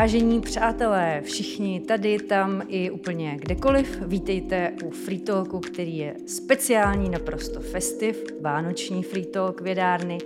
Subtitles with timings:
[0.00, 7.08] Vážení přátelé, všichni tady, tam i úplně kdekoliv, vítejte u Free Talku, který je speciální,
[7.08, 10.18] naprosto festiv, vánoční Free Talk vědárny.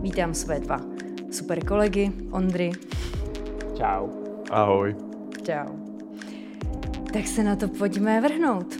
[0.00, 0.80] Vítám své dva
[1.30, 2.72] super kolegy, Ondry.
[3.76, 4.08] Čau.
[4.50, 4.96] Ahoj.
[5.46, 5.76] Čau.
[7.12, 8.76] Tak se na to pojďme vrhnout.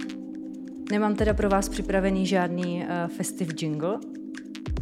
[0.90, 3.98] Nemám teda pro vás připravený žádný uh, festiv jingle,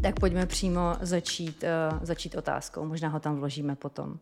[0.02, 2.84] tak pojďme přímo začít, uh, začít otázkou.
[2.84, 4.18] Možná ho tam vložíme potom.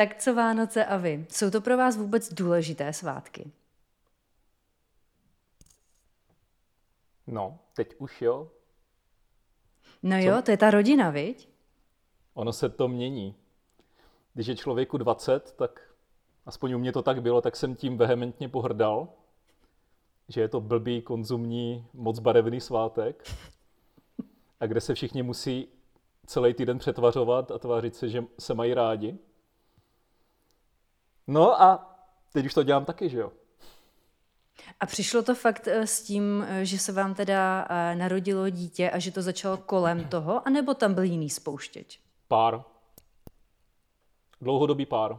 [0.00, 1.26] Tak co Vánoce a vy?
[1.28, 3.50] Jsou to pro vás vůbec důležité svátky?
[7.26, 8.50] No, teď už jo.
[10.02, 10.26] No co?
[10.26, 11.48] jo, to je ta rodina, viď?
[12.34, 13.34] Ono se to mění.
[14.34, 15.80] Když je člověku 20, tak
[16.46, 19.08] aspoň u mě to tak bylo, tak jsem tím vehementně pohrdal,
[20.28, 23.30] že je to blbý, konzumní, moc barevný svátek,
[24.60, 25.68] a kde se všichni musí
[26.26, 29.18] celý týden přetvařovat a tvářit se, že se mají rádi.
[31.30, 31.96] No a
[32.32, 33.32] teď už to dělám taky, že jo.
[34.80, 38.90] A přišlo to fakt eh, s tím, eh, že se vám teda eh, narodilo dítě
[38.90, 42.00] a že to začalo kolem toho, anebo tam byl jiný spouštěč?
[42.28, 42.62] Pár.
[44.40, 45.18] Dlouhodobý pár.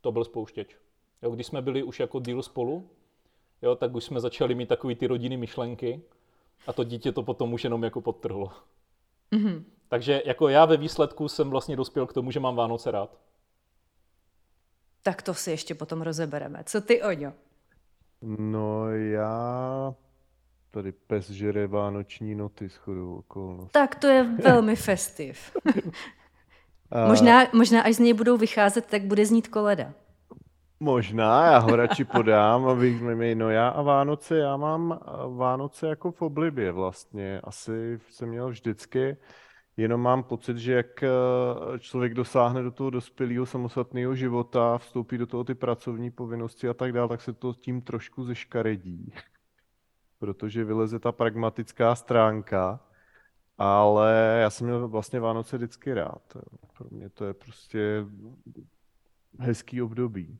[0.00, 0.76] To byl spouštěč.
[1.22, 2.90] Jo, když jsme byli už jako díl spolu,
[3.62, 6.02] jo, tak už jsme začali mít takový ty rodinný myšlenky
[6.66, 8.52] a to dítě to potom už jenom jako podtrhlo.
[9.32, 9.64] Mm-hmm.
[9.88, 13.18] Takže jako já ve výsledku jsem vlastně dospěl k tomu, že mám Vánoce rád.
[15.04, 16.62] Tak to si ještě potom rozebereme.
[16.64, 17.32] Co ty, Oňo?
[18.22, 19.94] No já
[20.70, 23.72] tady pes žere vánoční noty s chodou okolností.
[23.72, 25.56] Tak to je velmi festiv.
[26.90, 27.06] A...
[27.08, 29.92] možná, možná až z něj budou vycházet, tak bude znít koleda.
[30.80, 35.00] Možná, já ho radši podám, abych mi, no já a Vánoce, já mám
[35.36, 39.16] Vánoce jako v oblibě vlastně, asi jsem měl vždycky,
[39.76, 41.08] jenom mám pocit, že jak eh,
[41.78, 46.92] člověk dosáhne do toho dospělého samostatného života, vstoupí do toho ty pracovní povinnosti a tak
[46.92, 49.12] dále, tak se to tím trošku zeškaredí,
[50.18, 52.80] protože vyleze ta pragmatická stránka,
[53.58, 56.36] ale já jsem měl vlastně Vánoce vždycky rád.
[56.78, 58.06] Pro mě to je prostě
[59.38, 60.38] hezký období.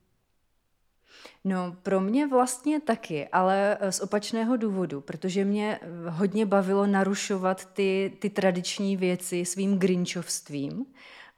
[1.44, 6.86] No, pro mě vlastně taky, ale eh, z opačného důvodu, protože mě eh, hodně bavilo
[6.86, 10.86] narušovat ty, ty tradiční věci svým grinčovstvím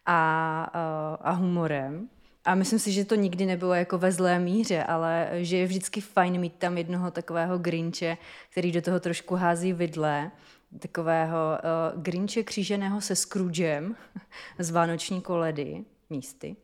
[0.06, 2.08] a, eh, a humorem.
[2.44, 6.00] A myslím si, že to nikdy nebylo jako ve zlé míře, ale že je vždycky
[6.00, 8.18] fajn mít tam jednoho takového grinče,
[8.50, 10.30] který do toho trošku hází vidle,
[10.78, 11.36] takového
[11.94, 13.96] uh, grinče kříženého se Scroogem
[14.58, 16.56] z Vánoční koledy místy.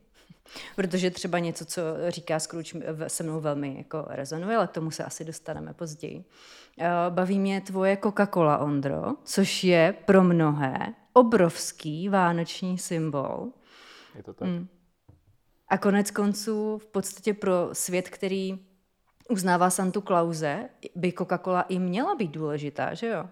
[0.75, 5.03] Protože třeba něco, co říká Scrooge, se mnou velmi jako rezonuje, ale k tomu se
[5.03, 6.25] asi dostaneme později.
[6.79, 13.51] Eh, baví mě tvoje Coca-Cola, Ondro, což je pro mnohé obrovský vánoční symbol.
[14.15, 14.47] Je to tak.
[14.47, 14.67] Mm.
[15.67, 18.59] A konec konců v podstatě pro svět, který
[19.29, 23.29] uznává Santu Klauze, by Coca-Cola i měla být důležitá, že jo?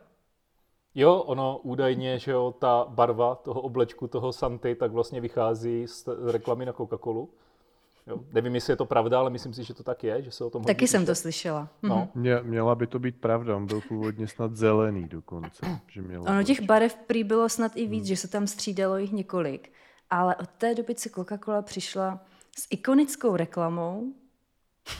[0.95, 6.07] Jo, ono údajně, že jo, ta barva toho oblečku, toho Santy, tak vlastně vychází z
[6.31, 7.27] reklamy na Coca-Colu.
[8.07, 8.19] Jo.
[8.33, 10.49] Nevím, jestli je to pravda, ale myslím si, že to tak je, že se o
[10.49, 11.69] tom Taky jsem to slyšela.
[11.83, 11.95] No.
[11.95, 12.21] Mhm.
[12.21, 15.81] Mě, měla by to být pravda, on byl původně snad zelený dokonce.
[15.87, 18.07] Že měl ono těch barev prý bylo snad i víc, hmm.
[18.07, 19.71] že se tam střídalo jich několik.
[20.09, 22.19] Ale od té doby, co Coca-Cola přišla
[22.59, 24.13] s ikonickou reklamou,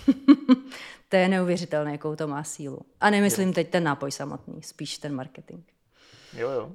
[1.09, 2.79] to je neuvěřitelné, jakou to má sílu.
[3.02, 5.63] A nemyslím teď ten nápoj samotný, spíš ten marketing.
[6.34, 6.72] Jo, jo.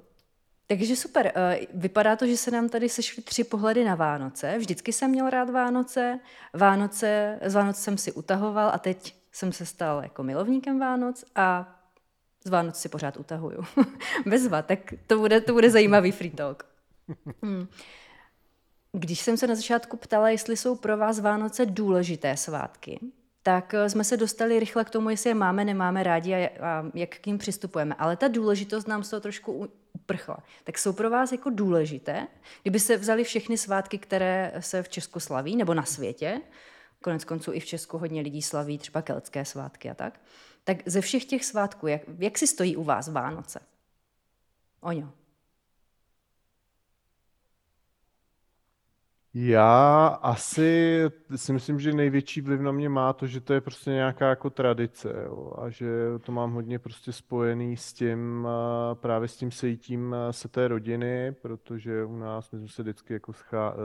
[0.66, 1.32] Takže super.
[1.34, 4.58] Eh, vypadá to, že se nám tady sešly tři pohledy na Vánoce.
[4.58, 6.20] Vždycky jsem měl rád Vánoce.
[6.52, 11.76] Vánoce, z Vánoc jsem si utahoval a teď jsem se stal jako milovníkem Vánoc a
[12.44, 13.64] z Vánoc si pořád utahuju.
[14.26, 16.66] Bezva, tak to bude, to bude zajímavý free talk.
[17.42, 17.68] Hmm.
[18.92, 23.00] Když jsem se na začátku ptala, jestli jsou pro vás Vánoce důležité svátky,
[23.46, 27.18] tak eh, jsme se dostali rychle k tomu, jestli je máme, nemáme rádi a, jak
[27.18, 27.94] k ním přistupujeme.
[27.98, 30.38] Ale ta důležitost nám z toho trošku uprchla.
[30.64, 32.26] Tak jsou pro vás jako důležité,
[32.62, 36.40] kdyby se vzali všechny svátky, které se v Česku slaví, nebo na světě,
[37.02, 40.20] konec konců i v Česku hodně lidí slaví třeba keltské svátky a tak,
[40.64, 43.60] tak ze všech těch svátků, jak, jak si stojí u vás Vánoce?
[44.80, 45.12] Oňo.
[49.38, 51.00] Já asi
[51.36, 54.50] si myslím, že největší vliv na mě má to, že to je prostě nějaká jako
[54.50, 55.86] tradice jo, a že
[56.20, 58.48] to mám hodně prostě spojený s tím,
[58.94, 63.32] právě s tím sejtím se té rodiny, protože u nás my jsme se vždycky jako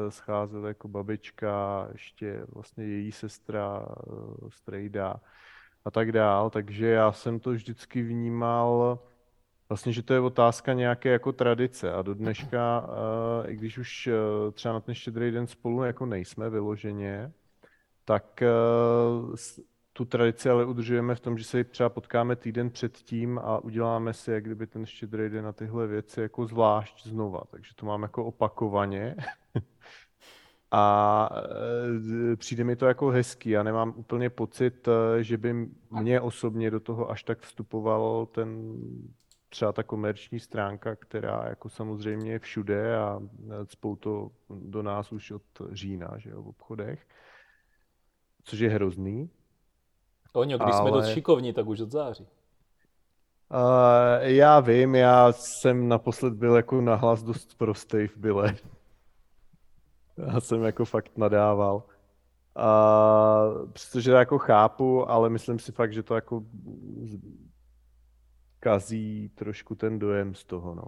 [0.09, 3.85] scházeli jako babička, ještě vlastně její sestra,
[4.49, 5.15] strejda
[5.85, 8.99] a tak dál, takže já jsem to vždycky vnímal
[9.71, 14.07] vlastně, že to je otázka nějaké jako tradice a do dneška, uh, i když už
[14.07, 17.31] uh, třeba na ten štědrý den spolu jako nejsme vyloženě,
[18.05, 18.43] tak
[19.21, 19.35] uh,
[19.93, 24.31] tu tradici ale udržujeme v tom, že se třeba potkáme týden předtím a uděláme si,
[24.31, 27.41] jak kdyby ten štědrý den na tyhle věci jako zvlášť znova.
[27.51, 29.15] Takže to mám jako opakovaně.
[30.71, 31.29] a
[32.35, 33.49] přijde mi to jako hezký.
[33.49, 34.87] Já nemám úplně pocit,
[35.21, 38.77] že by mě osobně do toho až tak vstupoval ten
[39.51, 43.19] třeba ta komerční stránka, která jako samozřejmě je všude a
[43.63, 47.07] spou to do nás už od října, že jo, v obchodech,
[48.43, 49.29] což je hrozný.
[50.33, 50.81] Oni, když ale...
[50.81, 52.27] jsme dost šikovní, tak už od září.
[53.53, 58.55] Uh, já vím, já jsem naposled byl jako nahlas dost prostej v byle.
[60.17, 61.83] Já jsem jako fakt nadával.
[62.55, 66.43] Uh, přestože jako chápu, ale myslím si fakt, že to jako
[68.61, 70.85] kazí trošku ten dojem z toho, no.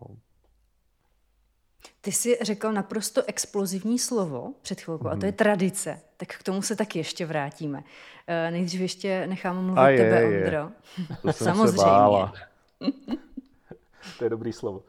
[2.02, 5.14] Ty jsi řekl naprosto explozivní slovo před chvilkou, mm.
[5.14, 5.38] a to je mhm.
[5.38, 6.02] tradice.
[6.18, 7.78] Tak k tomu se taky ještě vrátíme.
[7.78, 10.44] Uh, nejdřív ještě nechám mluvit a je, tebe, je.
[10.44, 10.72] Ondro.
[11.22, 11.78] To jsem Samozřejmě.
[11.78, 12.34] Se bála.
[14.18, 14.84] to je dobrý slovo.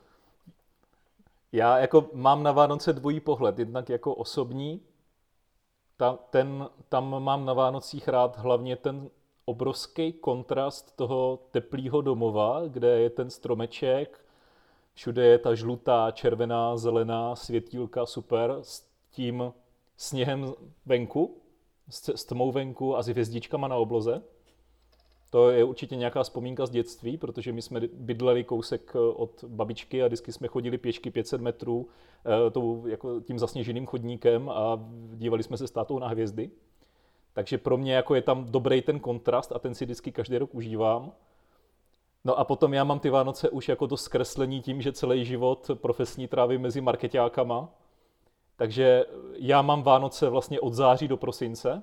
[1.53, 3.59] Já jako mám na Vánoce dvojí pohled.
[3.59, 4.81] Jednak jako osobní,
[5.97, 9.11] ta, ten, tam mám na Vánocích rád hlavně ten
[9.44, 14.25] obrovský kontrast toho teplého domova, kde je ten stromeček,
[14.94, 19.52] Všude je ta žlutá, červená, zelená světílka, super, s tím
[19.96, 20.52] sněhem
[20.87, 21.37] venku,
[21.91, 24.23] s, tmou venku a s hvězdičkama na obloze.
[25.31, 30.02] To je určitě nějaká vzpomínka z dětství, protože my jsme bydleli kousek eh, od babičky
[30.02, 31.88] a vždycky jsme chodili pěšky 500 metrů
[32.46, 34.81] eh, tou, jako tím zasněženým chodníkem a
[35.14, 36.50] dívali jsme se s tátou na hvězdy.
[37.35, 40.55] Takže pro mě jako je tam dobrý ten kontrast a ten si vždycky každý rok
[40.55, 41.13] užívám.
[42.25, 45.71] No a potom já mám ty Vánoce už jako to zkreslení tím, že celý život
[45.75, 47.69] profesní trávím mezi marketákama.
[48.57, 51.83] Takže já mám Vánoce vlastně od září do prosince.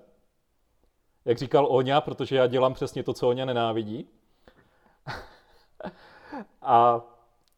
[1.26, 4.08] Jak říkal Oňa, protože já dělám přesně to, co Oňa nenávidí.
[6.62, 7.02] a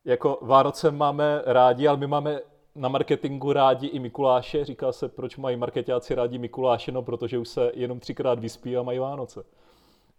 [0.05, 2.39] jako Vánoce máme rádi, ale my máme
[2.75, 4.65] na marketingu rádi i Mikuláše.
[4.65, 8.83] Říká se, proč mají marketáci rádi Mikuláše, no protože už se jenom třikrát vyspí a
[8.83, 9.43] mají Vánoce.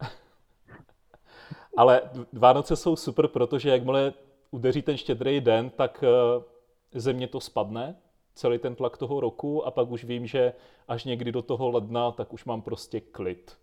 [1.77, 2.03] Ale
[2.33, 4.13] Vánoce jsou super, protože jakmile
[4.51, 7.97] udeří ten štědrý den, tak eh, země to spadne,
[8.35, 10.53] celý ten tlak toho roku a pak už vím, že
[10.89, 13.57] až někdy do toho ledna, tak už mám prostě klid.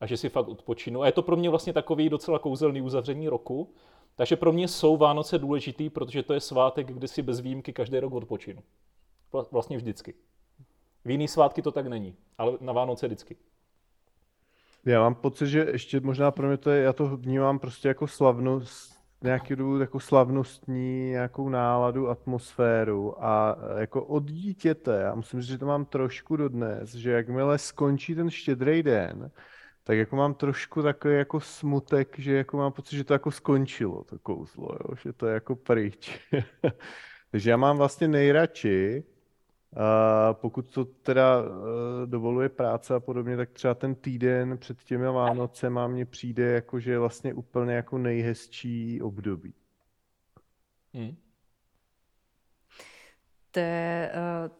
[0.00, 1.02] A že si fakt odpočinu.
[1.02, 3.74] A je to pro mě vlastně takový docela kouzelný uzavření roku.
[4.16, 7.98] Takže pro mě jsou Vánoce důležitý, protože to je svátek, kdy si bez výjimky každý
[7.98, 8.62] rok odpočinu.
[9.50, 10.14] Vlastně vždycky.
[11.04, 13.36] V jiný svátky to tak není, ale na Vánoce vždycky.
[14.84, 18.06] Já mám pocit, že ještě možná pro mě to je, já to vnímám prostě jako
[18.06, 25.50] slavnost, nějaký důvod jako slavnostní nějakou náladu, atmosféru a jako od dítěte, já musím říct,
[25.50, 29.30] že to mám trošku dodnes, že jakmile skončí ten štědrý den,
[29.90, 34.04] tak jako mám trošku takový jako smutek, že jako mám pocit, že to jako skončilo,
[34.04, 34.96] to kouzlo, jo?
[35.02, 36.20] že to je jako pryč.
[37.30, 39.04] Takže já mám vlastně nejradši,
[39.76, 41.46] a pokud to teda uh,
[42.06, 46.90] dovoluje práce a podobně, tak třeba ten týden před těmi Vánocema mně přijde jako, že
[46.90, 49.54] je vlastně úplně jako nejhezčí období.
[50.94, 51.16] Hmm.
[53.50, 54.59] To je, uh,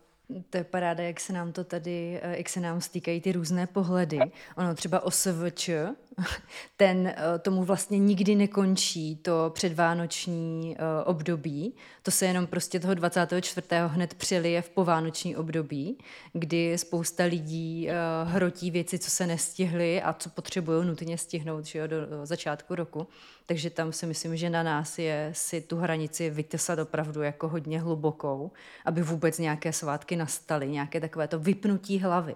[0.51, 3.67] to je paráda, jak se nám to tady, eh, jak se nám stýkají ty různé
[3.67, 4.19] pohledy.
[4.57, 5.71] Ono třeba OSVČ,
[6.77, 11.75] ten eh, tomu vlastně nikdy nekončí to předvánoční eh, období.
[12.03, 13.67] To se jenom prostě toho 24.
[13.87, 15.99] hned přelije v povánoční období,
[16.33, 17.89] kdy spousta lidí
[18.25, 23.07] hrotí věci, co se nestihly a co potřebují nutně stihnout že jo, do začátku roku.
[23.47, 27.81] Takže tam si myslím, že na nás je si tu hranici vytesat opravdu jako hodně
[27.81, 28.51] hlubokou,
[28.85, 32.35] aby vůbec nějaké svátky nastaly, nějaké takové to vypnutí hlavy.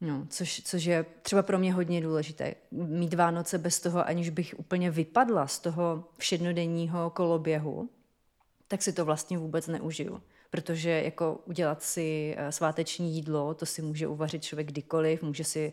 [0.00, 2.54] No, což, což je třeba pro mě hodně důležité.
[2.70, 7.90] Mít Vánoce bez toho, aniž bych úplně vypadla z toho všednodenního koloběhu,
[8.68, 13.82] tak si to vlastně vůbec neužiju protože jako udělat si eh, sváteční jídlo, to si
[13.82, 15.72] může uvařit člověk kdykoliv, může si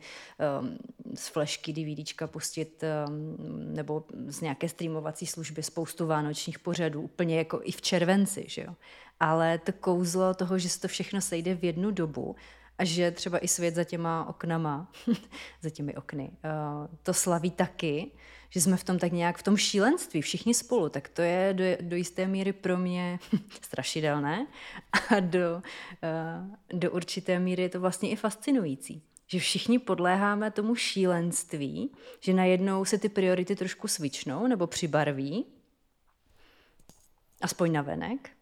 [0.60, 0.77] um,
[1.15, 3.38] z flešky DVDčka pustit um,
[3.74, 8.75] nebo z nějaké streamovací služby spoustu vánočních pořadů, úplně jako i v červenci, že jo.
[9.20, 12.36] Ale to kouzlo toho, že se to všechno sejde v jednu dobu
[12.77, 14.91] a že třeba i svět za těma oknama,
[15.62, 18.12] za těmi okny, uh, to slaví taky,
[18.50, 21.63] že jsme v tom tak nějak v tom šílenství, všichni spolu, tak to je do,
[21.82, 23.20] do jisté míry pro mě
[23.62, 24.48] strašidelné
[25.10, 29.03] a do, uh, do určité míry je to vlastně i fascinující.
[29.27, 35.46] Že všichni podléháme tomu šílenství, že najednou se ty priority trošku svičnou nebo přibarví
[37.41, 38.35] aspoň na venek.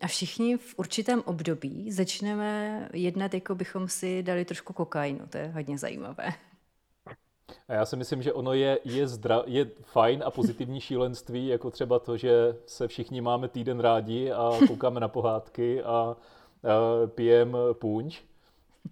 [0.00, 5.26] A všichni v určitém období začneme jednat, jako bychom si dali trošku kokainu.
[5.30, 6.32] To je hodně zajímavé.
[7.68, 11.70] A já si myslím, že ono je, je, zdra, je fajn a pozitivní šílenství, jako
[11.70, 16.16] třeba to, že se všichni máme týden rádi a koukáme na pohádky a, a
[17.06, 18.22] pijeme punč.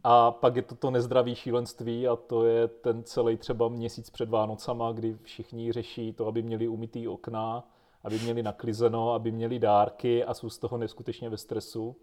[0.05, 4.29] A pak je to to nezdravý šílenství a to je ten celý třeba měsíc před
[4.29, 7.65] Vánocama, kdy všichni řeší to, aby měli umytý okna,
[8.05, 11.97] aby měli naklizeno, aby měli dárky a jsou z toho neskutečně ve stresu.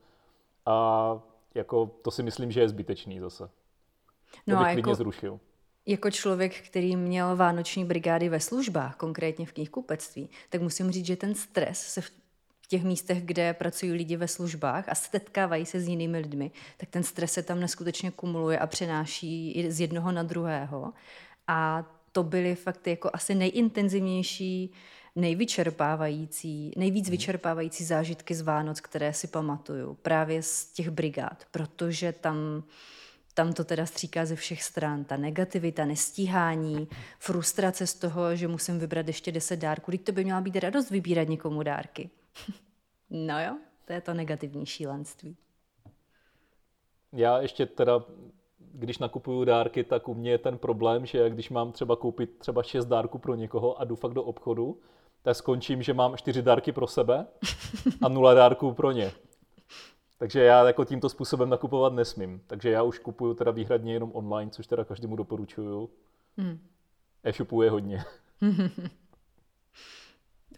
[0.66, 1.20] A
[1.56, 3.50] jako to si myslím, že je zbytečný zase.
[4.46, 5.40] To no bych a jako, zrušil.
[5.86, 11.16] Jako člověk, který měl vánoční brigády ve službách, konkrétně v knihkupectví, tak musím říct, že
[11.16, 12.12] ten stres se v
[12.68, 17.04] těch místech, kde pracují lidi ve službách a setkávají se s jinými lidmi, tak ten
[17.04, 20.94] stres se tam neskutečně kumuluje a přenáší z jednoho na druhého.
[21.48, 24.74] A to byly fakt jako asi nejintenzivnější,
[25.16, 27.12] nejvyčerpávající, nejvíc mhm.
[27.12, 32.64] vyčerpávající zážitky z Vánoc, které si pamatuju, právě z těch brigád, protože tam
[33.34, 35.04] tam to teda stříká ze všech stran.
[35.04, 36.88] Ta negativita, nestíhání,
[37.20, 39.92] frustrace z toho, že musím vybrat ještě deset dárků.
[39.92, 42.10] Teď to by měla být radost vybírat někomu dárky.
[43.10, 45.38] no jo, to je to negativní šílenství.
[47.14, 48.04] Já ještě teda,
[48.60, 52.64] když nakupuju dárky, tak u mě je ten problém, že když mám třeba koupit třeba
[52.64, 54.80] šest dárků pro někoho a jdu fakt do obchodu,
[55.22, 57.26] tak skončím, že mám čtyři dárky pro sebe
[58.02, 59.12] a nula dárků pro ně.
[60.18, 62.42] Takže já jako tímto způsobem nakupovat nesmím.
[62.48, 65.90] Takže já už kupuju teda výhradně jenom online, což teda každému doporučuju.
[66.38, 66.60] Hmm.
[67.24, 68.04] E-shopu je hodně.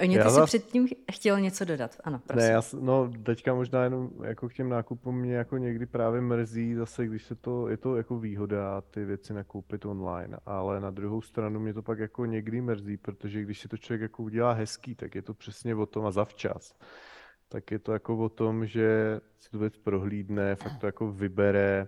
[0.01, 2.47] Oni ty si předtím chtěl něco dodat, ano, prosím.
[2.47, 6.75] Ne, já, no teďka možná jenom jako k těm nákupům mě jako někdy právě mrzí
[6.75, 11.21] zase, když se to, je to jako výhoda ty věci nakoupit online, ale na druhou
[11.21, 14.95] stranu mě to pak jako někdy mrzí, protože když si to člověk jako udělá hezký,
[14.95, 16.73] tak je to přesně o tom a zavčas
[17.53, 21.87] tak je to jako o tom, že si tu věc prohlídne, fakt to jako vybere,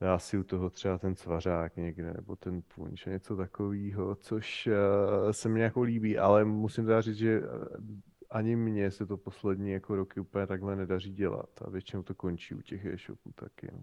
[0.00, 5.32] dá si u toho třeba ten svařák někde, nebo ten punč, něco takového, což uh,
[5.32, 7.46] se mi jako líbí, ale musím teda říct, že eh,
[8.30, 12.54] ani mně se to poslední jako roky úplně takhle nedaří dělat a většinou to končí
[12.54, 13.68] u těch e-shopů taky.
[13.72, 13.82] No.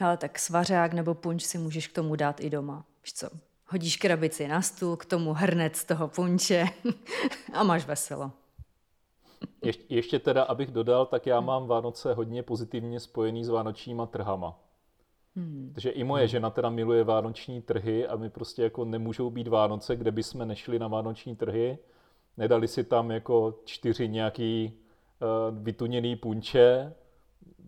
[0.00, 2.86] Ale tak svařák nebo punč si můžeš k tomu dát i doma.
[3.02, 3.28] Víš co?
[3.66, 6.64] Hodíš krabici na stůl, k tomu hrnec toho punče
[7.52, 8.32] a máš veselo.
[9.62, 14.58] Ještě, ještě teda, abych dodal, tak já mám Vánoce hodně pozitivně spojený s vánočníma trhama.
[15.36, 15.70] Hmm.
[15.74, 19.96] Takže i moje žena teda miluje vánoční trhy a my prostě jako nemůžou být Vánoce,
[19.96, 21.78] kde by jsme nešli na vánoční trhy,
[22.36, 26.94] nedali si tam jako čtyři nějaký uh, vytuněný punče,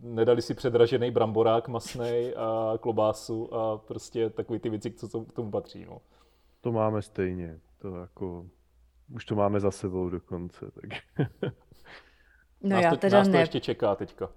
[0.02, 5.50] nedali si předražený bramborák masnej a klobásu a prostě takové ty věci, co k tomu
[5.50, 5.84] patří.
[5.84, 6.00] No.
[6.60, 7.60] To máme stejně.
[7.78, 8.46] To jako,
[9.14, 10.70] už to máme za sebou dokonce.
[10.70, 10.90] Tak.
[12.62, 13.40] No nás já to, teda nás to ne.
[13.40, 14.28] ještě čeká teďka.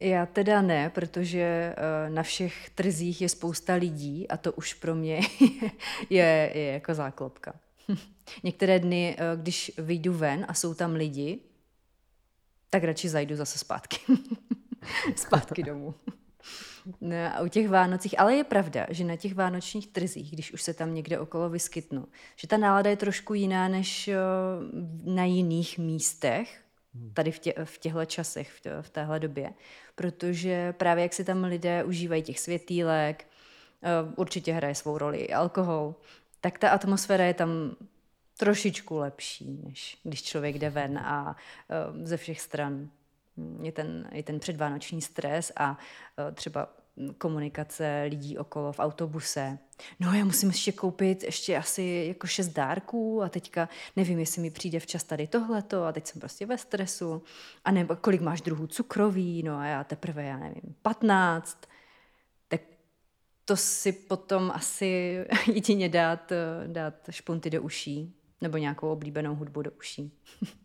[0.00, 4.94] Já teda ne, protože eh, na všech trzích je spousta lidí a to už pro
[4.94, 5.20] mě
[6.10, 7.54] je, je jako záklopka.
[8.42, 11.40] Některé dny, eh, když vyjdu ven a jsou tam lidi,
[12.70, 13.96] tak radši zajdu zase zpátky.
[15.16, 15.94] zpátky domů.
[17.00, 20.62] No a u těch Vánocích, ale je pravda, že na těch vánočních trzích, když už
[20.62, 22.06] se tam někde okolo vyskytnu,
[22.36, 24.16] že ta nálada je trošku jiná než eh,
[25.04, 26.63] na jiných místech,
[27.14, 29.54] tady v, tě, v těchto časech, v, tě, v téhle době.
[29.94, 33.26] Protože právě jak si tam lidé užívají těch světýlek,
[33.82, 35.94] eh, určitě hraje svou roli alkohol,
[36.40, 37.76] tak ta atmosféra je tam
[38.38, 41.36] trošičku lepší, než když člověk jde ven a
[41.70, 42.90] eh, ze všech stran
[43.62, 45.78] je ten, je ten předvánoční stres a
[46.18, 46.68] eh, třeba
[47.18, 49.58] komunikace lidí okolo v autobuse.
[50.00, 54.50] No já musím ještě koupit ještě asi jako šest dárků a teďka nevím, jestli mi
[54.50, 57.22] přijde včas tady tohleto a teď jsem prostě ve stresu.
[57.64, 61.58] A nebo kolik máš druhů cukroví, no a já teprve, já nevím, patnáct.
[62.48, 62.60] Tak
[63.44, 65.18] to si potom asi
[65.52, 66.32] jedině dát,
[66.66, 70.12] dát špunty do uší nebo nějakou oblíbenou hudbu do uší.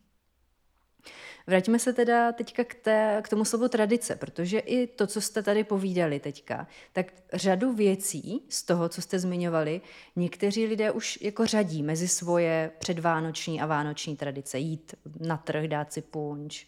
[1.49, 5.43] Vraťme se teda teďka k, té, k tomu slovu tradice, protože i to, co jste
[5.43, 9.81] tady povídali teďka, tak řadu věcí z toho, co jste zmiňovali,
[10.15, 14.59] někteří lidé už jako řadí mezi svoje předvánoční a vánoční tradice.
[14.59, 16.67] Jít na trh, dát si punč,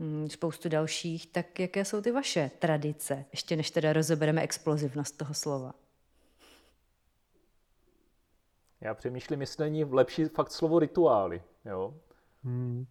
[0.00, 1.26] hm, spoustu dalších.
[1.26, 5.74] Tak jaké jsou ty vaše tradice, ještě než teda rozebereme explozivnost toho slova?
[8.80, 11.42] Já přemýšlím, jestli není lepší fakt slovo rituály.
[11.64, 11.94] Jo?
[12.44, 12.86] Hmm.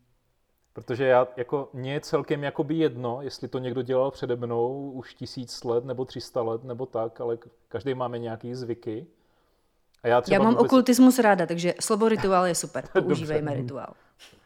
[0.75, 5.13] Protože já, jako, mě je celkem jakoby jedno, jestli to někdo dělal přede mnou už
[5.13, 9.07] tisíc let, nebo 300 let, nebo tak, ale každý máme nějaký zvyky.
[10.03, 10.65] A já, já mám vůbec...
[10.65, 12.83] okultismus ráda, takže slovo rituál je super.
[12.93, 13.93] Používejme rituál.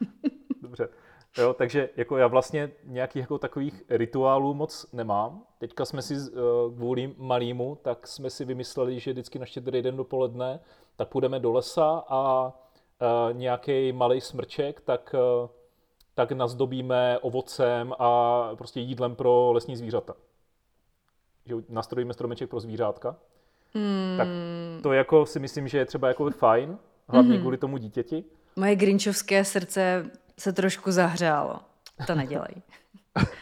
[0.62, 0.90] Dobře.
[1.38, 5.44] Jo, takže jako já vlastně nějakých jako takových rituálů moc nemám.
[5.58, 9.98] Teďka jsme si uh, kvůli malýmu, tak jsme si vymysleli, že vždycky na štědrý den
[9.98, 10.60] dopoledne,
[10.96, 15.50] tak půjdeme do lesa a uh, nějaký malý smrček, tak, uh,
[16.20, 20.14] tak nazdobíme ovocem a prostě jídlem pro lesní zvířata.
[21.46, 23.16] Že nastrojíme stromeček pro zvířátka.
[23.74, 24.18] Hmm.
[24.18, 24.28] Tak
[24.84, 27.42] to jako si myslím, že je třeba jako fajn, hlavně hmm.
[27.42, 28.24] kvůli tomu dítěti.
[28.56, 31.60] Moje grinčovské srdce se trošku zahřálo.
[32.08, 32.56] To nedělej.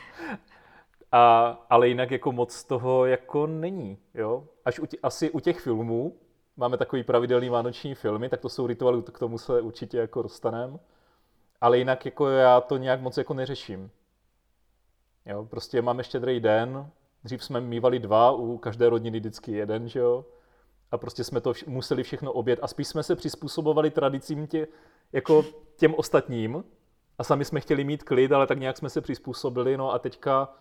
[1.11, 3.97] A, ale jinak jako moc toho jako není.
[4.13, 4.43] Jo?
[4.65, 6.15] Až u tě, asi u těch filmů,
[6.57, 10.79] máme takový pravidelný vánoční filmy, tak to jsou rituály, k tomu se určitě jako dostaneme.
[11.61, 13.91] Ale jinak jako já to nějak moc jako neřeším.
[15.25, 15.45] Jo?
[15.45, 16.89] Prostě máme štědrý den,
[17.23, 20.25] dřív jsme mývali dva, u každé rodiny vždycky jeden, že jo?
[20.91, 24.67] A prostě jsme to vš- museli všechno obět a spíš jsme se přizpůsobovali tradicím tě,
[25.11, 25.45] jako
[25.75, 26.63] těm ostatním,
[27.17, 30.53] a sami jsme chtěli mít klid, ale tak nějak jsme se přizpůsobili, no a teďka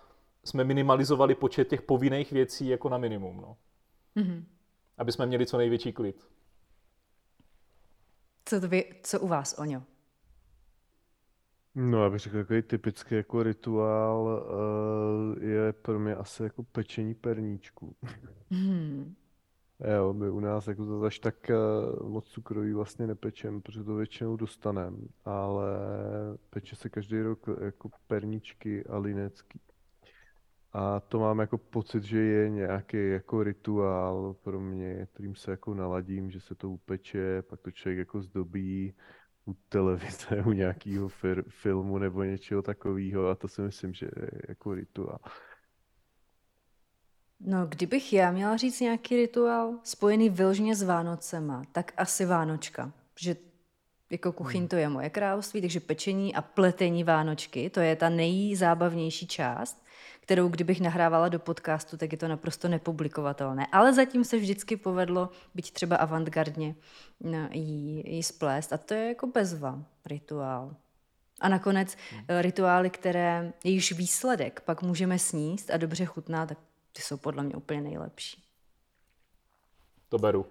[0.45, 3.57] jsme minimalizovali počet těch povinných věcí jako na minimum, no.
[4.17, 4.45] Mm-hmm.
[4.99, 6.29] Aby jsme měli co největší klid.
[8.45, 9.83] Co, to vy, co u vás, Oňo?
[11.79, 17.15] No, já bych řekl, takový typický jako rituál uh, je pro mě asi jako pečení
[17.15, 17.97] perníčků.
[18.51, 19.15] Hmm.
[19.97, 21.51] Jo, my u nás jako to až tak
[22.01, 25.67] uh, moc cukroví vlastně nepečem, protože to většinou dostanem, ale
[26.51, 29.61] peče se každý rok jako perničky a linecký.
[30.73, 35.75] A to mám jako pocit, že je nějaký jako rituál pro mě, kterým se jako
[35.75, 38.95] naladím, že se to upeče, pak to člověk jako zdobí
[39.47, 44.31] u televize, u nějakého fir- filmu nebo něčeho takového a to si myslím, že je
[44.49, 45.19] jako rituál.
[47.41, 52.93] No, kdybych já měla říct nějaký rituál spojený vyloženě s Vánocema, tak asi Vánočka.
[53.21, 53.37] Že
[54.11, 54.69] jako kuchyň hmm.
[54.69, 59.86] to je moje království, takže pečení a pletení Vánočky, to je ta nejzábavnější část,
[60.27, 63.67] kterou kdybych nahrávala do podcastu, tak je to naprosto nepublikovatelné.
[63.73, 66.75] Ale zatím se vždycky povedlo, byť třeba avantgardně,
[67.21, 68.73] no, jí, jí splést.
[68.73, 70.77] A to je jako bezva rituál.
[71.41, 72.25] A nakonec hmm.
[72.41, 76.59] rituály, které jejíž výsledek pak můžeme sníst a dobře chutná, tak
[76.93, 78.43] ty jsou podle mě úplně nejlepší.
[80.09, 80.47] To beru.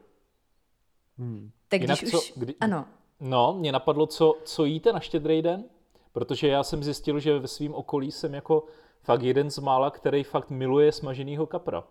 [1.17, 1.51] Hmm.
[1.67, 2.33] Tak Jinak když co, už...
[2.35, 2.55] Kdy...
[2.59, 2.85] Ano.
[3.19, 5.63] No, mě napadlo, co, co jíte na štědrý den,
[6.11, 8.65] protože já jsem zjistil, že ve svém okolí jsem jako
[9.05, 11.83] fakt jeden z mála, který fakt miluje smaženýho kapra.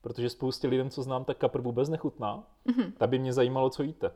[0.00, 2.44] Protože spoustě lidem, co znám, tak kapr vůbec nechutná.
[2.66, 2.92] Mm-hmm.
[2.98, 4.10] Tak by mě zajímalo, co jíte.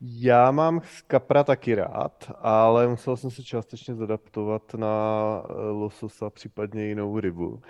[0.00, 4.96] Já mám kapra taky rád, ale musel jsem se částečně zadaptovat na
[5.44, 7.60] eh, lososa, případně jinou rybu.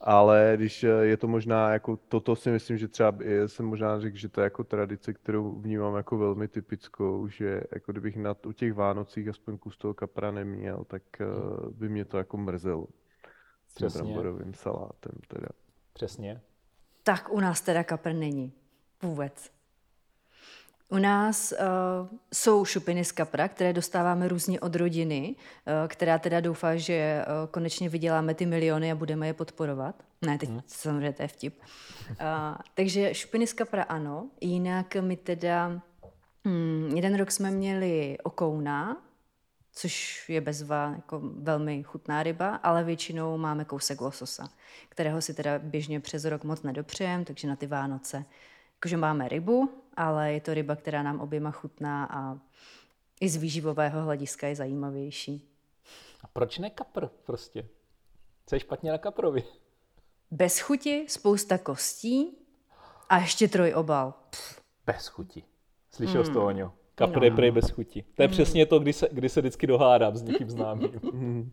[0.00, 3.12] Ale když eh, je to možná jako, toto si myslím, že třeba
[3.46, 7.92] jsem možná řekl, že to je jako tradice, kterou vnímám jako velmi typickou, že jako
[7.92, 12.18] kdybych na, u těch Vánocích aspoň kus toho kapra neměl, tak uh, by mě to
[12.18, 12.86] jako mrzelo.
[13.68, 15.48] S tím bramborovým salátem teda.
[15.92, 16.40] Přesně.
[17.02, 18.52] Tak u nás teda kapr není.
[19.02, 19.55] Vůbec.
[20.88, 26.40] U nás uh, jsou šupiny z kapra, které dostáváme různě od rodiny, uh, která teda
[26.40, 30.02] doufá, že uh, konečně vyděláme ty miliony a budeme je podporovat.
[30.22, 30.60] Ne, teď hmm.
[30.66, 31.58] samozřejmě to je vtip.
[32.10, 32.16] Uh,
[32.74, 35.80] takže šupiny z kapra ano, jinak my teda
[36.44, 38.96] hmm, jeden rok jsme měli okouna,
[39.72, 44.48] což je bezva jako velmi chutná ryba, ale většinou máme kousek lososa,
[44.88, 48.24] kterého si teda běžně přes rok moc nedopřejem, takže na ty Vánoce
[48.76, 52.38] Jakože máme rybu, ale je to ryba, která nám oběma chutná a
[53.20, 55.48] i z výživového hlediska je zajímavější.
[56.22, 57.68] A proč ne kapr prostě?
[58.46, 59.44] Co je špatně na kaprovi?
[60.30, 62.38] Bez chuti, spousta kostí
[63.08, 64.14] a ještě trojobal.
[64.86, 65.44] Bez chuti.
[65.90, 66.48] Slyšel jsi to, hmm.
[66.48, 66.72] Oňo?
[66.94, 67.24] Kapr no.
[67.24, 68.04] je prej bez chuti.
[68.14, 68.32] To je mm.
[68.32, 71.00] přesně to, kdy se, kdy se vždycky dohádám s někým známým.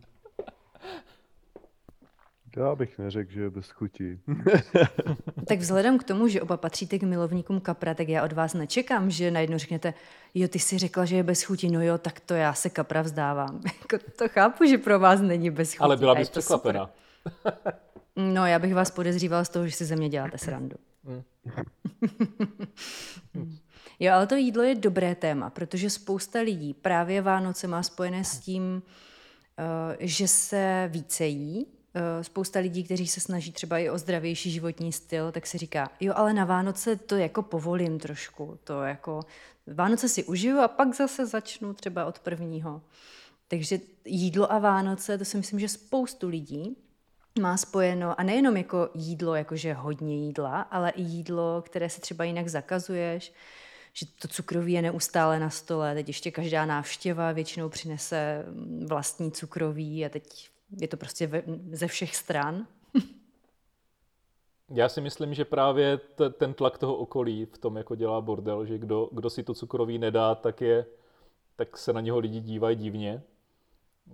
[2.56, 4.20] Já bych neřekl, že je bez chuti.
[5.48, 9.10] tak vzhledem k tomu, že oba patříte k milovníkům kapra, tak já od vás nečekám,
[9.10, 9.94] že najednou řeknete,
[10.34, 13.02] jo, ty si řekla, že je bez chuti, no jo, tak to já se kapra
[13.02, 13.60] vzdávám.
[13.80, 15.84] Jako to chápu, že pro vás není bez chuti.
[15.84, 16.90] Ale byla bys překvapena.
[18.16, 20.76] no, já bych vás podezřívala z toho, že si ze mě děláte srandu.
[21.04, 21.22] Hmm.
[24.00, 28.38] jo, ale to jídlo je dobré téma, protože spousta lidí právě Vánoce má spojené s
[28.38, 28.82] tím,
[29.58, 31.66] eh, že se více jí,
[32.22, 36.12] spousta lidí, kteří se snaží třeba i o zdravější životní styl, tak si říká, jo,
[36.16, 39.20] ale na Vánoce to jako povolím trošku, to jako
[39.66, 42.82] Vánoce si užiju a pak zase začnu třeba od prvního.
[43.48, 46.76] Takže jídlo a Vánoce, to si myslím, že spoustu lidí
[47.40, 52.24] má spojeno, a nejenom jako jídlo, jakože hodně jídla, ale i jídlo, které si třeba
[52.24, 53.32] jinak zakazuješ,
[53.92, 58.44] že to cukroví je neustále na stole, teď ještě každá návštěva většinou přinese
[58.86, 60.48] vlastní cukroví a teď
[60.80, 62.66] je to prostě ve, ze všech stran.
[64.70, 68.66] Já si myslím, že právě t- ten tlak toho okolí v tom, jako dělá bordel,
[68.66, 70.86] že kdo, kdo si to cukroví nedá, tak, je,
[71.56, 73.22] tak se na něho lidi dívají divně.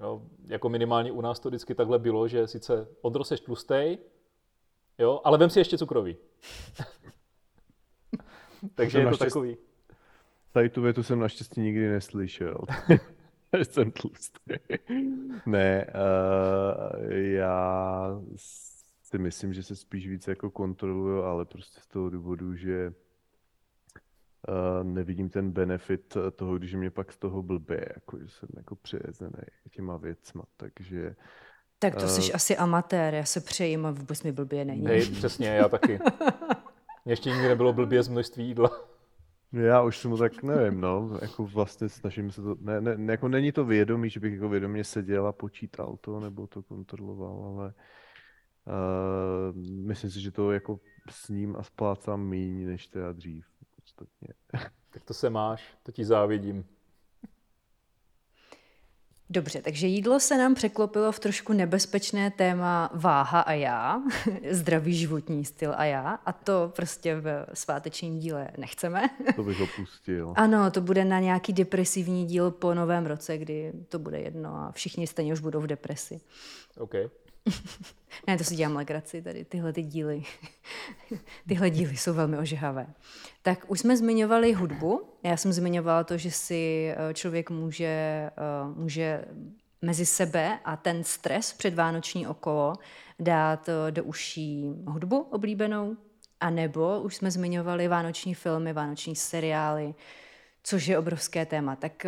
[0.00, 3.98] Jo, jako minimálně u nás to vždycky takhle bylo, že sice odroseš tlustej,
[4.98, 6.16] jo, ale vem si ještě cukroví.
[8.74, 9.56] Takže je to naštěstí, takový.
[10.52, 12.58] Tady tu větu jsem naštěstí nikdy neslyšel.
[13.58, 14.54] že jsem tlustý.
[15.46, 18.20] ne, uh, já
[19.02, 22.92] si myslím, že se spíš víc jako kontroluju, ale prostě z toho důvodu, že
[24.48, 28.76] uh, nevidím ten benefit toho, když mě pak z toho blbě, jako že jsem jako
[28.76, 31.16] přijezený těma věcma, takže
[31.82, 34.82] tak to uh, jsi asi amatér, já se přejím a vůbec mi blbě není.
[34.82, 35.98] Nej, přesně, já taky.
[37.06, 38.89] Ještě nikdy nebylo blbě z množství jídla.
[39.52, 43.52] Já už jsem tak nevím, no, jako vlastně snažím se to, ne, ne, jako není
[43.52, 47.74] to vědomí, že bych jako vědomě seděl a počítal to, nebo to kontroloval, ale
[48.66, 54.28] uh, myslím si, že to jako s ním a splácám míň, než teda dřív, podstatně.
[54.90, 56.64] Tak to se máš, to ti závidím.
[59.32, 64.02] Dobře, takže jídlo se nám překlopilo v trošku nebezpečné téma váha a já,
[64.50, 69.02] zdravý životní styl a já, a to prostě v svátečním díle nechceme.
[69.36, 70.32] To bych opustil.
[70.36, 74.72] Ano, to bude na nějaký depresivní díl po novém roce, kdy to bude jedno a
[74.72, 76.20] všichni stejně už budou v depresi.
[76.78, 76.94] OK.
[78.26, 80.22] ne, to si dělám legraci, tady tyhle ty díly.
[81.48, 82.86] tyhle díly jsou velmi ožehavé.
[83.42, 85.02] Tak už jsme zmiňovali hudbu.
[85.22, 88.30] Já jsem zmiňovala to, že si eh, člověk může, eh,
[88.74, 89.24] může
[89.82, 92.74] mezi sebe a ten stres před Vánoční okolo
[93.18, 95.96] dát eh, do uší hudbu oblíbenou,
[96.40, 99.94] a nebo už jsme zmiňovali vánoční filmy, vánoční seriály,
[100.62, 101.76] což je obrovské téma.
[101.76, 102.06] Tak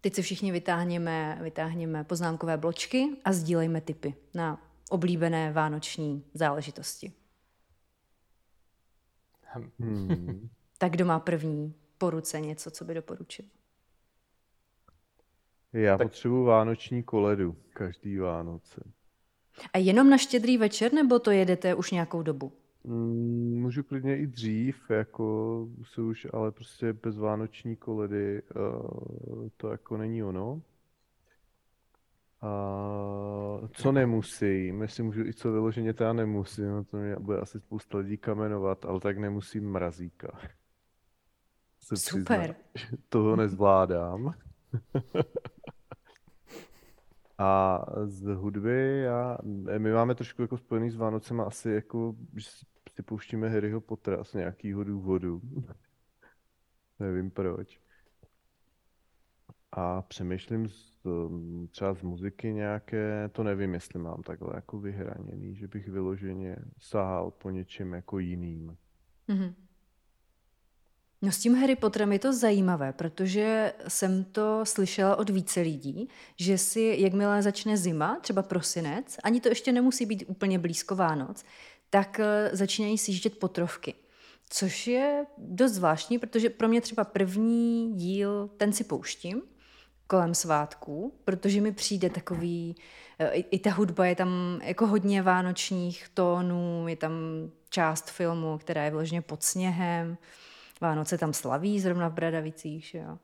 [0.00, 7.12] Teď si všichni vytáhněme, vytáhněme poznámkové bločky a sdílejme tipy na oblíbené vánoční záležitosti.
[9.78, 10.48] Hmm.
[10.78, 13.44] Tak kdo má první po ruce něco, co by doporučil?
[15.72, 16.06] Já tak...
[16.06, 18.80] potřebuji vánoční koledu každý Vánoce.
[19.72, 22.52] A jenom na štědrý večer, nebo to jedete už nějakou dobu?
[22.84, 29.68] Mm, můžu klidně i dřív, jako se už, ale prostě bez vánoční koledy uh, to
[29.68, 30.62] jako není ono.
[32.42, 37.60] A co nemusím, jestli můžu i co vyloženě teda nemusím, no to mě bude asi
[37.60, 40.40] spousta lidí kamenovat, ale tak nemusím mrazíka.
[41.80, 42.56] Se Super.
[42.74, 44.34] Přiznat, toho nezvládám.
[47.40, 49.38] A z hudby, já,
[49.78, 52.50] my máme trošku jako spojený s Vánocema asi jako, že
[52.90, 55.40] si pouštíme Harryho Pottera z nějakého důvodu.
[56.98, 57.80] Nevím proč.
[59.72, 65.54] A přemýšlím z, um, třeba z muziky nějaké, to nevím, jestli mám takhle jako vyhraněný,
[65.56, 68.76] že bych vyloženě sahal po něčem jako jiným.
[69.28, 69.54] Mm-hmm.
[71.22, 76.08] No s tím Harry Potterem je to zajímavé, protože jsem to slyšela od více lidí,
[76.36, 81.44] že si, jakmile začne zima, třeba prosinec, ani to ještě nemusí být úplně blízko Vánoc,
[81.90, 83.94] tak eh, začínají sjíždět potrovky.
[84.50, 89.42] Což je dost zvláštní, protože pro mě třeba první díl, ten si pouštím
[90.06, 92.76] kolem svátků, protože mi přijde takový,
[93.18, 97.12] eh, i, i ta hudba je tam jako hodně vánočních tónů, je tam
[97.68, 100.16] část filmu, která je vložně pod sněhem,
[100.80, 103.18] Vánoce tam slaví zrovna v Bradavicích, že jo.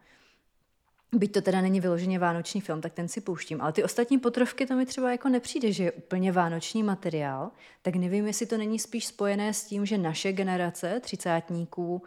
[1.13, 3.61] Byť to teda není vyloženě vánoční film, tak ten si pouštím.
[3.61, 7.51] Ale ty ostatní potrovky, to mi třeba jako nepřijde, že je úplně vánoční materiál.
[7.83, 12.03] Tak nevím, jestli to není spíš spojené s tím, že naše generace třicátníků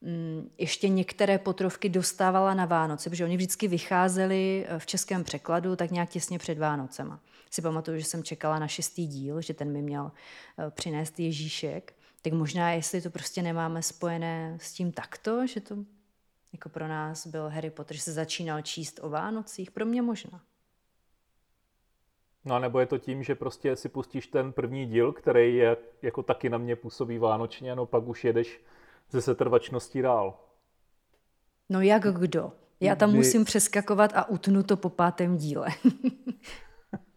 [0.00, 5.76] mm, ještě některé potrovky dostávala na Vánoce, protože oni vždycky vycházeli eh, v českém překladu
[5.76, 7.20] tak nějak těsně před Vánocema.
[7.50, 10.12] Si pamatuju, že jsem čekala na šestý díl, že ten mi měl
[10.58, 11.94] eh, přinést Ježíšek.
[12.22, 15.76] Tak možná, jestli to prostě nemáme spojené s tím takto, že to
[16.52, 20.40] jako pro nás byl Harry Potter, že se začínal číst o Vánocích, pro mě možná.
[22.44, 25.76] No a nebo je to tím, že prostě si pustíš ten první díl, který je
[26.02, 28.60] jako taky na mě působí vánočně, no pak už jedeš
[29.10, 30.38] ze setrvačností dál.
[31.68, 32.52] No jak kdo?
[32.80, 35.68] Já tam musím přeskakovat a utnu to po pátém díle.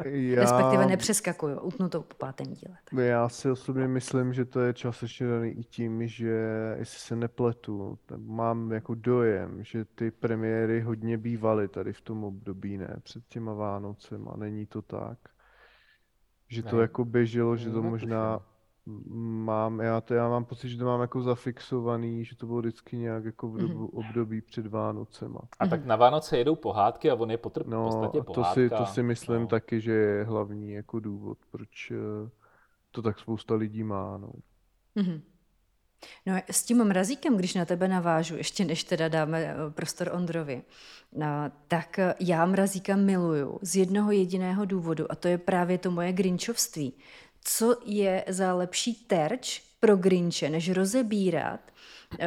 [0.06, 0.42] Já...
[0.42, 2.78] Respektive nepřeskakuju, utnu to po pátém díle.
[2.90, 3.00] Tak.
[3.00, 6.30] Já si osobně myslím, že to je částečně daný i tím, že
[6.78, 12.78] jestli se nepletu, mám jako dojem, že ty premiéry hodně bývaly tady v tom období,
[12.78, 12.96] ne?
[13.04, 15.18] Před těma Vánocem a není to tak.
[16.48, 16.82] že to Ne.
[16.82, 18.40] jako běželo, že to možná
[19.46, 22.98] mám, já to já mám pocit, že to mám jako zafixovaný, že to bylo vždycky
[22.98, 25.40] nějak jako v dobu, období před Vánocema.
[25.60, 28.34] A tak na Vánoce jedou pohádky a on je potr- v No, podstatě a to
[28.34, 28.54] pohádka.
[28.54, 29.48] si, to si myslím no.
[29.48, 32.30] taky, že je hlavní jako důvod, proč eh,
[32.92, 34.30] to tak spousta lidí má, no.
[34.96, 35.22] Mhm.
[36.26, 40.64] No s tím mrazíkem, když na tebe navážu, ještě než teda dáme eh, prostor Ondrovi,
[41.14, 41.28] no,
[41.68, 46.14] tak eh, já mrazíka miluju z jednoho jediného důvodu a to je právě to moje
[46.14, 46.94] grinčovství.
[47.48, 51.60] Co je za lepší terč pro grinče, než rozebírat
[52.12, 52.18] uh,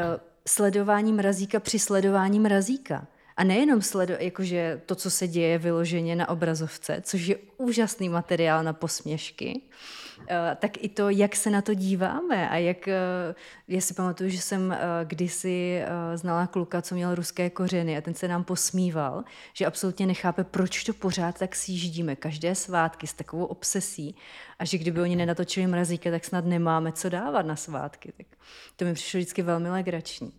[0.48, 3.06] sledování mrazíka při sledování mrazíka?
[3.38, 8.64] A nejenom sledo, jakože to, co se děje vyloženě na obrazovce, což je úžasný materiál
[8.64, 9.60] na posměšky,
[10.26, 13.34] Eh, tak i to, jak se na to díváme a jak, eh,
[13.68, 15.82] já si pamatuju, že jsem eh, kdysi
[16.14, 20.84] znala kluka, co měl ruské kořeny a ten se nám posmíval, že absolutně nechápe, proč
[20.84, 24.16] to pořád tak sjíždíme každé svátky s takovou obsesí
[24.58, 28.12] a že kdyby oni nenatočili mrazíka, tak snad nemáme co dávat na svátky.
[28.16, 28.26] Tak
[28.76, 30.32] to mi přišlo vždycky velmi legrační.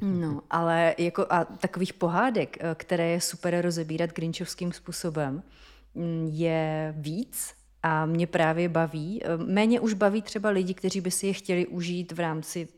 [0.00, 5.42] No, ale jako a takových pohádek, eh, které je super rozebírat grinčovským způsobem,
[5.94, 9.20] mm, je víc a mě právě baví.
[9.24, 12.68] Eh, Méně už baví třeba lidi, kteří by si je chtěli užít v rámci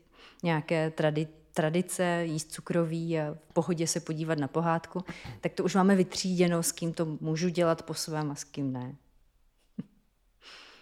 [0.43, 5.03] nějaké tradi- tradice, jíst cukroví a v pohodě se podívat na pohádku,
[5.41, 8.73] tak to už máme vytříděno, s kým to můžu dělat po svém a s kým
[8.73, 8.95] ne.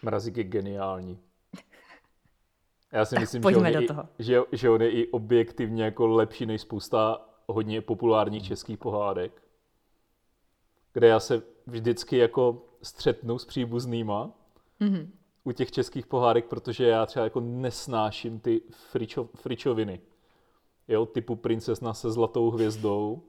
[0.02, 1.20] Mrazík je geniální.
[2.92, 4.06] Já si myslím, že pojďme on, je do i, toho.
[4.20, 9.42] že, že on je i objektivně jako lepší než spousta hodně populárních českých pohádek,
[10.94, 14.32] kde já se vždycky jako střetnu s příbuznýma
[14.80, 15.12] Mhm.
[15.44, 20.02] u těch českých pohádek, protože já třeba jako nesnáším ty fričo, fričoviny.
[20.88, 23.22] Jo, typu princezna se zlatou hvězdou.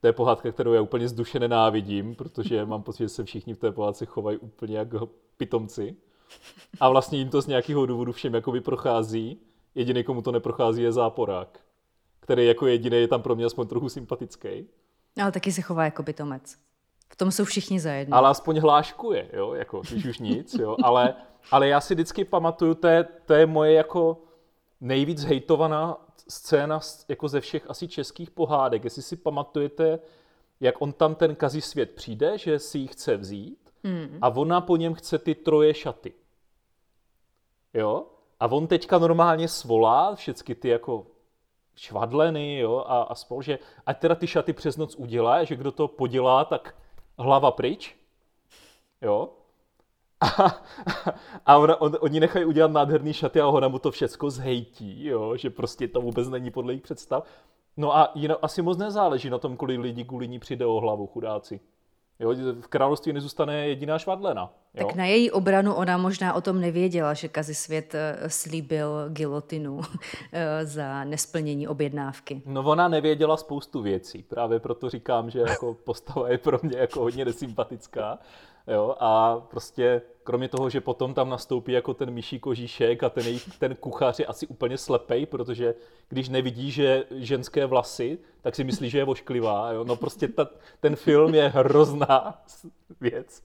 [0.00, 3.54] To je pohádka, kterou já úplně z duše nenávidím, protože mám pocit, že se všichni
[3.54, 5.96] v té pohádce chovají úplně jako pitomci.
[6.80, 9.38] A vlastně jim to z nějakého důvodu všem jakoby prochází.
[9.74, 11.60] Jediný, komu to neprochází, je záporák,
[12.20, 14.66] který jako jediný je tam pro mě aspoň trochu sympatický.
[15.22, 16.56] Ale taky se chová jako pitomec.
[17.12, 18.16] V tom jsou všichni zajedno.
[18.16, 21.14] Ale aspoň hláškuje, jo, jako, když už nic, jo, ale,
[21.50, 24.22] ale já si vždycky pamatuju, to je, to je moje jako
[24.80, 28.84] nejvíc hejtovaná scéna z- jako ze všech asi českých pohádek.
[28.84, 29.98] Jestli si pamatujete,
[30.60, 34.18] jak on tam ten kazí svět přijde, že si ji chce vzít Mm.
[34.22, 36.12] a ona po něm chce ty troje šaty.
[37.74, 38.06] Jo?
[38.40, 41.06] A on teďka normálně svolá všechny ty jako
[41.76, 45.72] švadleny, jo, a, a spol, že ať teda ty šaty přes noc udělá, že kdo
[45.72, 46.74] to podělá, tak
[47.18, 47.96] hlava pryč,
[49.02, 49.28] jo.
[50.22, 50.60] A,
[51.46, 55.36] a ona, on, oni nechají udělat nádherný šaty a ona mu to všecko zhejtí, jo,
[55.36, 57.24] že prostě to vůbec není podle jejich představ.
[57.76, 61.06] No a jinak asi moc nezáleží na tom, kolik lidí kvůli ní přijde o hlavu,
[61.06, 61.60] chudáci.
[62.20, 64.52] Jo, v království nezůstane jediná švadlena.
[64.74, 64.86] Jo?
[64.86, 69.80] Tak na její obranu ona možná o tom nevěděla, že Kazisvět eh, slíbil gilotinu
[70.32, 72.42] eh, za nesplnění objednávky.
[72.46, 77.00] No ona nevěděla spoustu věcí, právě proto říkám, že jako postava je pro mě jako
[77.00, 78.18] hodně nesympatická.
[78.66, 83.24] Jo, a prostě kromě toho, že potom tam nastoupí jako ten myší kožíšek a ten,
[83.24, 85.74] jejich, ten kuchař je asi úplně slepej, protože
[86.08, 89.72] když nevidí, že ženské vlasy, tak si myslí, že je vošklivá.
[89.72, 89.84] Jo?
[89.84, 90.48] No prostě ta,
[90.80, 92.42] ten film je hrozná
[93.00, 93.42] věc.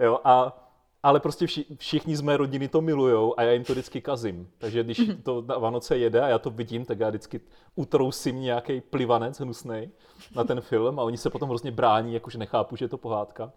[0.00, 0.20] Jo?
[0.24, 0.64] A
[1.02, 4.50] ale prostě vši, všichni z mé rodiny to milujou a já jim to vždycky kazím.
[4.58, 7.40] Takže když to na Vánoce jede a já to vidím, tak já vždycky
[7.74, 9.90] utrousím nějaký plivanec hnusný
[10.34, 13.52] na ten film a oni se potom hrozně brání, jakože nechápu, že je to pohádka.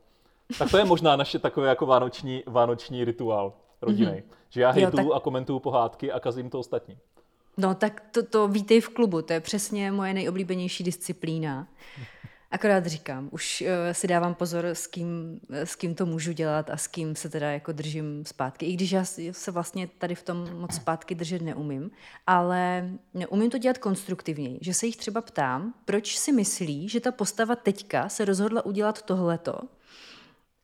[0.59, 4.23] Tak to je možná naše takové jako vánoční, vánoční rituál rodinný.
[4.49, 6.97] Že já hejtuju tak- a komentuju pohádky a kazím to ostatní.
[7.57, 11.67] No tak to, to vítej v klubu, to je přesně moje nejoblíbenější disciplína.
[12.51, 16.69] Akorát říkám, už uh, si dávám pozor, s kým, eh, s kým to můžu dělat
[16.69, 18.65] a s kým se teda jako držím zpátky.
[18.65, 21.91] I když já se vlastně tady v tom moc zpátky držet neumím,
[22.27, 22.89] ale
[23.29, 27.55] umím to dělat konstruktivněji, že se jich třeba ptám, proč si myslí, že ta postava
[27.55, 29.59] teďka se rozhodla udělat tohleto,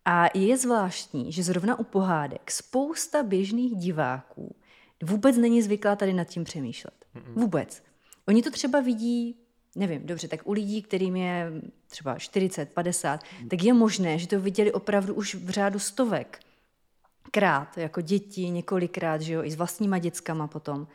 [0.09, 4.55] a je zvláštní, že zrovna u pohádek spousta běžných diváků
[5.03, 7.05] vůbec není zvyklá tady nad tím přemýšlet.
[7.35, 7.83] Vůbec.
[8.27, 9.35] Oni to třeba vidí,
[9.75, 11.51] nevím, dobře, tak u lidí, kterým je
[11.87, 16.39] třeba 40, 50, tak je možné, že to viděli opravdu už v řádu stovek
[17.31, 20.87] krát, jako děti několikrát, že jo, i s vlastníma dětskama potom.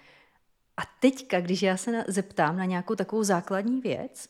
[0.76, 4.28] A teďka, když já se zeptám na nějakou takovou základní věc,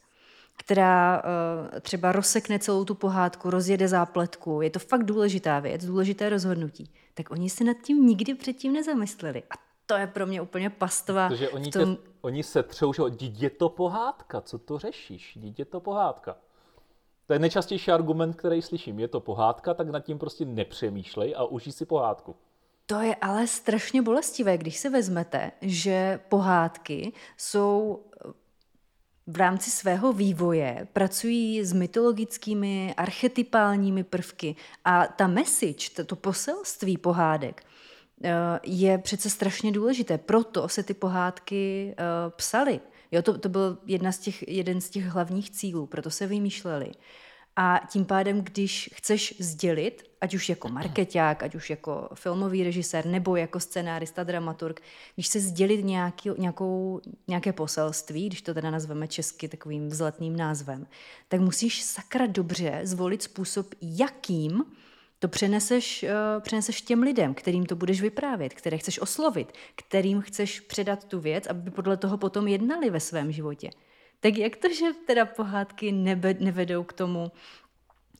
[0.64, 6.28] která uh, třeba rozsekne celou tu pohádku, rozjede zápletku, je to fakt důležitá věc, důležité
[6.28, 9.42] rozhodnutí, tak oni se nad tím nikdy předtím nezamysleli.
[9.50, 9.54] A
[9.86, 11.28] to je pro mě úplně pastva.
[11.28, 11.96] Protože oni, v tom...
[11.96, 16.36] tě, oni se třou, že "Vždyť je to pohádka, co to řešíš, je to pohádka.
[17.26, 19.00] To je nejčastější argument, který slyším.
[19.00, 22.36] Je to pohádka, tak nad tím prostě nepřemýšlej a užij si pohádku.
[22.86, 28.00] To je ale strašně bolestivé, když si vezmete, že pohádky jsou
[29.26, 37.64] v rámci svého vývoje pracují s mytologickými, archetypálními prvky a ta message, to poselství pohádek,
[38.24, 38.30] eh,
[38.62, 40.18] je přece strašně důležité.
[40.18, 42.04] Proto se ty pohádky eh,
[42.36, 42.80] psaly.
[43.12, 46.92] Jo, to, to byl jedna z těch, jeden z těch hlavních cílů, proto se vymýšleli.
[47.56, 53.06] A tím pádem, když chceš sdělit, ať už jako marketák, ať už jako filmový režisér,
[53.06, 54.82] nebo jako scenárista, dramaturg,
[55.14, 60.86] když se sdělit nějaký, nějakou, nějaké poselství, když to teda nazveme česky takovým vzletným názvem,
[61.28, 64.64] tak musíš sakra dobře zvolit způsob, jakým
[65.18, 70.60] to přeneseš, uh, přeneseš těm lidem, kterým to budeš vyprávět, které chceš oslovit, kterým chceš
[70.60, 73.70] předat tu věc, aby podle toho potom jednali ve svém životě.
[74.22, 77.32] Tak jak to, že teda pohádky nebe, nevedou k tomu,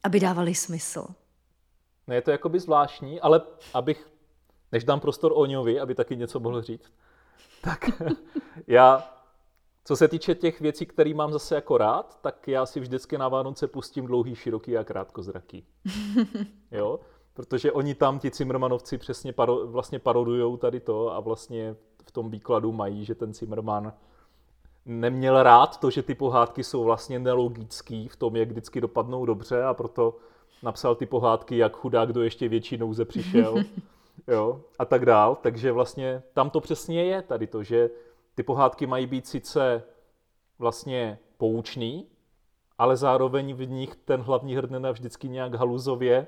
[0.04, 1.06] aby dávali smysl?
[2.06, 3.40] Ne, je to jakoby zvláštní, ale
[3.74, 4.10] abych,
[4.72, 6.92] než dám prostor Oňovi, aby taky něco mohl říct,
[7.62, 7.90] tak
[8.66, 9.14] já,
[9.84, 13.28] co se týče těch věcí, které mám zase jako rád, tak já si vždycky na
[13.28, 15.66] Vánoce pustím dlouhý, široký a krátkozraký.
[16.70, 17.00] jo?
[17.34, 22.30] Protože oni tam, ti Cimrmanovci, přesně paro, vlastně parodujou tady to a vlastně v tom
[22.30, 23.92] výkladu mají, že ten Cimrman
[24.86, 29.64] neměl rád to, že ty pohádky jsou vlastně nelogický v tom, jak vždycky dopadnou dobře
[29.64, 30.16] a proto
[30.62, 33.64] napsal ty pohádky, jak chudák do ještě větší nouze přišel
[34.28, 35.36] jo, a tak dál.
[35.42, 37.90] Takže vlastně tam to přesně je tady to, že
[38.34, 39.82] ty pohádky mají být sice
[40.58, 42.06] vlastně poučný,
[42.78, 46.26] ale zároveň v nich ten hlavní hrdina vždycky nějak haluzově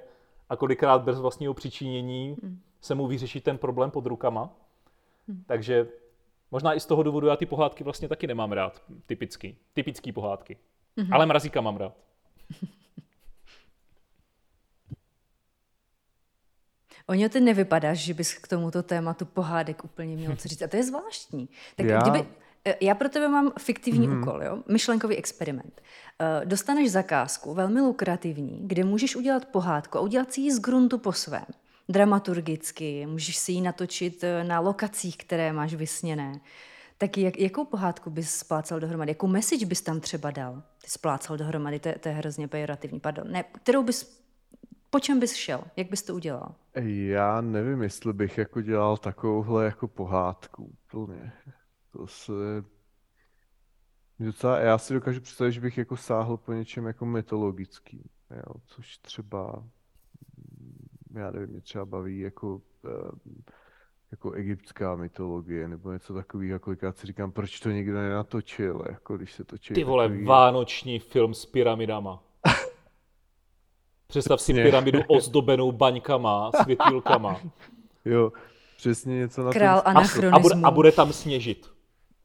[0.49, 2.59] a kolikrát bez vlastního přičinění hmm.
[2.81, 4.51] se mu vyřeší ten problém pod rukama.
[5.29, 5.45] Hmm.
[5.47, 5.89] Takže
[6.55, 10.57] Možná i z toho důvodu já ty pohádky vlastně taky nemám rád, typický, typický pohádky.
[10.97, 11.15] Mm-hmm.
[11.15, 11.93] Ale mrazíka mám rád.
[17.09, 20.63] Oni ty nevypadáš, že bys k tomuto tématu pohádek úplně měl co říct.
[20.63, 21.49] A to je zvláštní.
[21.77, 21.99] Tak já...
[21.99, 22.27] kdyby,
[22.65, 24.23] eh, já pro tebe mám fiktivní mm.
[24.23, 24.59] úkol, jo?
[24.69, 25.81] myšlenkový experiment.
[26.21, 30.99] Uh, dostaneš zakázku, velmi lukrativní, kde můžeš udělat pohádku a udělat si ji z gruntu
[30.99, 31.45] po svém
[31.89, 36.41] dramaturgicky, můžeš si ji natočit eh, na lokacích, které máš vysněné.
[36.99, 39.11] Tak jak, jakou pohádku bys splácal dohromady?
[39.11, 40.63] Jakou message bys tam třeba dal?
[40.83, 43.31] Ty splácal dohromady, to, to je hrozně pejorativní, pardon.
[43.31, 44.25] Ne, kterou bys,
[44.91, 45.65] po čem bys šel?
[45.77, 46.55] Jak bys to udělal?
[46.83, 51.33] Já nevím, jestli bych jako dělal takovouhle jako pohádku úplně.
[51.91, 52.33] To se...
[54.21, 58.99] Docela, já si dokážu představit, že bych jako sáhl po něčem jako mytologickým, jo, což
[58.99, 59.65] třeba
[61.21, 63.33] já nevím, mě třeba baví jako, eh,
[64.11, 69.17] jako egyptská mytologie nebo něco takového, jako já si říkám, proč to nikdo nenatočil, jako
[69.17, 69.75] když se točí.
[69.75, 70.25] Ty vole, takový...
[70.27, 72.23] vánoční film s pyramidama.
[74.07, 77.41] Představ si pyramidu ozdobenou baňkama, světýlkama.
[78.05, 78.33] jo,
[78.77, 79.97] přesně něco na Král tom...
[79.97, 81.74] A, a, bude, a bude tam sněžit.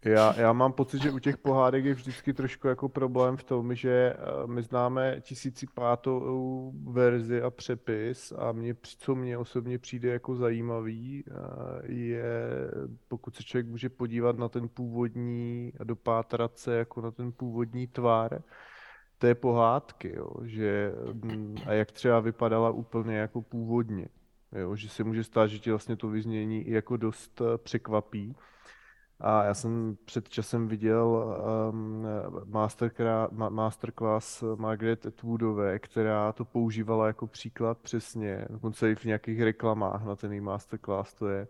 [0.05, 3.75] Já, já mám pocit, že u těch pohádek je vždycky trošku jako problém v tom,
[3.75, 10.09] že eh, my známe tisíci pátou verzi a přepis a mě, co mě osobně přijde
[10.09, 11.33] jako zajímavý, eh,
[11.93, 12.33] je,
[13.07, 17.87] pokud se člověk může podívat na ten původní a dopátrat se jako na ten původní
[17.87, 18.43] tvár
[19.17, 24.07] té pohádky, jo, že, mm, a jak třeba vypadala úplně jako původně.
[24.51, 28.35] Jo, že se může stát, že ti vlastně to vyznění i jako dost eh, překvapí.
[29.21, 31.37] A já jsem před časem viděl
[31.71, 32.07] um,
[33.49, 40.15] masterclass Margaret Atwoodové, která to používala jako příklad přesně, dokonce i v nějakých reklamách na
[40.15, 41.47] ten masterclass to je.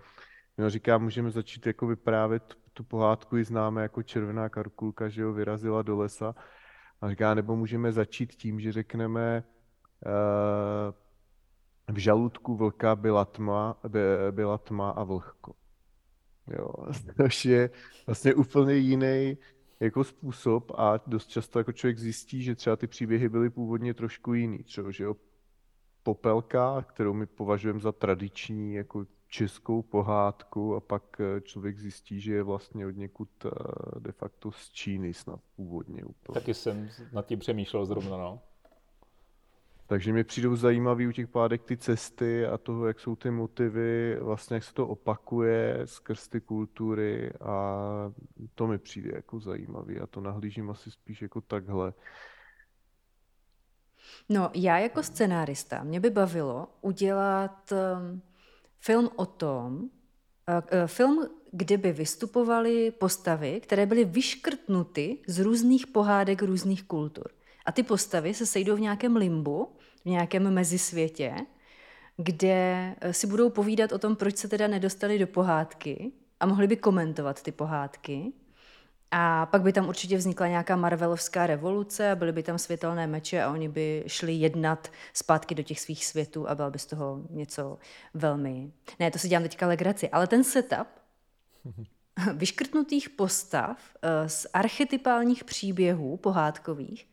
[0.57, 5.33] No, říká, můžeme začít jako vyprávět tu pohádku, ji známe jako červená karkulka, že jo,
[5.33, 6.35] vyrazila do lesa.
[7.01, 9.43] A říká, nebo můžeme začít tím, že řekneme,
[10.05, 13.99] uh, v žaludku vlka byla tma, by,
[14.31, 15.53] byla tma a vlhko.
[16.57, 16.69] Jo,
[17.17, 17.69] což je
[18.05, 19.37] vlastně úplně jiný
[19.79, 24.33] jako způsob a dost často jako člověk zjistí, že třeba ty příběhy byly původně trošku
[24.33, 24.63] jiný.
[24.63, 25.15] Třeba, že jo,
[26.03, 32.33] Popelka, kterou my považujeme za tradiční jako českou pohádku a pak eh, člověk zjistí, že
[32.33, 33.49] je vlastně od někud eh,
[33.99, 36.33] de facto z Číny snad původně úplně.
[36.33, 38.41] Taky jsem nad tím přemýšlel zrovna, no.
[39.89, 44.17] Takže mi přijdou zajímavý u těch pádek ty cesty a toho, jak jsou ty motivy,
[44.21, 47.83] vlastně jak se to opakuje skrz ty kultury a
[48.55, 51.93] to mi přijde jako zajímavý a to nahlížím asi spíš jako takhle.
[54.29, 58.21] No, já jako scenárista, mě by bavilo udělat um,
[58.79, 59.89] film o tom, uh, uh,
[60.85, 67.25] film, kde by vystupovaly postavy, které byly vyškrtnuty z různých pohádek různých kultur.
[67.65, 69.78] A ty postavy se sejdou v nějakém limbu,
[70.09, 71.35] nějakém mezisvětě,
[72.17, 76.67] kde eh, si budou povídat o tom, proč se teda nedostali do pohádky a mohli
[76.67, 78.33] by komentovat ty pohádky.
[79.11, 83.43] A pak by tam určitě vznikla nějaká Marvelovská revoluce a byly by tam světelné meče
[83.43, 87.21] a oni by šli jednat zpátky do těch svých světů a bylo by z toho
[87.29, 87.77] něco
[88.13, 88.71] velmi...
[88.99, 90.87] Ne, to si dělám teďka legraci, ale ten setup
[92.33, 97.07] vyškrtnutých postav eh, z archetypálních příběhů pohádkových,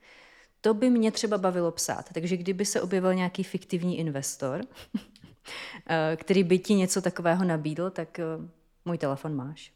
[0.66, 2.12] to by mě třeba bavilo psát.
[2.12, 4.60] Takže kdyby se objevil nějaký fiktivní investor,
[5.88, 8.24] eh, který by ti něco takového nabídl, tak eh,
[8.84, 9.72] můj telefon máš.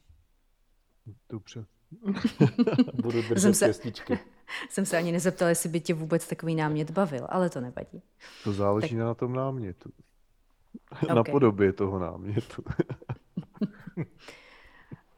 [1.29, 1.65] Dobře.
[3.03, 4.19] Budu držet Jsem se- pěstičky.
[4.71, 8.03] Jsem se ani nezeptala, jestli by tě vůbec takový námět bavil, ale to nevadí.
[8.45, 9.93] To záleží na tom námětu.
[11.09, 11.31] Na Ok.
[11.31, 12.65] podobě toho námětu.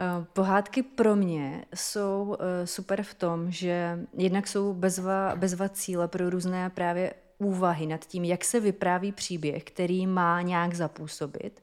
[0.03, 6.09] Eh, Pohádky pro mě jsou eh, super v tom, že jednak jsou bezva, bezva cíle
[6.09, 11.63] pro různé právě úvahy nad tím, jak se vypráví příběh, který má nějak zapůsobit.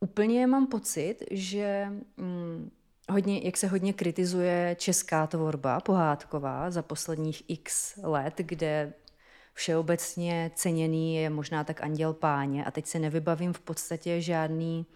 [0.00, 1.86] Úplně mám pocit, že
[2.16, 2.70] hm,
[3.10, 8.92] hodně, jak se hodně kritizuje česká tvorba pohádková za posledních x let, kde
[9.54, 14.86] všeobecně ceněný je možná tak Anděl Páně a teď se nevybavím v podstatě žádný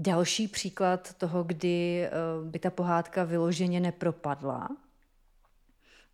[0.00, 2.10] Další příklad toho, kdy eh,
[2.44, 4.68] by ta pohádka vyloženě nepropadla,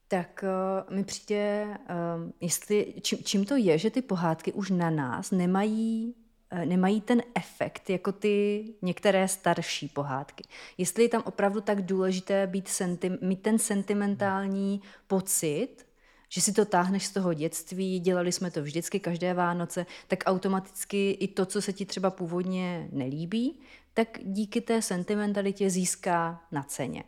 [0.08, 1.94] tak eh, mi přijde, eh,
[2.40, 6.14] jestli, čím, čím to je, že ty pohádky už na nás nemají,
[6.64, 10.44] nemají ten efekt jako ty některé starší pohádky.
[10.78, 15.85] Jestli je tam opravdu tak důležité být senti- mít ten sentimentální pocit,
[16.28, 21.10] že si to táhneš z toho dětství, dělali jsme to vždycky každé Vánoce, tak automaticky
[21.10, 23.60] i to, co se ti třeba původně nelíbí,
[23.94, 27.04] tak díky té sentimentalitě získá na ceně.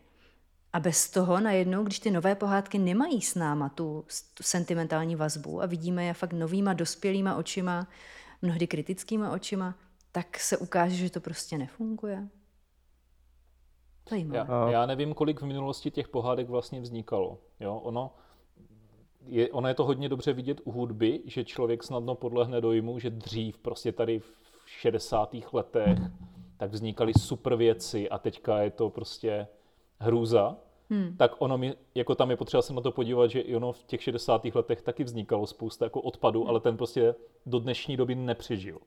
[0.72, 4.04] A bez toho najednou, když ty nové pohádky nemají s náma tu,
[4.34, 7.88] tu sentimentální vazbu a vidíme je fakt novýma dospělýma očima,
[8.42, 9.74] mnohdy kritickýma očima,
[10.12, 12.28] tak se ukáže, že to prostě nefunguje.
[14.32, 17.38] Já, já nevím, kolik v minulosti těch pohádek vlastně vznikalo.
[17.60, 18.14] Jo, ono,
[19.30, 23.10] je, ono je to hodně dobře vidět u hudby, že člověk snadno podlehne dojmu, že
[23.10, 24.32] dřív, prostě tady v
[24.66, 25.36] 60.
[25.52, 25.98] letech,
[26.56, 29.46] tak vznikaly super věci a teďka je to prostě
[29.98, 30.56] hrůza.
[30.90, 31.16] Hmm.
[31.16, 33.84] Tak ono mi, jako tam je potřeba se na to podívat, že i ono v
[33.84, 34.44] těch 60.
[34.54, 36.50] letech taky vznikalo spousta jako odpadu, hmm.
[36.50, 37.14] ale ten prostě
[37.46, 38.78] do dnešní doby nepřežil.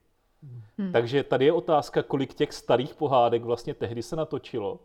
[0.77, 0.91] Hmm.
[0.91, 4.79] Takže tady je otázka, kolik těch starých pohádek vlastně tehdy se natočilo.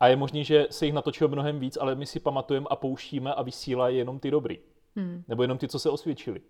[0.00, 3.34] A je možný, že se jich natočilo mnohem víc, ale my si pamatujeme a pouštíme
[3.34, 4.58] a vysílají jenom ty dobrý.
[4.96, 5.22] Hmm.
[5.28, 6.40] Nebo jenom ty, co se osvědčili.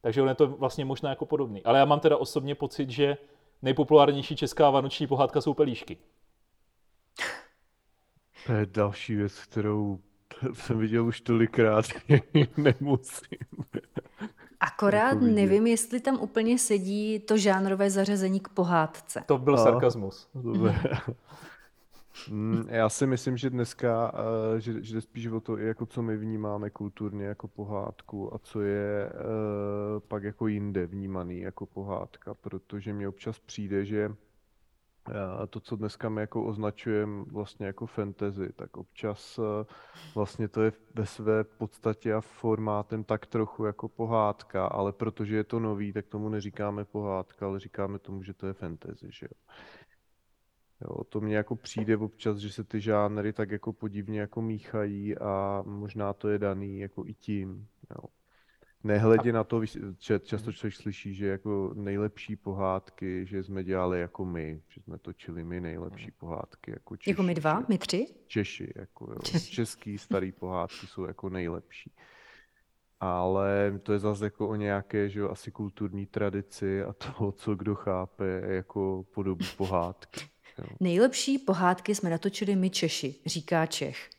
[0.00, 1.62] Takže ono je to vlastně možná jako podobný.
[1.64, 3.16] Ale já mám teda osobně pocit, že
[3.62, 5.96] nejpopulárnější česká vánoční pohádka jsou pelíšky.
[8.46, 9.98] To je další věc, kterou
[10.52, 11.84] jsem viděl už tolikrát,
[12.56, 13.38] nemusím.
[14.60, 19.22] Akorát Jako nevím, jestli tam úplně sedí to žánrové zařazení k pohádce.
[19.26, 19.62] To byl No.
[19.62, 20.28] sarkazmus.
[20.34, 20.68] Mm,
[22.68, 24.12] Já si myslím, že dneska,
[24.56, 28.38] eh, že, že jde spíš o to, jako co my vnímáme kulturně jako pohádku a
[28.38, 34.10] co je eh, pak jako jinde vnímaný jako pohádka, protože mně občas přijde, že
[35.08, 39.40] eh, to, co dneska my jako označujeme vlastně jako fantasy, tak občas
[40.14, 45.44] vlastně to je ve své podstatě a formátem tak trochu jako pohádka, ale protože je
[45.44, 49.54] to nový, tak tomu neříkáme pohádka, ale říkáme tomu, že to je fantasy, že jo.
[50.80, 55.18] Jo, to mně jako přijde občas, že se ty žánry tak jako podivně jako míchají
[55.18, 57.68] a možná to je daný jako i tím.
[57.90, 58.08] Jo.
[58.84, 59.62] Nehledě na to,
[60.22, 65.44] často člověk slyší, že jako nejlepší pohádky, že jsme dělali jako my, že jsme točili
[65.44, 67.10] my nejlepší pohádky jako Češi.
[67.10, 68.06] Jako my dva, my tři?
[68.26, 69.18] Češi, jako jo.
[69.22, 69.54] Češi.
[69.54, 71.92] Český starý pohádky jsou jako nejlepší.
[73.00, 77.54] Ale to je zase jako o nějaké, že jo, asi kulturní tradici a toho, co
[77.54, 80.20] kdo chápe jako podobu pohádky.
[80.80, 84.10] Nejlepší pohádky jsme natočili my Češi, říká Čech.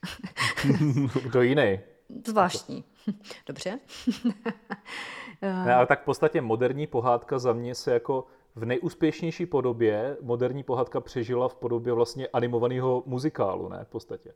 [1.24, 1.80] Kdo jiný?
[2.28, 2.84] Zvláštní.
[3.48, 3.80] Dobře.
[5.42, 8.26] Ne, ale tak v podstatě moderní pohádka za mě se jako
[8.56, 14.34] v nejúspěšnější podobě moderní pohádka přežila v podobě vlastně animovaného muzikálu, ne, v podstatě.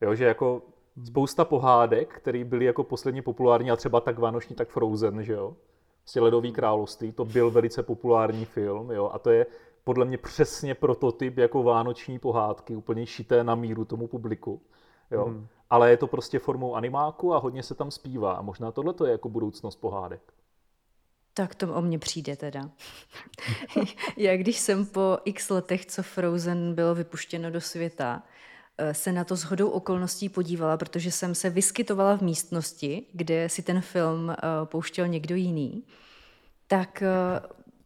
[0.00, 0.62] Jo, že jako
[1.04, 5.56] spousta pohádek, které byly jako posledně populární, a třeba tak Vánoční, tak Frozen, že jo,
[6.02, 9.46] prostě Ledový království, to byl velice populární film, jo, a to je
[9.86, 14.62] podle mě přesně prototyp jako vánoční pohádky, úplně šité na míru tomu publiku,
[15.10, 15.24] jo.
[15.24, 15.46] Hmm.
[15.70, 18.32] Ale je to prostě formou animáku a hodně se tam zpívá.
[18.32, 20.20] A možná tohle je jako budoucnost pohádek.
[21.34, 22.70] Tak to o mně přijde teda.
[24.16, 28.22] Já když jsem po x letech, co Frozen bylo vypuštěno do světa,
[28.78, 33.62] eh, se na to shodou okolností podívala, protože jsem se vyskytovala v místnosti, kde si
[33.62, 35.84] ten film eh, pouštěl někdo jiný,
[36.66, 37.02] tak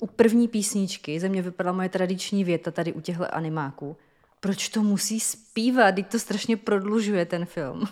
[0.00, 3.96] u první písničky ze mě vypadala moje tradiční věta tady u těchto animáků.
[4.40, 5.94] Proč to musí zpívat?
[5.94, 7.88] Teď to strašně prodlužuje ten film.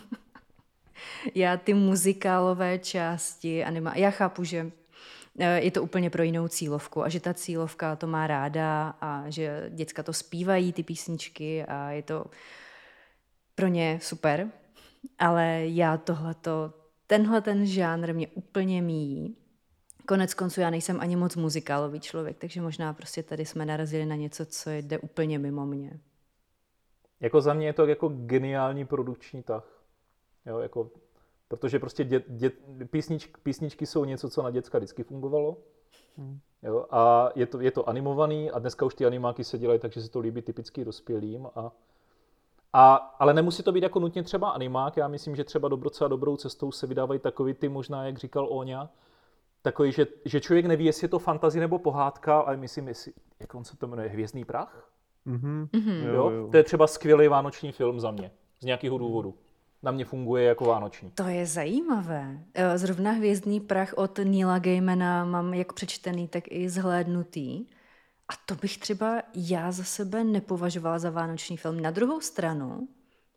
[1.34, 3.92] já ty muzikálové části anima...
[3.96, 4.70] Já chápu, že
[5.38, 9.24] eh, je to úplně pro jinou cílovku a že ta cílovka to má ráda a
[9.28, 12.24] že děcka to zpívají, ty písničky a je to
[13.54, 14.50] pro ně super.
[15.18, 16.72] Ale já tohleto,
[17.06, 19.36] tenhle ten žánr mě úplně míjí.
[20.08, 24.16] Konec konců já nejsem ani moc muzikálový člověk, takže možná prostě tady jsme narazili na
[24.16, 26.00] něco, co jde úplně mimo mě.
[27.20, 29.82] Jako za mě je to jako geniální produkční tah.
[30.46, 30.90] Jo, jako,
[31.48, 32.50] protože prostě dě, dě,
[32.90, 35.56] písnič, písničky jsou něco, co na děcka vždycky fungovalo.
[36.16, 36.38] Hmm.
[36.62, 39.92] Jo, a je to, je to animovaný a dneska už ty animáky se dělají tak,
[39.92, 41.46] že se to líbí typicky dospělým.
[41.54, 41.72] A,
[42.72, 44.96] a, ale nemusí to být jako nutně třeba animák.
[44.96, 48.90] Já myslím, že třeba docela dobrou cestou se vydávají takový ty možná, jak říkal Oňa,
[49.62, 53.54] takový, že, že člověk neví, jestli je to fantazie nebo pohádka, ale myslím, jestli, jak
[53.54, 54.90] on se to jmenuje, Hvězdný prach?
[55.26, 55.68] Mm-hmm.
[56.04, 56.48] Jo, jo, jo.
[56.50, 58.30] To je třeba skvělý vánoční film za mě,
[58.60, 59.34] z nějakého důvodu
[59.82, 61.10] na mě funguje jako vánoční.
[61.10, 62.38] To je zajímavé.
[62.54, 67.66] E, zrovna Hvězdný prach od Neila Gaimana mám jak přečtený, tak i zhlédnutý.
[68.28, 71.80] A to bych třeba já za sebe nepovažovala za vánoční film.
[71.80, 72.88] Na druhou stranu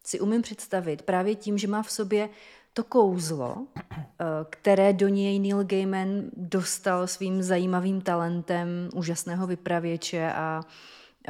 [0.03, 2.30] si umím představit právě tím, že má v sobě
[2.74, 10.61] to kouzlo, e, které do něj Neil Gaiman dostal svým zajímavým talentem úžasného vypravěče a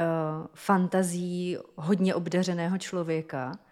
[0.00, 0.04] uh,
[0.54, 3.52] fantazí hodně obdařeného člověka–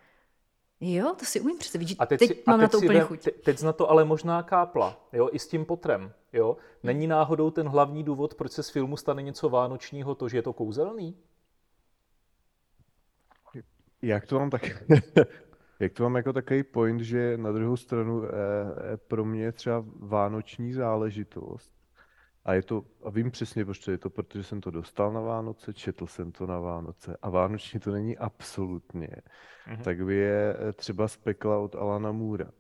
[0.81, 1.97] Jo, to si umím představit.
[1.99, 3.23] A teď, teď si, mám a teď na to úplně chuť.
[3.23, 6.13] Te, teď na to ale možná kápla, jo, i s tím potrem.
[6.33, 6.57] Jo.
[6.83, 10.43] Není náhodou ten hlavní důvod, proč se z filmu stane něco vánočního, to, že je
[10.43, 11.17] to kouzelný?
[14.03, 14.63] Jak to mám tak...
[15.81, 18.29] Jak to mám jako takový point, že na druhou stranu e,
[18.93, 21.73] e, pro mě třeba vánoční záležitost
[22.45, 25.21] a je to, a vím přesně, proč to je to, protože jsem to dostal na
[25.21, 29.09] Vánoce, četl jsem to na Vánoce a vánoční to není absolutně.
[29.09, 29.83] Mm-hmm.
[29.83, 32.51] Tak by je eh, třeba z pekla od Alana Můra.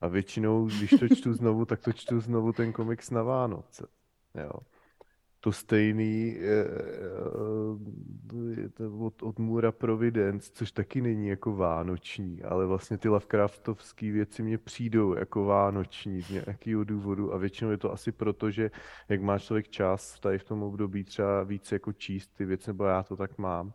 [0.00, 3.86] A většinou, když to čtu znovu, tak to čtu znovu ten komiks na Vánoce.
[4.34, 4.50] Jo
[5.40, 6.68] to stejný je,
[8.56, 14.10] je to od, od Můra Providence, což taky není jako vánoční, ale vlastně ty Lovecraftovské
[14.12, 18.70] věci mě přijdou jako vánoční z nějakého důvodu a většinou je to asi proto, že
[19.08, 22.84] jak má člověk čas tady v tom období třeba více jako číst ty věci, nebo
[22.84, 23.72] já to tak mám,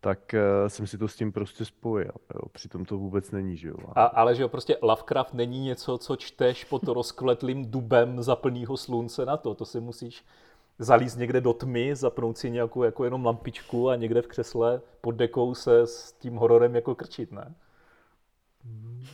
[0.00, 2.12] tak uh, jsem si to s tím prostě spojil.
[2.34, 2.40] Jo.
[2.52, 3.76] Přitom to vůbec není, že jo.
[3.94, 8.76] A, ale že jo, prostě Lovecraft není něco, co čteš pod rozkletlým dubem za plnýho
[8.76, 9.54] slunce na to.
[9.54, 10.24] To si musíš
[10.78, 15.10] zalíst někde do tmy, zapnout si nějakou jako jenom lampičku a někde v křesle pod
[15.10, 17.54] dekou se s tím hororem jako krčit, ne?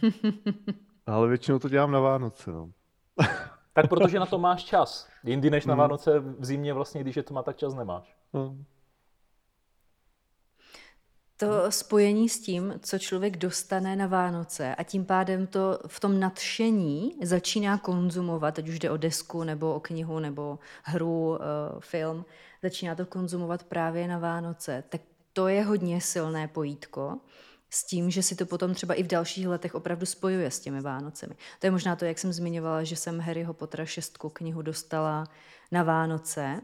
[1.06, 2.70] Ale většinou to dělám na Vánoce, no.
[3.72, 5.08] tak protože na to máš čas.
[5.24, 5.78] Jindy než na hmm.
[5.78, 8.16] Vánoce v zimě vlastně, když je tma, tak čas nemáš.
[8.34, 8.56] No
[11.46, 14.74] to spojení s tím, co člověk dostane na Vánoce.
[14.74, 19.74] A tím pádem to v tom nadšení začíná konzumovat, ať už jde o desku nebo
[19.74, 21.46] o knihu nebo hru, eh,
[21.80, 22.24] film,
[22.62, 25.00] začíná to konzumovat právě na Vánoce, tak
[25.32, 27.18] to je hodně silné pojítko
[27.70, 30.80] s tím, že si to potom třeba i v dalších letech opravdu spojuje s těmi
[30.80, 31.34] Vánocemi.
[31.58, 35.24] To je možná to, jak jsem zmiňovala, že jsem Harryho Pottera šestku knihu dostala
[35.72, 36.60] na Vánoce,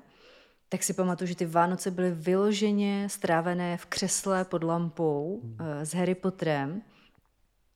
[0.69, 5.53] tak si pamatuju, že ty Vánoce byly vyloženě strávené v křesle pod lampou hmm.
[5.53, 6.83] uh, s Harry Potterem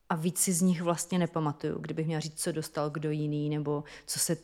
[0.09, 1.79] a víc si z nich vlastně nepamatuju.
[1.79, 4.37] Kdybych měla říct, co dostal kdo jiný, nebo co se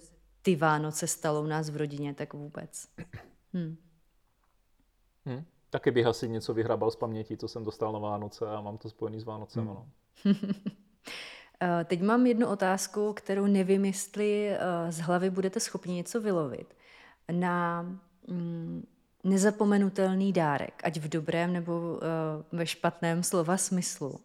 [0.42, 2.88] ty Vánoce stalo u nás v rodině, tak vůbec.
[3.52, 3.76] Hmm.
[5.26, 5.44] Hmm.
[5.70, 8.90] Taky bych asi něco vyhrabal z paměti, co jsem dostal na Vánoce a mám to
[8.90, 9.64] spojený s Vánocem.
[9.64, 9.74] Hmm.
[9.74, 9.86] No.
[11.62, 14.58] Eh, teď mám jednu otázku, kterou nevím, jestli eh,
[14.92, 16.76] z hlavy budete schopni něco vylovit.
[17.32, 17.86] Na
[19.24, 21.98] nezapomenutelný dárek, ať v dobrém nebo uh,
[22.52, 24.20] ve špatném slova smyslu.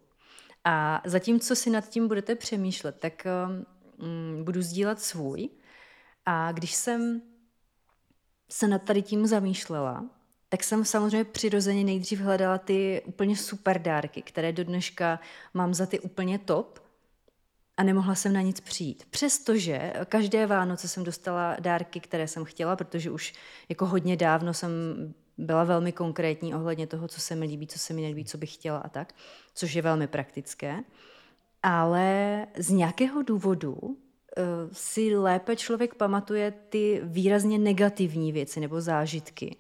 [0.64, 3.28] A zatímco si nad tím budete přemýšlet, tak
[4.00, 5.50] uh, mm, budu sdílet svůj.
[6.26, 7.22] A když jsem
[8.50, 10.06] se nad tady tím zamýšlela,
[10.50, 15.20] tak jsem samozřejmě přirozeně nejdřív hledala ty úplně super dárky, které do dneška
[15.54, 16.83] mám za ty úplně top
[17.78, 19.04] a nemohla jsem na nic přijít.
[19.10, 23.34] Přestože každé Vánoce jsem dostala dárky, které jsem chtěla, protože už
[23.70, 24.72] jako hodně dávno jsem
[25.38, 28.54] byla velmi konkrétní ohledně toho, co se mi líbí, co se mi nelíbí, co bych
[28.54, 29.14] chtěla a tak,
[29.54, 30.84] což je velmi praktické.
[31.64, 33.96] Ale z nějakého důvodu uh,
[34.72, 39.56] si lépe člověk pamatuje ty výrazně negativní věci nebo zážitky.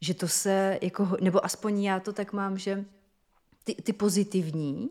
[0.00, 2.84] Že to se, jako, nebo aspoň já to tak mám, že
[3.64, 4.90] ty, ty pozitivní,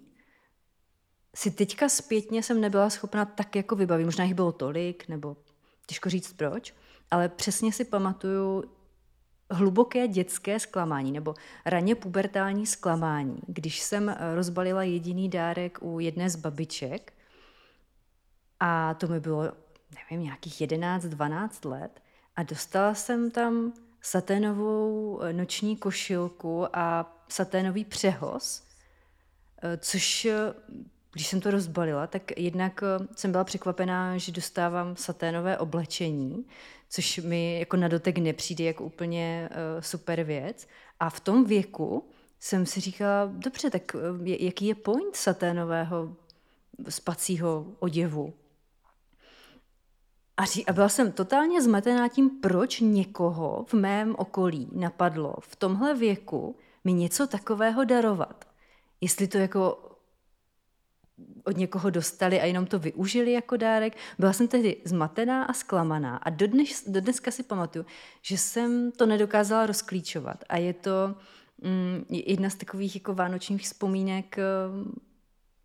[1.36, 4.06] si teďka zpětně jsem nebyla schopna tak jako vybavit.
[4.06, 5.38] Možná jich bylo tolik, nebo
[5.88, 6.74] těžko říct proč,
[7.12, 8.64] ale přesně si pamatuju
[9.52, 16.30] hluboké dětské zklamání nebo raně pubertální zklamání, když jsem eh, rozbalila jediný dárek u jedné
[16.30, 17.14] z babiček
[18.60, 19.52] a to mi bylo,
[20.12, 22.02] nevím, nějakých 11-12 let
[22.36, 28.68] a dostala jsem tam saténovou eh, noční košilku a saténový přehoz,
[29.64, 30.28] eh, což
[31.16, 32.84] když jsem to rozbalila, tak jednak
[33.16, 36.46] jsem byla překvapená, že dostávám saténové oblečení,
[36.90, 40.68] což mi jako na dotek nepřijde jako úplně uh, super věc.
[41.00, 42.10] A v tom věku
[42.40, 46.16] jsem si říkala, dobře, tak uh, jaký je point saténového
[46.90, 48.34] spacího oděvu?
[50.38, 55.56] A, ří, a byla jsem totálně zmatená tím, proč někoho v mém okolí napadlo v
[55.56, 58.48] tomhle věku mi něco takového darovat.
[59.02, 59.95] Jestli to jako
[61.46, 63.98] od někoho dostali a jenom to využili jako dárek.
[64.20, 67.86] Byla jsem tehdy zmatená a zklamaná a dodnes, dodneska si pamatuju,
[68.22, 71.16] že jsem to nedokázala rozklíčovat a je to
[71.62, 74.44] mm, jedna z takových jako vánočních vzpomínek, eh,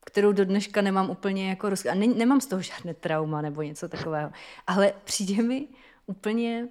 [0.06, 1.86] kterou do dneška nemám úplně jako roz...
[1.86, 4.30] A ne, nemám z toho žádné trauma nebo něco takového.
[4.66, 5.68] Ale přijde mi
[6.06, 6.68] úplně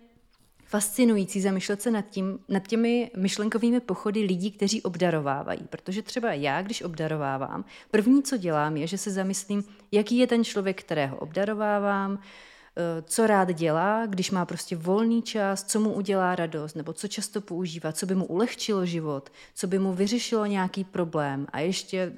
[0.69, 5.59] fascinující zamýšlet se nad, tím, nad těmi myšlenkovými pochody lidí, kteří obdarovávají.
[5.69, 10.43] Protože třeba já, když obdarovávám, první, co dělám, je, že se zamyslím, jaký je ten
[10.43, 16.35] člověk, kterého obdarovávám, eh, co rád dělá, když má prostě volný čas, co mu udělá
[16.35, 20.83] radost, nebo co často používá, co by mu ulehčilo život, co by mu vyřešilo nějaký
[20.83, 22.13] problém a ještě,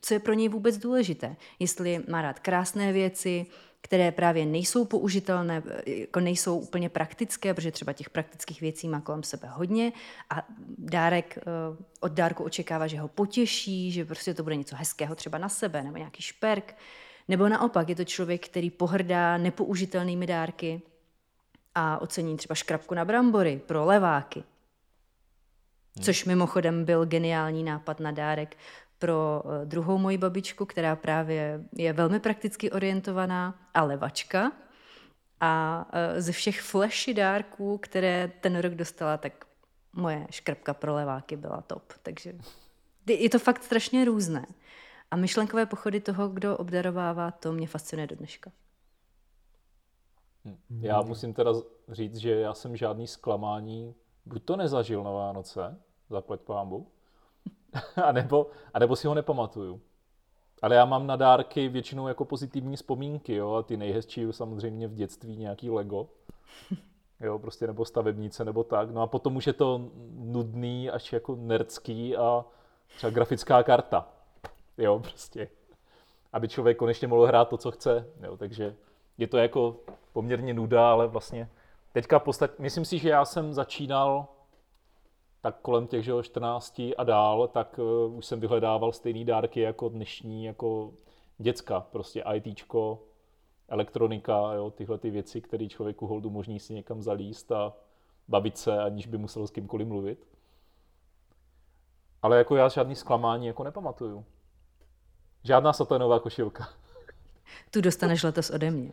[0.00, 1.36] co je pro něj vůbec důležité.
[1.58, 3.46] Jestli má rád krásné věci,
[3.84, 9.22] které právě nejsou použitelné, jako nejsou úplně praktické, protože třeba těch praktických věcí má kolem
[9.22, 9.92] sebe hodně
[10.30, 10.46] a
[10.78, 11.42] dárek eh,
[12.00, 15.82] od dárku očekává, že ho potěší, že prostě to bude něco hezkého třeba na sebe,
[15.82, 16.76] nebo nějaký šperk,
[17.28, 20.82] nebo naopak je to člověk, který pohrdá nepoužitelnými dárky
[21.74, 24.44] a ocení třeba škrabku na brambory pro leváky.
[26.00, 28.56] Což mimochodem byl geniální nápad na dárek
[28.98, 34.52] pro eh, druhou moji babičku, která právě je velmi prakticky orientovaná a levačka.
[35.40, 39.44] A eh, ze všech flashy dárků, které ten rok dostala, tak
[39.92, 41.92] moje škrpka pro leváky byla top.
[42.02, 42.32] Takže
[43.06, 44.46] je to fakt strašně různé.
[45.10, 48.52] A myšlenkové pochody toho, kdo obdarovává, to mě fascinuje do dneška.
[50.44, 50.56] Hm.
[50.80, 51.52] Já musím teda
[51.88, 53.94] říct, že já jsem žádný zklamání
[54.26, 55.80] buď to nezažil na Vánoce,
[56.10, 56.92] zaplať pámbu,
[58.04, 59.80] a, nebo, a nebo si ho nepamatuju.
[60.62, 64.94] Ale já mám na dárky většinou jako pozitivní vzpomínky, jo, a ty nejhezčí samozřejmě v
[64.94, 66.08] dětství nějaký Lego,
[67.20, 68.90] jo, prostě nebo stavebnice nebo tak.
[68.90, 69.80] No a potom už je to
[70.14, 72.44] nudný až jako nerdský a
[72.96, 74.08] třeba grafická karta,
[74.78, 75.48] jo, prostě.
[76.32, 78.74] Aby člověk konečně mohl hrát to, co chce, jo, takže
[79.18, 79.76] je to jako
[80.12, 81.48] poměrně nuda, ale vlastně
[81.92, 82.58] teďka postat...
[82.58, 84.26] myslím si, že já jsem začínal
[85.44, 89.88] tak kolem těch že 14 a dál, tak uh, už jsem vyhledával stejný dárky jako
[89.88, 90.92] dnešní, jako
[91.38, 93.02] děcka, prostě ITčko,
[93.68, 97.72] elektronika, jo, tyhle ty věci, které člověku holdu možný si někam zalíst a
[98.28, 100.26] bavit se, aniž by musel s kýmkoliv mluvit.
[102.22, 104.24] Ale jako já žádný zklamání jako nepamatuju.
[105.42, 106.68] Žádná satanová košilka.
[107.70, 108.92] Tu dostaneš letos ode mě.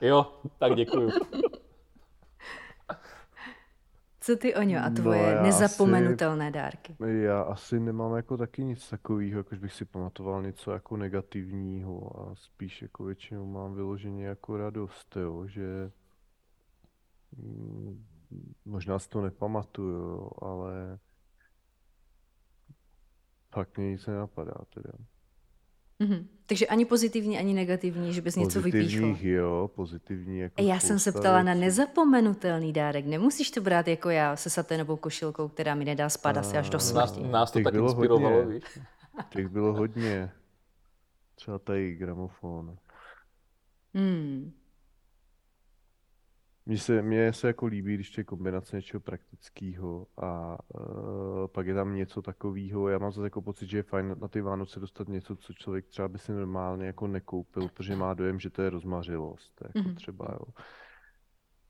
[0.00, 0.26] Jo,
[0.58, 1.10] tak děkuju.
[4.22, 6.96] Co ty, Oňo, a tvoje no, nezapomenutelné asi, dárky?
[7.22, 12.34] Já asi nemám jako taky nic takového, jakož bych si pamatoval něco jako negativního a
[12.34, 15.90] spíš jako většinou mám vyloženě jako radost, jo, že
[18.64, 20.98] možná si to nepamatuju, ale
[23.54, 24.92] fakt mě nic nenapadá teda.
[26.02, 26.24] Mm-hmm.
[26.46, 29.16] Takže ani pozitivní, ani negativní, že bys něco vypíchl.
[29.20, 30.38] jo, pozitivní.
[30.38, 31.46] Jako Já jsem se ptala věcí.
[31.46, 33.06] na nezapomenutelný dárek.
[33.06, 36.80] Nemusíš to brát jako já se saténovou košilkou, která mi nedá spát asi až do
[36.80, 37.20] smrti.
[37.22, 38.54] Nás, nás to tak inspirovalo, hodně.
[38.54, 38.64] víš?
[39.28, 40.30] Těch bylo hodně.
[41.34, 42.76] Třeba tady gramofon.
[43.94, 44.52] Hmm.
[46.66, 51.74] Mně se, mně se jako líbí, když je kombinace něčeho praktického a uh, pak je
[51.74, 52.88] tam něco takového.
[52.88, 55.86] Já mám zase jako pocit, že je fajn na ty Vánoce dostat něco, co člověk
[55.86, 59.62] třeba by si normálně jako nekoupil, protože má dojem, že to je rozmařilost.
[59.64, 59.94] Jako mm-hmm.
[59.94, 60.46] třeba, jo.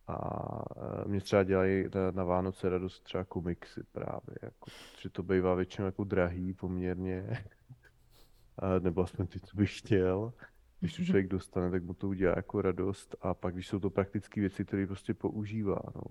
[0.06, 4.70] A uh, mě třeba dělají na, na Vánoce radost třeba komiksy právě, jako,
[5.00, 7.44] že to bývá většinou jako drahý poměrně,
[8.78, 10.32] nebo aspoň ty, co bych chtěl
[10.82, 13.90] když to člověk dostane, tak mu to udělá jako radost a pak, když jsou to
[13.90, 15.78] praktické věci, které prostě používá.
[15.94, 16.02] No.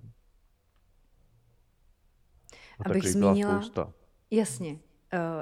[2.80, 3.93] A Abych zmínila, spousta.
[4.32, 4.80] Jasně.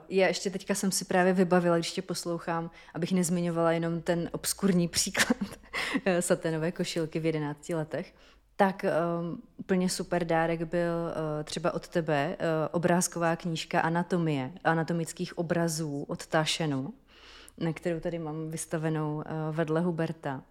[0.10, 4.88] já ještě teďka jsem si právě vybavila, když tě poslouchám, abych nezmiňovala jenom ten obskurní
[4.98, 5.38] příklad
[6.20, 8.16] saténové košilky v 11 letech,
[8.56, 15.38] tak um, úplně super dárek byl uh, třeba od tebe uh, obrázková knížka Anatomie, anatomických
[15.38, 16.94] obrazů od Tašenu,
[17.60, 19.24] na kterou tady mám vystavenou uh,
[19.56, 20.44] vedle Huberta.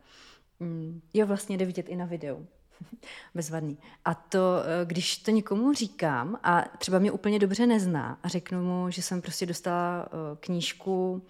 [0.60, 2.46] Mm, jo, vlastně jde vidět i na videu.
[3.34, 3.78] Bezvadný.
[4.04, 8.90] A to, když to někomu říkám a třeba mě úplně dobře nezná a řeknu mu,
[8.90, 10.08] že jsem prostě dostala
[10.40, 11.22] knížku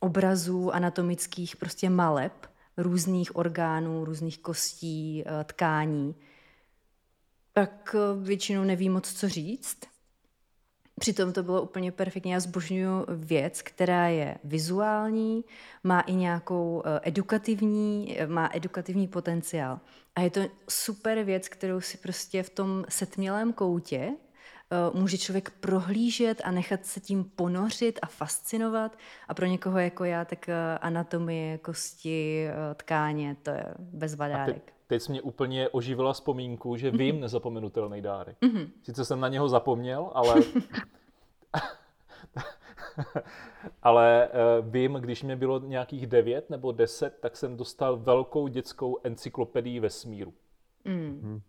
[0.00, 2.46] obrazů anatomických prostě maleb,
[2.76, 6.14] různých orgánů, různých kostí, eh, tkání,
[7.52, 9.78] tak eh, většinou neví moc, co říct.
[11.00, 12.34] Přitom to bylo úplně perfektně.
[12.34, 15.44] Já zbožňuju věc, která je vizuální,
[15.84, 19.80] má i nějakou eh, edukativní, má edukativní potenciál.
[20.14, 24.12] A je to super věc, kterou si prostě v tom setmělém koutě
[24.72, 28.98] Eh, může člověk prohlížet a nechat se tím ponořit a fascinovat.
[29.28, 34.64] A pro někoho jako já, tak eh, anatomie, kosti, eh, tkáně, to je bezvadárek.
[34.64, 37.20] Te, teď jsi mě úplně oživila vzpomínku, že vím mm-hmm.
[37.20, 38.36] nezapomenutelný dárek.
[38.40, 38.70] Mm-hmm.
[38.82, 40.34] Sice jsem na něho zapomněl, ale...
[43.82, 48.98] ale uh, vím, když mě bylo nějakých devět nebo deset, tak jsem dostal velkou dětskou
[49.04, 50.32] encyklopedii vesmíru.
[50.84, 51.40] Mm.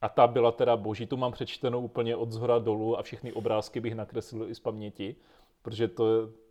[0.00, 3.80] A ta byla teda boží, tu mám přečtenou úplně od zhora dolů a všechny obrázky
[3.80, 5.16] bych nakreslil i z paměti,
[5.62, 6.04] protože to,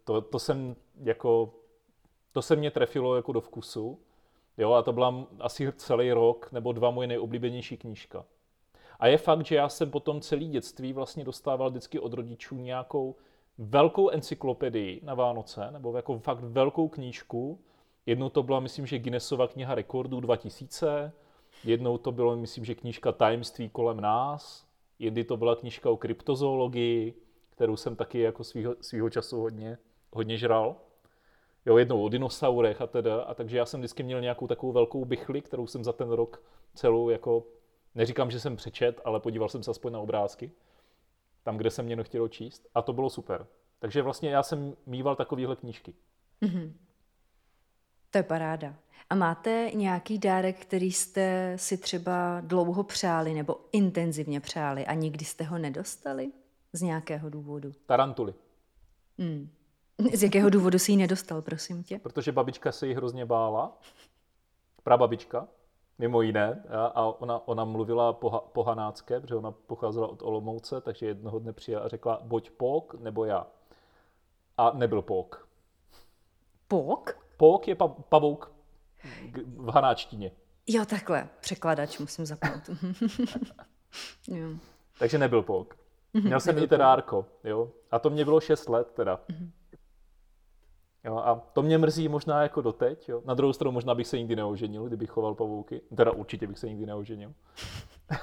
[0.04, 1.54] to, to jsem jako,
[2.32, 4.00] to se mě trefilo jako do vkusu.
[4.58, 8.26] Jo, a to byla asi celý rok nebo dva moje nejoblíbenější knížka.
[9.00, 13.16] A je fakt, že já jsem potom celý dětství vlastně dostával vždycky od rodičů nějakou
[13.58, 17.60] velkou encyklopedii na Vánoce, nebo jako fakt velkou knížku.
[18.06, 21.14] Jednou to byla, myslím, že Guinnessova kniha rekordů 2000,
[21.64, 24.68] Jednou to bylo, myslím, že knížka Tajemství kolem nás,
[25.00, 27.14] jedny to byla knížka o kryptozoologii,
[27.50, 29.78] kterou jsem taky jako svýho, svýho času hodně,
[30.12, 30.76] hodně žral.
[31.68, 33.22] Jo, jednou o dinosaurech a teda.
[33.22, 36.44] A takže já jsem vždycky měl nějakou takovou velkou bychli, kterou jsem za ten rok
[36.74, 37.48] celou jako,
[37.96, 40.52] neříkám, že jsem přečet, ale podíval jsem se aspoň na obrázky,
[41.44, 42.68] tam, kde jsem mě nechtěl číst.
[42.76, 43.48] A to bylo super.
[43.80, 45.94] Takže vlastně já jsem mýval takovéhle knížky.
[46.42, 46.74] Mm-hmm.
[48.12, 48.76] To je paráda.
[49.10, 55.26] A máte nějaký dárek, který jste si třeba dlouho přáli nebo intenzivně přáli a nikdy
[55.26, 56.32] jste ho nedostali?
[56.74, 57.72] Z nějakého důvodu?
[57.86, 58.34] Tarantuly.
[59.18, 59.50] Hmm.
[60.14, 62.00] Z jakého důvodu si ji nedostal, prosím tě?
[62.00, 63.78] Protože babička se jí hrozně bála.
[64.84, 65.48] Prababička,
[65.98, 66.64] mimo jiné.
[66.94, 71.84] A ona, ona mluvila poha, pohanácké, protože ona pocházela od Olomouce, takže jednoho dne přijela
[71.84, 73.48] a řekla, buď pok, nebo já.
[74.58, 75.48] A nebyl pok.
[76.68, 77.18] Pok?
[77.38, 78.52] Pok je pa, pavouk
[79.46, 80.32] v hanáčtině.
[80.68, 81.30] Jo, takhle.
[81.40, 82.70] Překladač musím zapnout.
[84.28, 84.48] jo.
[85.00, 85.78] Takže nebyl pok.
[86.14, 87.72] Mhm, Měl jsem i terárko, jo.
[87.92, 89.20] A to mě bylo 6 let teda.
[89.30, 89.52] Mhm.
[91.08, 93.22] Jo, a to mě mrzí možná jako doteď, jo.
[93.26, 95.82] Na druhou stranu možná bych se nikdy neoženil, kdybych choval pavouky.
[95.96, 97.34] Teda určitě bych se nikdy neoženil.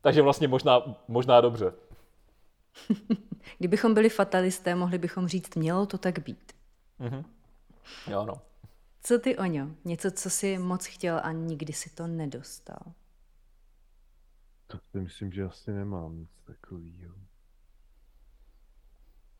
[0.00, 1.72] Takže vlastně možná, možná dobře.
[3.58, 6.52] Kdybychom byli fatalisté, mohli bychom říct, mělo to tak být.
[7.00, 7.24] Mm-hmm.
[8.10, 8.34] Jo, no.
[9.02, 9.70] Co ty, Oňo?
[9.84, 12.92] Něco, co jsi moc chtěl a nikdy si to nedostal?
[14.66, 17.14] To si myslím, že asi nemám nic takového.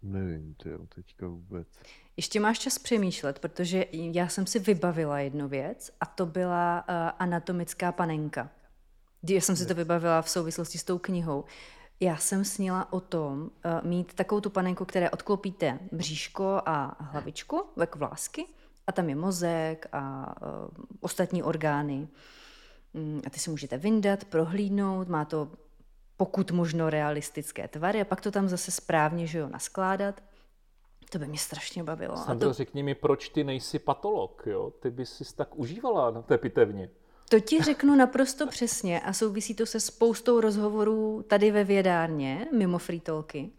[0.05, 1.69] Nevím, ty jo, teďka vůbec.
[2.17, 6.95] Ještě máš čas přemýšlet, protože já jsem si vybavila jednu věc a to byla uh,
[7.19, 8.51] anatomická panenka.
[9.29, 11.45] Já jsem si to vybavila v souvislosti s tou knihou.
[12.01, 13.51] Já jsem snila o tom uh,
[13.89, 18.47] mít takovou tu panenku, které odklopíte bříško a hlavičku, jako vlásky,
[18.87, 22.09] a tam je mozek a uh, ostatní orgány.
[22.95, 25.53] Mm, a ty si můžete vyndat, prohlídnout, má to
[26.17, 30.23] pokud možno realistické tvary a pak to tam zase správně, že jo, naskládat.
[31.11, 32.17] To by mě strašně bavilo.
[32.17, 32.53] Sandro, to...
[32.53, 34.73] řekni mi, proč ty nejsi patolog, jo?
[34.81, 36.91] Ty bys si tak užívala na té pitevně.
[37.29, 42.79] To ti řeknu naprosto přesně a souvisí to se spoustou rozhovorů tady ve vědárně, mimo
[42.79, 43.51] frítolky.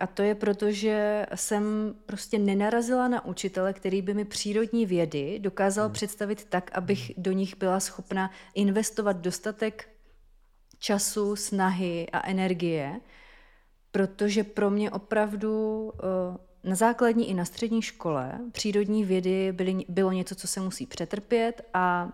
[0.00, 5.38] A to je proto, že jsem prostě nenarazila na učitele, který by mi přírodní vědy
[5.38, 5.92] dokázal hmm.
[5.92, 7.22] představit tak, abych hmm.
[7.22, 9.89] do nich byla schopna investovat dostatek
[10.80, 13.00] času, snahy a energie,
[13.92, 20.12] protože pro mě opravdu eh, na základní i na střední škole přírodní vědy byly, bylo
[20.12, 22.12] něco, co se musí přetrpět a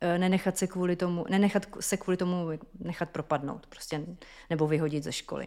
[0.00, 2.48] eh, nenechat se kvůli tomu, nenechat se kvůli tomu
[2.80, 4.06] nechat propadnout prostě,
[4.50, 5.46] nebo vyhodit ze školy.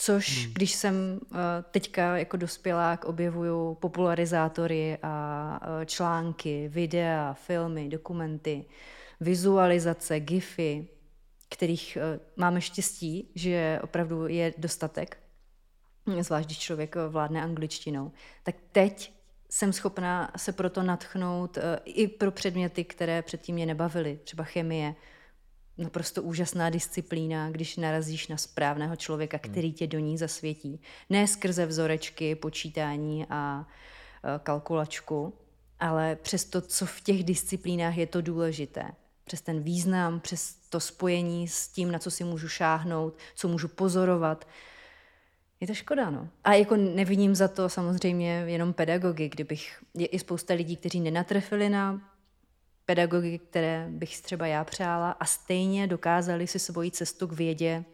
[0.00, 0.54] Což, hmm.
[0.54, 1.38] když jsem uh,
[1.70, 8.64] teďka jako dospělák objevuju popularizátory a články, videa, filmy, dokumenty,
[9.20, 10.86] vizualizace, gify,
[11.48, 15.18] kterých eh, máme štěstí, že opravdu je dostatek,
[16.20, 19.12] zvlášť když člověk vládne angličtinou, tak teď
[19.50, 24.94] jsem schopná se proto natchnout eh, i pro předměty, které předtím mě nebavily, třeba chemie,
[25.78, 29.52] naprosto úžasná disciplína, když narazíš na správného člověka, hmm.
[29.52, 30.80] který tě do ní zasvětí.
[31.10, 33.66] Ne skrze vzorečky, počítání a
[34.24, 35.34] eh, kalkulačku,
[35.80, 38.84] ale přes to, co v těch disciplínách je to důležité.
[39.28, 43.68] Přes ten význam, přes to spojení s tím, na co si můžu šáhnout, co můžu
[43.68, 44.48] pozorovat.
[45.60, 46.28] Je to škoda, no.
[46.44, 51.68] A jako neviním za to samozřejmě jenom pedagogy, kdybych, je i spousta lidí, kteří nenatrefili
[51.68, 52.00] na
[52.84, 57.84] pedagogy, které bych třeba já přála a stejně dokázali si svoji cestu k vědě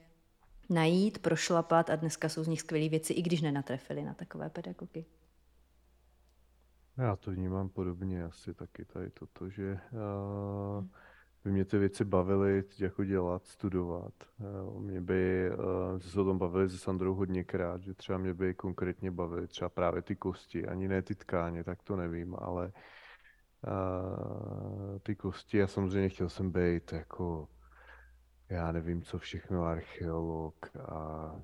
[0.71, 5.05] najít, prošlapat a dneska jsou z nich skvělé věci, i když nenatrefili na takové pedagogy.
[6.99, 10.87] Já to vnímám podobně asi taky tady toto, že uh,
[11.45, 14.15] by mě ty věci bavily jako dělat, studovat.
[14.65, 18.55] Uh, mě by, uh, se o tom bavili se Sandrou hodněkrát, že třeba mě by
[18.55, 22.73] konkrétně bavily třeba právě ty kosti, ani ne ty tkáně, tak to nevím, ale
[23.67, 27.49] uh, ty kosti a samozřejmě chtěl jsem být jako
[28.49, 31.37] já nevím, co všechno archeolog a, a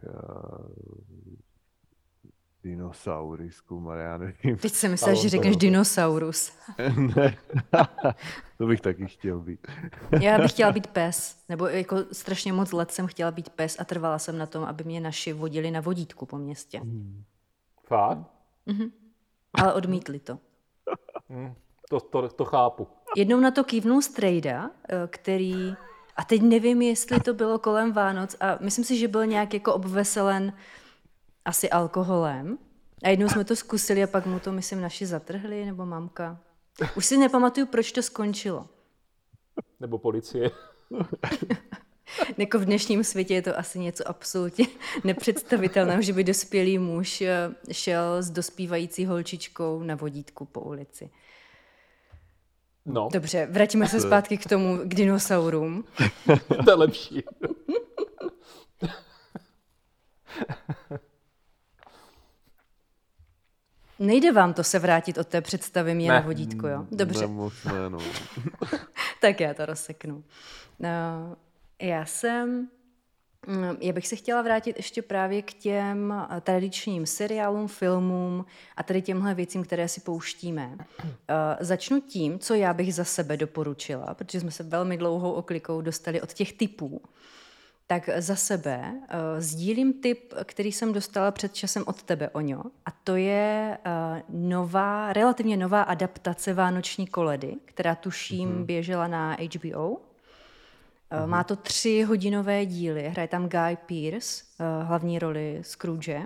[2.64, 4.56] Dinosaury zkoumat, já nevím.
[4.56, 6.52] Teď jsem myslel, že řekneš dinosaurus.
[7.16, 7.36] ne,
[8.58, 9.66] to bych taky chtěl být.
[10.20, 13.84] já bych chtěla být pes, nebo jako strašně moc let jsem chtěla být pes a
[13.84, 16.78] trvala jsem na tom, aby mě naši vodili na vodítku po městě.
[16.78, 17.24] Hmm.
[17.86, 18.18] Fakt?
[18.66, 18.90] Mhm.
[19.54, 20.38] Ale odmítli to.
[21.28, 21.54] Hmm.
[21.90, 22.88] To, to, to chápu.
[23.16, 25.74] Jednou na to kývnul Strejda, eh, který,
[26.16, 29.74] a teď nevím, jestli to bylo kolem Vánoc, a myslím si, že byl nějak jako
[29.74, 30.52] obveselen
[31.44, 32.58] asi alkoholem.
[33.02, 36.40] A jednou jsme to zkusili a pak mu to, myslím, naši zatrhli, nebo mamka.
[36.96, 38.66] Už si nepamatuju, proč to skončilo.
[39.80, 40.50] Nebo policie.
[42.38, 44.66] jako v dnešním světě je to asi něco absolutně
[45.04, 51.10] nepředstavitelného, že by dospělý muž eh, šel s dospívající holčičkou na vodítku po ulici.
[52.86, 53.08] No.
[53.12, 55.84] Dobře, vraťme se zpátky k tomu, k dinosaurům.
[56.64, 57.22] to je lepší.
[64.00, 66.14] Nejde vám to se vrátit od té představy mě ne.
[66.14, 66.86] na vodítku, jo?
[66.90, 67.20] Dobře.
[67.20, 67.98] Ne, moc ne, no.
[69.20, 70.24] tak já to rozseknu.
[70.78, 71.36] No,
[71.82, 72.68] já jsem...
[73.46, 78.44] Mm, já bych se chtěla vrátit ještě právě k těm eh, tradičním seriálům, filmům
[78.76, 80.70] a tady těmhle věcím, které si pouštíme.
[80.74, 81.06] Uh,
[81.60, 86.20] začnu tím, co já bych za sebe doporučila, protože jsme se velmi dlouhou oklikou dostali
[86.20, 87.02] od těch typů
[87.90, 88.98] tak za sebe uh,
[89.38, 95.12] sdílím tip, který jsem dostala před časem od tebe, Oňo, a to je uh, nová,
[95.12, 98.64] relativně nová adaptace Vánoční koledy, která tuším mm-hmm.
[98.64, 99.90] běžela na HBO.
[99.90, 99.96] Uh,
[101.10, 101.26] mm-hmm.
[101.26, 106.22] Má to tři hodinové díly, hraje tam Guy Pearce, uh, hlavní roli Scrooge.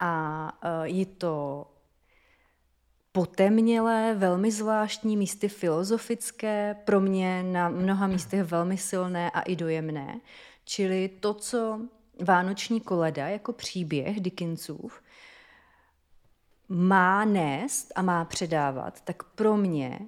[0.00, 1.66] A uh, je to
[3.18, 10.20] potemnělé, velmi zvláštní, místy filozofické, pro mě na mnoha místech velmi silné a i dojemné.
[10.64, 11.80] Čili to, co
[12.24, 15.02] Vánoční koleda jako příběh Dickinsův
[16.68, 19.98] má nést a má předávat, tak pro mě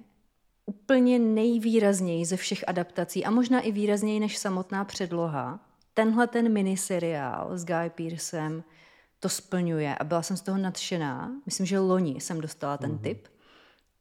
[0.65, 5.59] úplně nejvýrazněji ze všech adaptací a možná i výrazněji než samotná předloha,
[5.93, 8.63] tenhle ten miniseriál s Guy Pearcem
[9.21, 11.31] to splňuje a byla jsem z toho nadšená.
[11.45, 13.01] Myslím, že loni jsem dostala ten mm-hmm.
[13.01, 13.27] tip.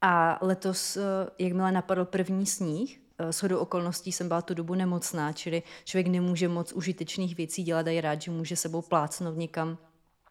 [0.01, 1.03] A letos, eh,
[1.39, 6.07] jakmile napadl první sníh, eh, s hodou okolností jsem byla tu dobu nemocná, čili člověk
[6.07, 9.79] nemůže moc užitečných věcí dělat a je rád, že může sebou plácnout někam,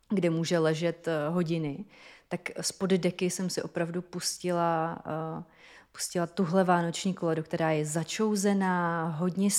[0.09, 1.85] kde může ležet eh, hodiny.
[2.29, 5.03] Tak spod deky jsem si opravdu pustila,
[5.91, 9.49] pustila tuhle vánoční koledu, která je začouzená, hodně,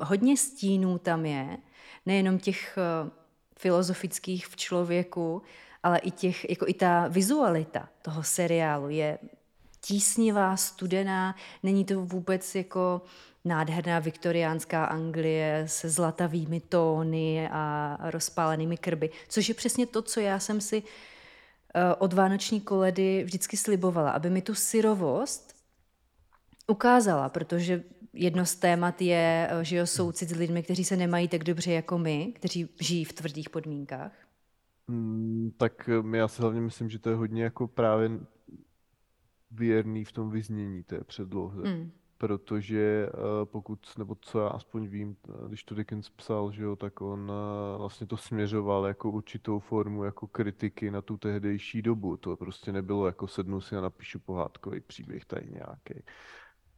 [0.00, 1.58] hodně stínů tam je,
[2.06, 2.78] nejenom těch
[3.58, 5.42] filozofických v člověku,
[5.82, 9.18] ale i, těch, jako i ta vizualita toho seriálu je
[9.80, 13.02] tísnivá, studená, není to vůbec jako
[13.44, 20.38] nádherná viktoriánská Anglie se zlatavými tóny a rozpálenými krby, což je přesně to, co já
[20.38, 25.56] jsem si eh, od Vánoční koledy vždycky slibovala, aby mi tu syrovost
[26.66, 27.82] ukázala, protože
[28.16, 31.72] jedno z témat je, eh, že jo, soucit s lidmi, kteří se nemají tak dobře
[31.72, 34.12] jako my, kteří žijí v tvrdých podmínkách?
[34.88, 38.10] Mm, tak eh, já si hlavně myslím, že to je hodně jako právě
[39.50, 41.68] věrný v tom vyznění té předlohy.
[41.68, 41.90] Mm.
[42.18, 45.16] Protože uh, pokud, nebo co já aspoň vím,
[45.48, 47.32] když to Dickens psal, že jo, tak on
[47.78, 52.16] vlastně to směřoval jako určitou formu jako kritiky na tu tehdejší dobu.
[52.16, 55.94] To prostě nebylo jako sednu si a napíšu pohádkový příběh tady nějaký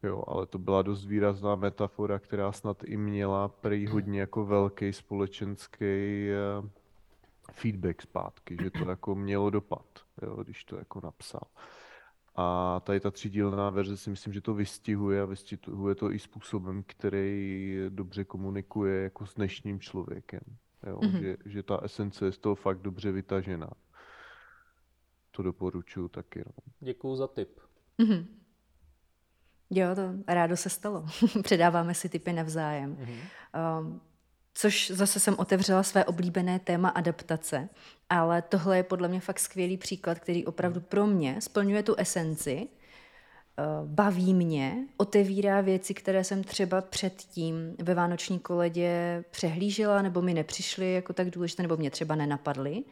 [0.03, 4.92] Jo, ale to byla dost výrazná metafora, která snad i měla prý hodně jako velký
[4.92, 5.84] společenský
[6.30, 6.68] eh,
[7.53, 9.86] feedback zpátky, že to jako mělo dopad,
[10.22, 11.42] jo, když to jako napsal.
[12.40, 16.82] A tady ta třídílná verze si myslím, že to vystihuje a vystihuje to i způsobem,
[16.86, 20.40] který dobře komunikuje jako s dnešním člověkem.
[20.86, 20.99] Jo?
[20.99, 21.20] Mm-hmm.
[21.20, 23.70] Že, že ta esence je z toho fakt dobře vytažená.
[25.30, 26.44] To doporučuji taky.
[26.46, 26.72] No.
[26.80, 27.61] Děkuju za tip.
[27.99, 28.26] Mm-hmm.
[29.70, 31.04] Jo, to rádo se stalo.
[31.42, 32.96] Předáváme si typy navzájem.
[32.96, 33.80] Mm-hmm.
[33.80, 34.00] Um,
[34.54, 37.68] což zase jsem otevřela své oblíbené téma adaptace,
[38.10, 42.68] ale tohle je podle mě fakt skvělý příklad, který opravdu pro mě splňuje tu esenci,
[43.84, 50.92] baví mě, otevírá věci, které jsem třeba předtím ve Vánoční koledě přehlížela nebo mi nepřišly
[50.92, 52.84] jako tak důležité, nebo mě třeba nenapadly.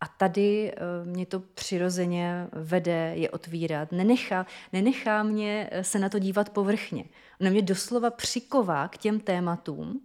[0.00, 3.92] A tady eh, mě to přirozeně vede je otvírat.
[3.92, 7.04] Nenechá, nenechá mě eh, se na to dívat povrchně.
[7.40, 10.00] Ona mě doslova přiková k těm tématům,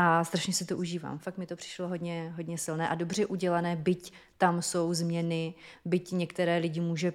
[0.00, 1.18] a strašně si to užívám.
[1.18, 6.12] Fakt mi to přišlo hodně, hodně silné a dobře udělané, byť tam jsou změny, byť
[6.12, 7.12] některé lidi může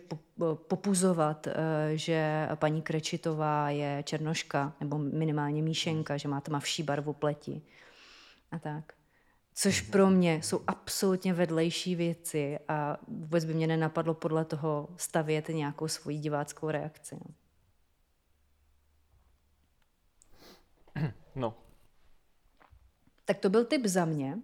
[0.67, 1.53] popuzovat, eh,
[1.93, 7.61] že paní Krečitová je černoška, nebo minimálně míšenka, že má tmavší barvu pleti.
[8.51, 8.93] A tak.
[9.55, 15.49] Což pro mě jsou absolutně vedlejší věci a vůbec by mě nenapadlo podle toho stavět
[15.49, 17.15] nějakou svoji diváckou reakci.
[17.15, 17.33] No.
[21.35, 21.55] no,
[23.25, 24.37] tak to byl tip za mě.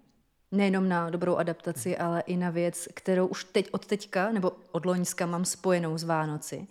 [0.52, 4.86] Nejenom na dobrou adaptaci, ale i na věc, kterou už teď od teďka, nebo od
[4.86, 6.68] Loňska mám spojenou s Vánoci.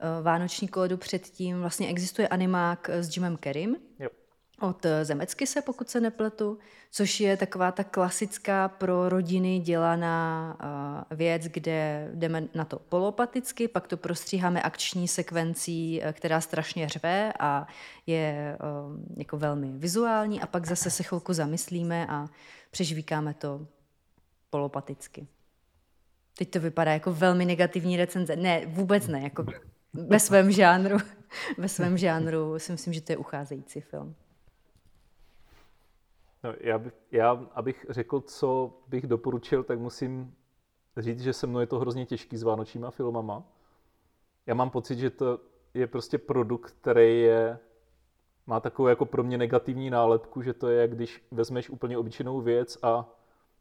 [0.00, 3.76] Eh, Vánoční koledu předtím vlastně existuje animák s Jimem Kerim.
[3.98, 4.21] Yep
[4.62, 6.58] od Zemecky se, pokud se nepletu,
[6.90, 10.56] což je taková ta klasická pro rodiny dělaná
[11.10, 16.88] uh, věc, kde jdeme na to polopaticky, pak to prostříháme akční sekvencí, eh, která strašně
[16.88, 17.66] řve a
[18.06, 18.58] je
[19.16, 22.28] jako velmi vizuální a pak zase se chvilku zamyslíme a
[22.70, 23.66] přežvíkáme to
[24.50, 25.26] polopaticky.
[26.38, 28.36] Teď to vypadá jako velmi negativní recenze.
[28.36, 29.44] Ne, vůbec ne, jako
[29.92, 30.98] ve svém žánru.
[31.58, 34.14] Ve svém žánru si myslím, že to je ucházející film.
[36.44, 40.34] No, já, bych, já, abych řekl, co bych doporučil, tak musím
[40.96, 43.42] říct, že se mnou je to hrozně těžký s vánočníma filmama.
[44.46, 45.40] Já mám pocit, že to
[45.74, 47.58] je prostě produkt, který je,
[48.46, 52.78] má takovou jako pro mě negativní nálepku, že to je, když vezmeš úplně obyčejnou věc
[52.82, 53.08] a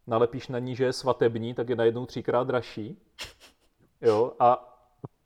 [0.07, 3.01] nalepíš na ní, že je svatební, tak je najednou třikrát dražší.
[4.01, 4.70] Jo, a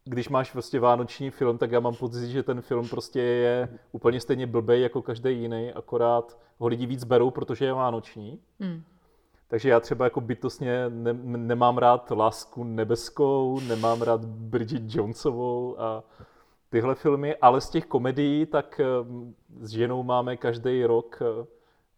[0.05, 4.21] když máš prostě vánoční film, tak já mám pocit, že ten film prostě je úplně
[4.21, 8.39] stejně blbej jako každý jiný, akorát ho lidi víc berou, protože je vánoční.
[8.59, 8.83] Mm.
[9.47, 16.03] Takže já třeba jako bytostně ne, nemám rád Lásku nebeskou, nemám rád Bridget Jonesovou a
[16.69, 18.85] tyhle filmy, ale z těch komedií, tak eh,
[19.61, 21.45] s ženou máme každý rok, eh,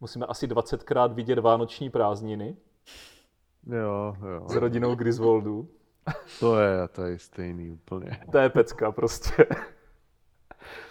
[0.00, 2.56] musíme asi 20krát vidět Vánoční prázdniny.
[3.66, 4.48] Jo, jo.
[4.48, 5.68] S rodinou Griswoldů.
[6.40, 8.20] To je, to je stejný úplně.
[8.32, 9.46] To je pecka prostě.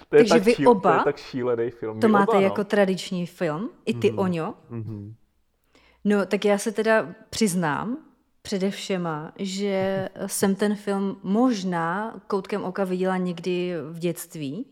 [0.10, 2.00] To je Takže tak vy šíl, oba to je tak šílený film.
[2.00, 2.46] To máte oba, no.
[2.46, 4.20] jako tradiční film, i ty, mm-hmm.
[4.20, 4.54] Oňo.
[4.72, 5.14] Mm-hmm.
[6.04, 7.98] No, tak já se teda přiznám,
[8.42, 14.66] předevšema, že jsem ten film možná koutkem oka viděla někdy v dětství,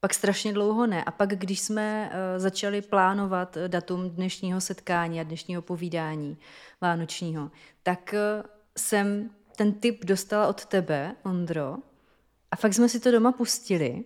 [0.00, 1.04] pak strašně dlouho ne.
[1.04, 6.38] A pak, když jsme uh, začali plánovat datum dnešního setkání a dnešního povídání
[6.80, 7.50] vánočního,
[7.82, 8.46] tak uh,
[8.78, 11.76] jsem ten tip dostala od tebe, Ondro,
[12.50, 14.04] a fakt jsme si to doma pustili.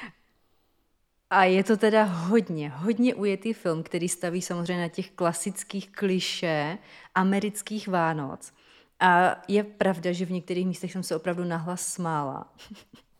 [1.30, 6.78] a je to teda hodně, hodně ujetý film, který staví samozřejmě na těch klasických kliše
[7.14, 8.52] amerických Vánoc.
[9.00, 12.54] A je pravda, že v některých místech jsem se opravdu nahlas smála.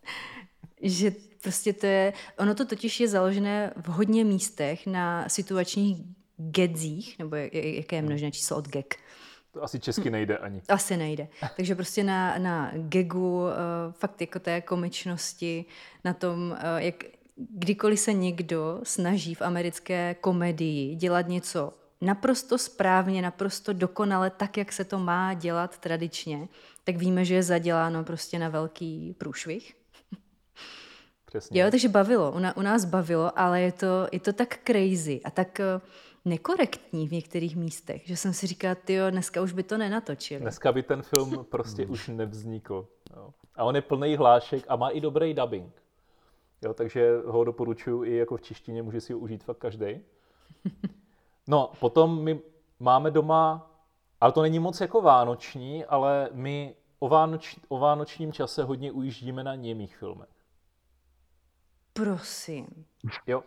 [0.82, 5.98] že prostě to je, ono to totiž je založené v hodně místech na situačních
[6.36, 8.94] gedzích, nebo jaké je množné číslo od gag.
[9.58, 10.62] To asi česky nejde ani.
[10.68, 11.28] Asi nejde.
[11.56, 13.48] Takže prostě na, na gagu, uh,
[13.92, 15.64] fakt jako té komičnosti,
[16.04, 16.94] na tom, uh, jak
[17.36, 24.72] kdykoliv se někdo snaží v americké komedii dělat něco naprosto správně, naprosto dokonale, tak, jak
[24.72, 26.48] se to má dělat tradičně,
[26.84, 29.74] tak víme, že je zaděláno prostě na velký průšvih.
[31.26, 31.62] Přesně.
[31.62, 35.30] Jo, takže bavilo, u, u nás bavilo, ale je to, je to tak crazy a
[35.30, 35.82] tak uh,
[36.24, 40.40] nekorektní v některých místech, že jsem si říkal, ty dneska už by to nenatočili.
[40.40, 42.88] Dneska by ten film prostě už nevznikl.
[43.16, 43.30] Jo.
[43.54, 45.82] A on je plný hlášek a má i dobrý dubbing.
[46.62, 49.86] Jo, takže ho doporučuji i jako v češtině, může si ho užít fakt každý.
[51.50, 52.40] No, potom my
[52.80, 53.70] máme doma,
[54.20, 59.44] ale to není moc jako vánoční, ale my o, vánoč, o vánočním čase hodně ujíždíme
[59.44, 60.28] na němých filmech.
[61.92, 62.66] prosím.
[63.26, 63.42] Jo.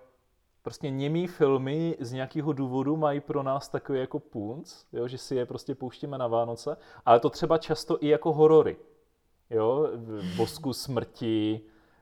[0.64, 5.36] Prostě němý filmy z nějakého důvodu mají pro nás takový jako punc, jo, že si
[5.36, 8.78] je prostě pouštíme na Vánoce, ale to třeba často i jako horory.
[9.50, 11.62] Jo, v Bosku smrti,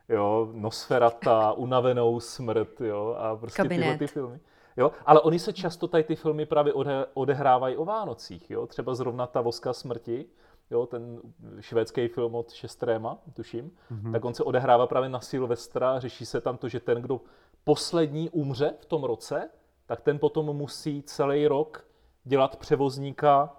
[0.10, 3.84] jo, Nosferata, Unavenou smrt, jo, a prostě Kabinet.
[3.84, 4.39] tyhle ty filmy.
[4.78, 8.95] Jo, ale oni se často tady ty filmy právě ode, odehrávají o Vánocích, jo, třeba
[8.95, 10.26] zrovna ta Voska smrti,
[10.72, 11.22] jo, ten
[11.60, 14.12] švédský film od Šestréma, tuším, mm-hmm.
[14.12, 17.22] tak on se odehrává právě na Silvestra, řeší se tam to, že ten, kdo
[17.64, 19.49] poslední umře v tom roce,
[19.86, 21.86] tak ten potom musí celý rok
[22.24, 23.55] dělat převozníka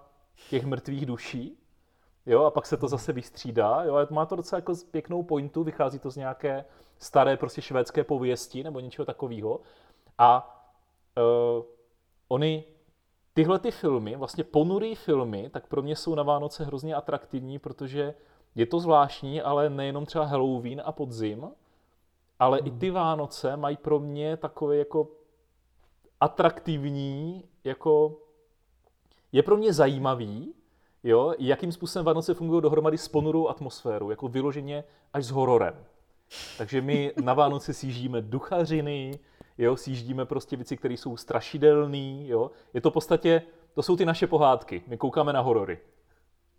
[0.51, 1.59] těch mrtvých duší,
[2.27, 5.65] jo, a pak se to zase vystřídá, jo, a má to docela jako pěknou pointu,
[5.65, 6.65] vychází to z nějaké
[6.99, 9.61] staré prostě švédské pověsti nebo něčeho takového.
[10.19, 10.61] A
[11.17, 11.65] uh,
[12.29, 12.65] oni
[13.35, 18.15] tyhle ty filmy, vlastně ponurý filmy, tak pro mě jsou na Vánoce hrozně atraktivní, protože
[18.55, 21.51] je to zvláštní, ale nejenom třeba Halloween a podzim,
[22.41, 25.09] ale i ty Vánoce mají pro mě takové jako
[26.21, 28.17] atraktivní, jako
[29.33, 30.55] je pro mě zajímavý,
[31.05, 35.85] jo, jakým způsobem Vánoce fungují dohromady s ponurou atmosférou, jako vyloženě až s hororem.
[36.59, 39.19] Takže my na Vánoce sjíždíme duchařiny,
[39.59, 42.51] jo, sjíždíme prostě věci, které jsou strašidelné, jo.
[42.75, 43.43] Je to v podstatě,
[43.75, 45.79] to jsou ty naše pohádky, my koukáme na horory.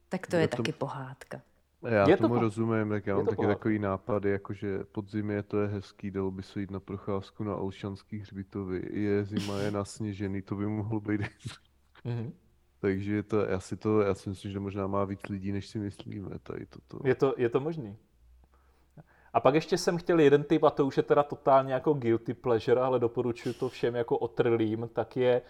[0.10, 1.42] Tak to je, Je to- taky pohádka.
[1.88, 3.56] Já Je to tomu po- rozumím, tak já mám to taky pohádka.
[3.56, 7.56] takový nápady, jakože podzim je to je hezký, dalo by se jít na procházku na
[7.56, 11.22] Olšanský hřbitovy, je zima, je nasněžený, to by mohlo být.
[12.06, 12.34] Mhm.
[12.80, 15.80] Takže to, já si to, já si myslím, že možná má víc lidí, než si
[15.80, 17.08] myslíme, tady toto.
[17.08, 17.98] Je to, je to možný.
[19.34, 22.34] A pak ještě jsem chtěl jeden typ, a to už je teda totálně jako guilty
[22.34, 25.42] pleasure, ale doporučuji to všem jako otrlým, tak je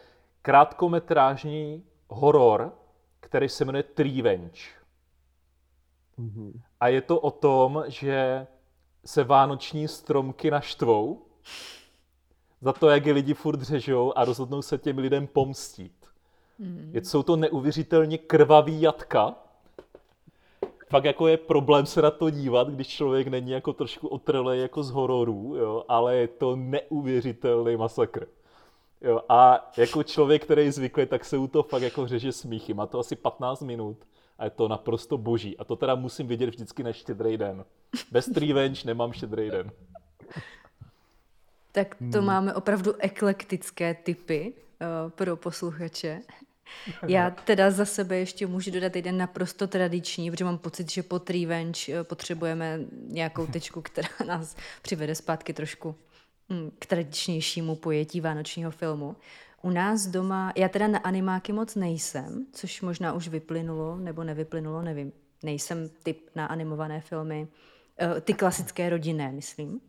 [0.41, 2.73] krátkometrážní horor,
[3.19, 4.61] který se jmenuje Revenge.
[6.21, 6.61] Mhm.
[6.79, 8.47] A je to o tom, že
[9.05, 11.21] se vánoční stromky naštvou
[12.61, 16.05] za to, jak je lidi furt řežou a rozhodnou se těm lidem pomstít.
[16.91, 19.35] Je, jsou to neuvěřitelně krvavý jatka.
[20.89, 24.83] Fakt jako je problém se na to dívat, když člověk není jako trošku otrlej jako
[24.83, 28.27] z hororů, jo, ale je to neuvěřitelný masakr.
[29.01, 32.73] Jo, a jako člověk, který je zvyklý, tak se u toho fakt jako řeže smíchy.
[32.73, 33.97] Má to asi 15 minut
[34.41, 35.57] a je to naprosto boží.
[35.57, 37.65] A to teda musím vidět vždycky na štědrý den.
[38.11, 39.71] Bez Revenge nemám štědrý den.
[41.71, 46.21] Tak to máme opravdu eklektické typy uh, pro posluchače.
[47.07, 51.29] Já teda za sebe ještě můžu dodat jeden naprosto tradiční, protože mám pocit, že pod
[51.29, 55.95] Revenge eh, potřebujeme nějakou tečku, která nás přivede zpátky trošku
[56.49, 59.15] hm, k tradičnějšímu pojetí vánočního filmu.
[59.63, 64.81] U nás doma, já teda na animáky moc nejsem, což možná už vyplynulo, nebo nevyplynulo,
[64.81, 65.11] nevím.
[65.43, 67.47] Nejsem typ na animované filmy,
[67.99, 69.81] eh, ty klasické rodinné, myslím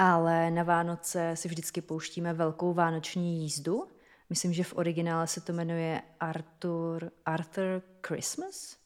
[0.00, 3.88] ale na Vánoce si vždycky pouštíme velkou vánoční jízdu.
[4.30, 8.76] Myslím, že v originále se to jmenuje Arthur, Arthur Christmas?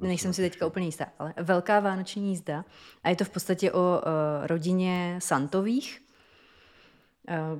[0.00, 2.64] Nejsem si teďka úplně jistá, ale velká vánoční jízda.
[3.02, 4.02] A je to v podstatě o uh,
[4.46, 6.02] rodině Santových,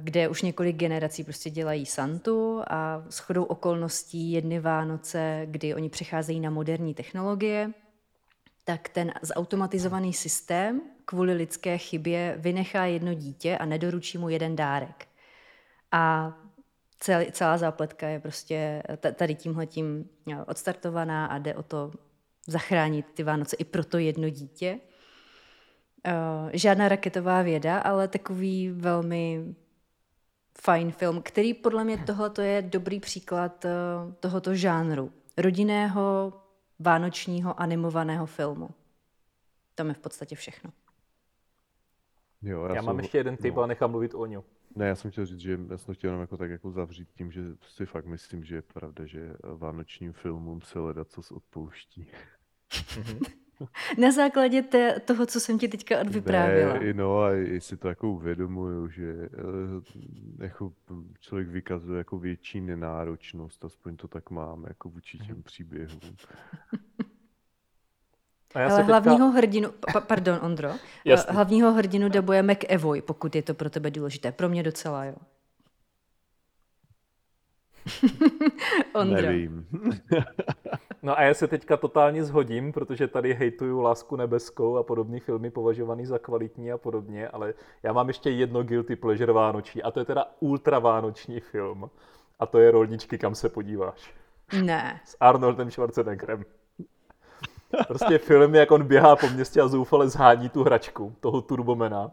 [0.03, 5.89] kde už několik generací prostě dělají Santu a s chodou okolností jedny Vánoce, kdy oni
[5.89, 7.73] přecházejí na moderní technologie,
[8.65, 15.09] tak ten zautomatizovaný systém kvůli lidské chybě vynechá jedno dítě a nedoručí mu jeden dárek.
[15.93, 16.35] A
[16.99, 21.93] celý, celá zápletka je prostě ta- tady tímhletím jo, odstartovaná a jde o to
[22.47, 24.81] zachránit ty Vánoce i pro to jedno dítě.
[26.07, 29.55] Uh, žádná raketová věda, ale takový velmi
[30.61, 35.13] fajn film, který podle mě tohle je dobrý příklad uh, tohoto žánru.
[35.37, 36.33] Rodinného,
[36.79, 38.71] vánočního animovaného filmu.
[39.75, 40.71] To je v podstatě všechno.
[42.43, 43.59] Jo, Já, já mám ještě jeden typ, no.
[43.59, 44.45] ale nechám mluvit o ňu.
[44.77, 47.33] Ne, já jsem chtěl říct, že já jsem chtěl jenom jako tak jako zavřít tím,
[47.33, 52.07] že si fakt myslím, že je pravda, že vánočním filmům se leda co odpouští.
[53.99, 56.73] Na základě té, toho, co jsem ti teďka odvyprávila.
[56.73, 60.73] Ne, i no a i si to jako uvědomuju, že eh, jako
[61.21, 66.01] člověk vykazuje jako větší nenáročnost, aspoň to tak mám, jako vůči těm příběhům.
[68.55, 68.99] A já Ale se teďka...
[68.99, 70.71] hlavního hrdinu, pa, pardon Ondro,
[71.05, 71.33] Jasně.
[71.33, 74.33] hlavního hrdinu dabuje McEvoy, pokud je to pro tebe důležité.
[74.33, 75.15] Pro mě docela, jo.
[78.95, 79.23] Ondro.
[79.23, 79.67] Nevím.
[81.03, 85.51] No a já se teďka totálně zhodím, protože tady hejtuju Lásku nebeskou a podobné filmy
[85.51, 89.99] považovaný za kvalitní a podobně, ale já mám ještě jedno guilty pleasure vánoční a to
[89.99, 91.91] je teda ultra vánoční film.
[92.39, 94.15] A to je Rolničky, kam se podíváš.
[94.63, 95.01] Ne.
[95.05, 96.45] S Arnoldem Schwarzeneggerem.
[97.89, 102.11] Prostě film, jak on běhá po městě a zoufale zhání tu hračku, toho Turbomena.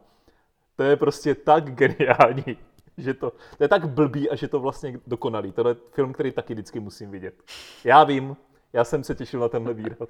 [0.76, 2.58] To je prostě tak geniální,
[3.06, 5.52] že to, to je tak blbý a že to vlastně dokonalý.
[5.52, 7.44] To je film, který taky vždycky musím vidět.
[7.84, 8.38] Já vím,
[8.74, 10.10] já jsem se těšil na tenhle výraz.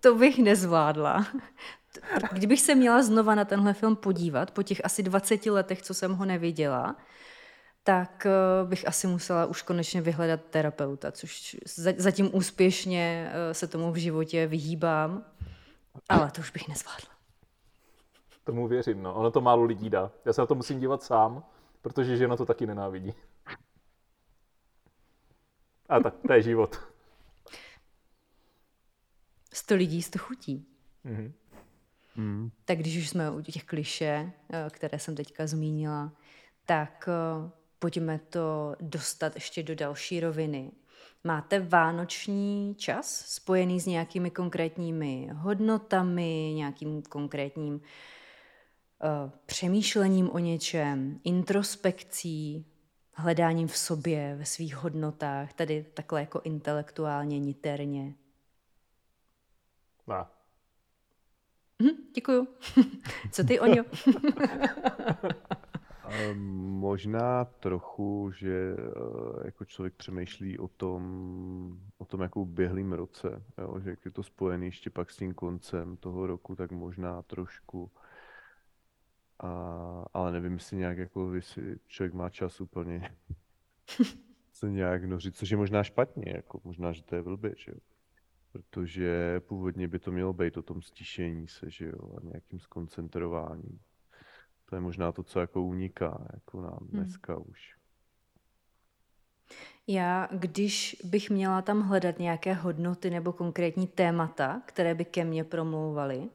[0.00, 1.26] To bych nezvládla.
[2.32, 6.14] Kdybych se měla znova na tenhle film podívat, po těch asi 20 letech, co jsem
[6.14, 6.96] ho neviděla,
[7.84, 11.56] tak eh, bych asi musela už konečně vyhledat terapeuta, což
[11.96, 15.24] zatím úspěšně eh, se tomu v životě vyhýbám,
[16.08, 17.10] ale to už bych nezvládla.
[18.44, 19.14] Tomu věřím, no.
[19.14, 20.10] Ono to málo lidí dá.
[20.24, 21.44] Já se na to musím dívat sám,
[21.88, 23.14] protože žena to taky nenávidí.
[25.88, 26.76] A tak, to je život.
[29.52, 30.66] Sto lidí, sto chutí.
[31.04, 31.32] Mm-hmm.
[32.16, 32.50] Mm.
[32.64, 36.12] Tak když už jsme u těch kliše, eh, které jsem teďka zmínila,
[36.66, 37.08] tak
[37.78, 40.72] pojďme to dostat ještě do další roviny.
[41.24, 47.80] Máte vánoční čas spojený s nějakými konkrétními hodnotami, nějakým konkrétním uh,
[49.46, 52.66] přemýšlením o něčem, introspekcí,
[53.12, 58.14] hledáním v sobě, ve svých hodnotách, tady takhle jako intelektuálně, niterně?
[60.06, 60.24] Ne.
[61.82, 62.48] Hm, děkuju.
[63.32, 63.84] Co ty, Oňo?
[66.34, 73.80] Možná trochu, že eh, jako člověk přemýšlí o tom, o tom jako běhlým roce, jo?
[73.80, 77.90] že jak je to spojený ještě pak s tím koncem toho roku, tak možná trošku.
[79.40, 83.14] A, ale nevím, jestli nějak jako, jestli člověk má čas úplně
[84.52, 87.78] se nějak nořit, což je možná špatně, jako možná, že to je blbě, že jo.
[88.52, 93.80] Protože původně by to mělo být o tom stišení se, že jo, a nějakým skoncentrováním.
[94.64, 96.88] To je možná to, co jako uniká jako nám hmm.
[96.90, 97.44] dneska hmm.
[97.48, 97.78] už.
[99.86, 105.44] Já, když bych měla tam hledat nějaké hodnoty nebo konkrétní témata, které by ke mně
[105.44, 106.28] promlouvaly,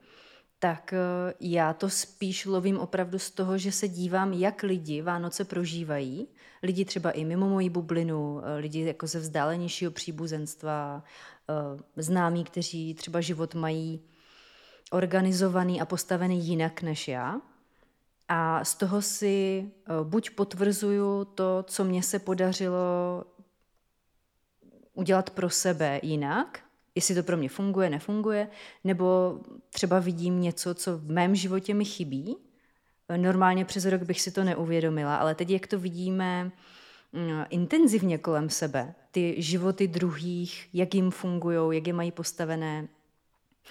[0.64, 5.45] tak eh, já to spíš lovím opravdu z toho, že se dívám, jak lidi Vánoce
[5.45, 6.27] prožívají.
[6.64, 11.03] Lidi třeba i mimo moji bublinu, eh, lidi jako ze vzdálenějšího příbuzenstva,
[11.49, 14.02] eh, známí, kteří třeba život mají
[14.91, 17.41] organizovaný a postavený jinak než já.
[18.30, 19.72] A z toho si
[20.03, 23.23] buď potvrzuju to, co mně se podařilo
[24.94, 26.60] udělat pro sebe jinak,
[26.95, 28.48] jestli to pro mě funguje, nefunguje,
[28.84, 29.40] nebo
[29.70, 32.38] třeba vidím něco, co v mém životě mi chybí.
[33.18, 36.44] Normálně přes rok bych si to neuvědomila, ale teď, jak to vidíme
[37.14, 42.88] mm, intenzivně kolem sebe, ty životy druhých, jak jim fungují, jak je mají postavené,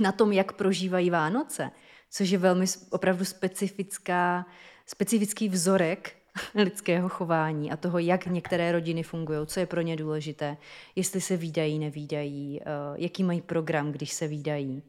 [0.01, 1.71] na tom, jak prožívají Vánoce,
[2.11, 4.47] což je velmi opravdu specifická,
[4.87, 6.22] specifický vzorek
[6.55, 10.57] lidského chování a toho, jak některé rodiny fungují, co je pro ně důležité,
[10.97, 12.65] jestli se výdají, nevídají, eh,
[12.95, 14.83] jaký mají program, když se výdají.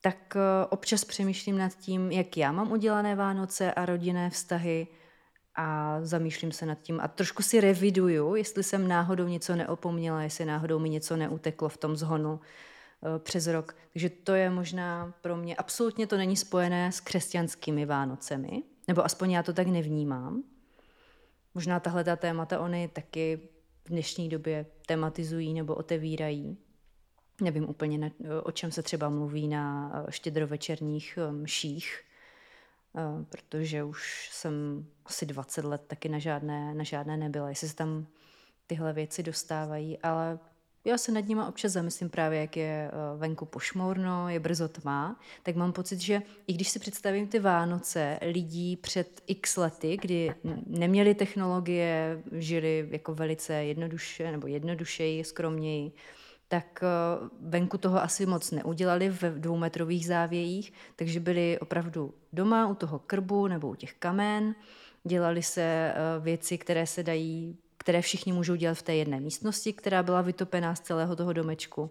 [0.00, 4.86] Tak eh, občas přemýšlím nad tím, jak já mám udělané Vánoce a rodinné vztahy
[5.54, 10.44] a zamýšlím se nad tím a trošku si reviduju, jestli jsem náhodou něco neopomněla, jestli
[10.44, 12.40] náhodou mi něco neuteklo v tom zhonu
[13.02, 13.76] Eh, přes rok.
[13.92, 19.30] Takže to je možná pro mě, absolutně to není spojené s křesťanskými Vánocemi, nebo aspoň
[19.30, 20.42] já to tak nevnímám.
[21.54, 23.40] Možná tahle ta témata oni taky
[23.84, 26.58] v dnešní době tematizují nebo otevírají.
[27.40, 28.12] Nevím úplně,
[28.42, 32.04] o čem se třeba mluví na eh, štědrovečerních eh, mších,
[33.28, 38.06] protože už jsem asi 20 let taky na žádné, na žádné nebyla, jestli se tam
[38.66, 40.38] tyhle věci dostávají, ale
[40.88, 45.20] já se nad nima občas zamyslím právě, jak je eh, venku pošmourno, je brzo tma,
[45.42, 50.34] tak mám pocit, že i když si představím ty Vánoce lidí před x lety, kdy
[50.66, 55.92] neměli technologie, žili jako velice jednoduše nebo jednodušeji, skromněji,
[56.48, 62.74] tak eh, venku toho asi moc neudělali v dvoumetrových závějích, takže byli opravdu doma u
[62.74, 64.54] toho krbu nebo u těch kamen,
[65.04, 67.58] dělali se eh, věci, které se dají
[67.88, 71.90] které všichni můžou dělat v té jedné místnosti, která byla vytopená z celého toho domečku.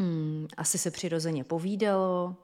[0.00, 2.36] Hmm, asi se přirozeně povídalo.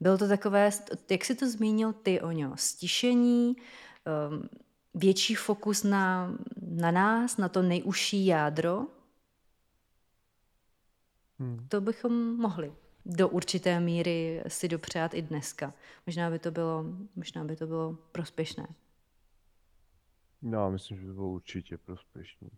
[0.00, 0.70] Bylo to takové,
[1.10, 4.48] jak si to zmínil ty, Oňo, stišení, um,
[4.94, 8.86] větší fokus na, na nás, na to nejužší jádro.
[11.38, 11.66] Hmm.
[11.68, 12.72] To bychom mohli
[13.06, 15.74] do určité míry si dopřát i dneska.
[16.06, 16.84] Možná by to bylo,
[17.16, 18.66] možná by to bylo prospěšné.
[20.46, 22.50] No, myslím, že to bylo určitě prospěšný.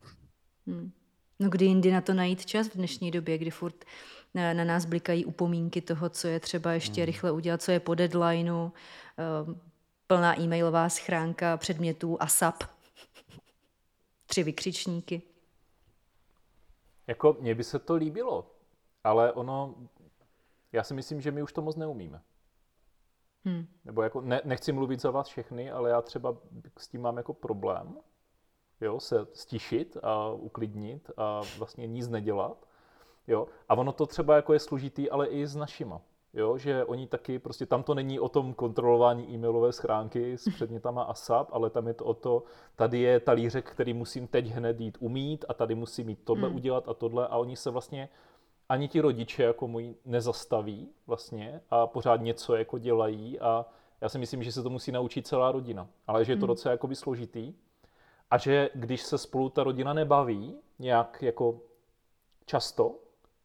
[0.66, 0.92] Hmm.
[1.38, 3.84] No kdy jindy na to najít čas v dnešní době, kdy furt
[4.34, 7.06] na, na nás blikají upomínky toho, co je třeba ještě hmm.
[7.06, 9.54] rychle udělat, co je po deadlineu, uh,
[10.06, 12.62] plná e-mailová schránka předmětů ASAP,
[14.26, 15.22] tři vykřičníky.
[17.06, 18.50] Jako mně by se to líbilo,
[19.04, 19.74] ale ono,
[20.72, 22.22] já si myslím, že my už to moc neumíme.
[23.46, 23.66] Hmm.
[23.84, 26.36] Nebo jako, ne, nechci mluvit za vás všechny, ale já třeba
[26.78, 27.96] s tím mám jako problém,
[28.80, 32.66] jo, se stišit a uklidnit a vlastně nic nedělat.
[33.26, 33.46] Jo.
[33.68, 36.00] A ono to třeba jako je složitý, ale i s našima.
[36.34, 41.02] Jo, že oni taky, prostě tam to není o tom kontrolování e-mailové schránky s předmětama
[41.02, 42.42] ASAP, ale tam je to o to,
[42.76, 46.56] tady je talířek, který musím teď hned jít umít a tady musím mít tohle hmm.
[46.56, 48.08] udělat a tohle a oni se vlastně
[48.68, 53.66] ani ti rodiče jako můj nezastaví vlastně a pořád něco jako dělají a
[54.00, 56.48] já si myslím, že se to musí naučit celá rodina, ale že je to hmm.
[56.48, 57.54] docela jakoby složitý
[58.30, 61.60] a že když se spolu ta rodina nebaví nějak jako
[62.46, 62.94] často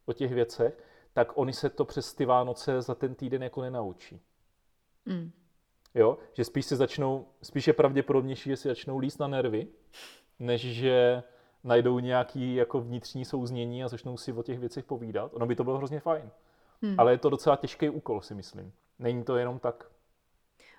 [0.06, 4.20] o těch věcech, tak oni se to přes ty Vánoce za ten týden jako nenaučí.
[5.04, 5.30] Mm.
[5.94, 9.66] Jo, že spíš se začnou, spíš je pravděpodobnější, že si začnou líst na nervy,
[10.38, 11.22] než že
[11.64, 15.30] najdou nějaký jako vnitřní souznění a začnou si o těch věcech povídat.
[15.34, 16.30] Ono by to bylo hrozně fajn.
[16.82, 16.94] Hmm.
[16.98, 18.72] Ale je to docela těžký úkol, si myslím.
[18.98, 19.86] Není to jenom tak.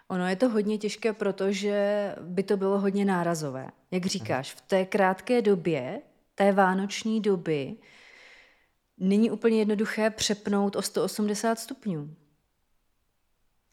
[0.07, 3.69] Ono je to hodně těžké, protože by to bylo hodně nárazové.
[3.91, 6.01] Jak říkáš, v té krátké době,
[6.35, 7.77] té vánoční doby,
[8.97, 12.15] není úplně jednoduché přepnout o 180 stupňů.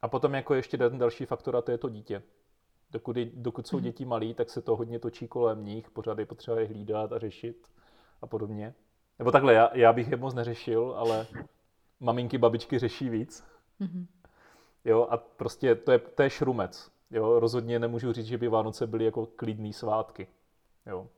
[0.03, 2.23] A potom jako ještě ten další faktor, a to je to dítě.
[2.91, 3.83] Dokud, dokud jsou mm.
[3.83, 7.19] děti malí, tak se to hodně točí kolem nich, pořád je potřeba je hlídat a
[7.19, 7.69] řešit
[8.23, 8.75] a podobně.
[9.19, 11.27] Nebo takhle, já, já bych je moc neřešil, ale
[12.01, 13.45] maminky, babičky řeší víc.
[13.81, 14.07] Mm-hmm.
[14.85, 16.91] Jo, a prostě to je, to je šrumec.
[17.11, 20.27] Jo, rozhodně nemůžu říct, že by Vánoce byly jako klidný svátky.
[20.87, 21.09] Jo.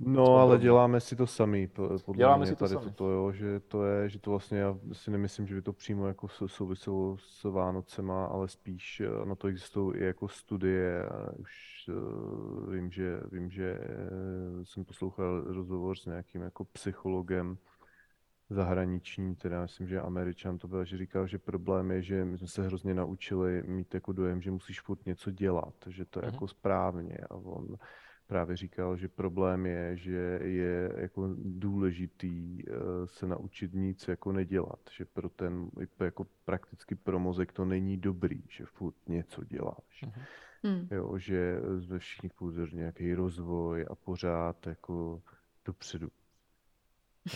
[0.00, 2.84] No, ale děláme si to sami, podle děláme mě si to tady sami.
[2.84, 6.06] toto, jo, že to je, že to vlastně, já si nemyslím, že by to přímo
[6.06, 11.50] jako souviselo s Vánocema, ale spíš eh, na to existují i jako studie, už
[11.88, 17.58] uh, vím, že, vím, že uh, jsem poslouchal rozhovor s nějakým jako psychologem
[18.50, 22.48] zahraniční, teda myslím, že Američan to byl, že říkal, že problém je, že my jsme
[22.48, 26.32] se hrozně naučili mít jako dojem, že musíš furt něco dělat, že to je uh-huh.
[26.32, 27.76] jako správně a on
[28.26, 32.72] právě říkal, že problém je, že je jako důležitý eh,
[33.06, 35.70] se naučit nic jako nedělat, že pro ten,
[36.00, 40.04] jako prakticky pro mozek to není dobrý, že furt něco děláš.
[40.62, 40.88] Mm.
[40.90, 45.22] Jo, že ve všichni půjde nějaký rozvoj a pořád jako
[45.64, 46.08] dopředu.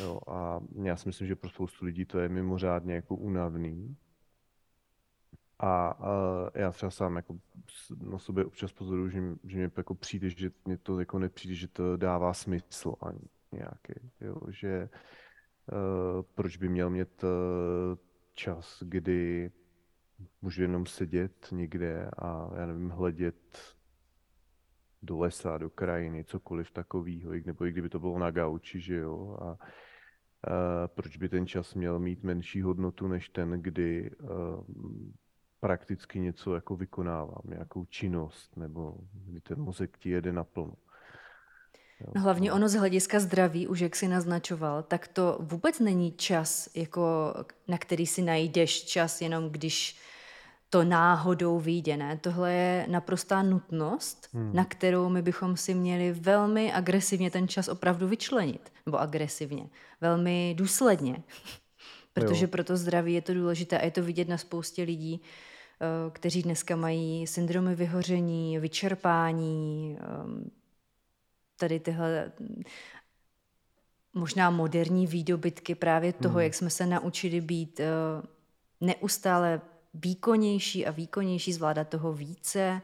[0.01, 3.97] Jo, a já si myslím, že pro spoustu lidí to je mimořádně jako unavný.
[5.61, 6.11] A, a
[6.55, 7.39] já třeba sám jako
[8.01, 11.69] na sobě občas pozoruju, že, že mě jako přijde, že mě to jako nepřijde, že
[11.69, 13.21] to dává smysl ani
[13.53, 14.89] nějaký, jo, že
[15.73, 17.29] uh, proč by měl mít uh,
[18.35, 19.51] čas, kdy
[20.43, 23.77] můžu jenom sedět někde a já nevím, hledět
[25.03, 29.39] do lesa, do krajiny, cokoliv takového, nebo i kdyby to bylo na gauči, že jo,
[29.41, 29.59] a uh,
[30.87, 34.29] proč by ten čas měl mít menší hodnotu než ten, kdy uh,
[35.61, 40.75] prakticky něco jako vykonávám, nějakou činnost, nebo kdy ten mozek ti jede naplno.
[42.15, 46.69] No hlavně ono z hlediska zdraví, už jak si naznačoval, tak to vůbec není čas,
[46.75, 47.35] jako,
[47.69, 49.99] na který si najdeš čas jenom když
[50.71, 51.97] to náhodou vyjde.
[51.97, 52.17] Ne?
[52.17, 54.51] Tohle je naprostá nutnost, hmm.
[54.55, 58.73] na kterou my bychom si měli velmi agresivně ten čas opravdu vyčlenit.
[58.87, 59.69] Nebo agresivně,
[60.01, 61.23] velmi důsledně.
[62.13, 62.49] Protože jo.
[62.49, 65.23] pro to zdraví je to důležité a je to vidět na spoustě lidí,
[65.81, 70.51] Eh, kteří dneska mají syndromy vyhoření, vyčerpání, ehm,
[71.57, 72.33] tady tyhle
[74.15, 76.43] možná moderní výdobytky právě toho, hmm.
[76.43, 77.87] jak jsme se naučili být eh,
[78.81, 79.61] neustále
[79.95, 82.83] výkonnější a výkonnější, zvládat toho více,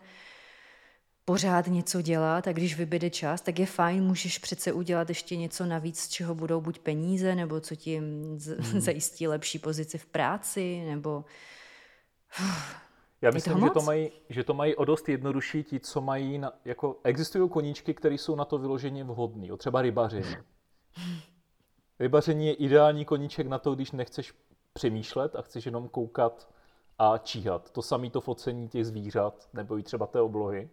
[1.24, 5.66] pořád něco dělat a když vybyde čas, tak je fajn, můžeš přece udělat ještě něco
[5.66, 8.38] navíc, z čeho budou buď peníze, nebo co ti hmm.
[8.78, 11.24] zajistí lepší pozici v práci, nebo
[13.22, 16.52] já myslím, že to, mají, že to mají o dost jednodušší ti, co mají, na,
[16.64, 20.36] jako existují koníčky, které jsou na to vyloženě vhodné, třeba rybaření.
[22.00, 24.34] Rybaření je ideální koníček na to, když nechceš
[24.72, 26.48] přemýšlet a chceš jenom koukat
[26.98, 27.70] a číhat.
[27.70, 30.70] To samé to focení těch zvířat nebo i třeba té oblohy.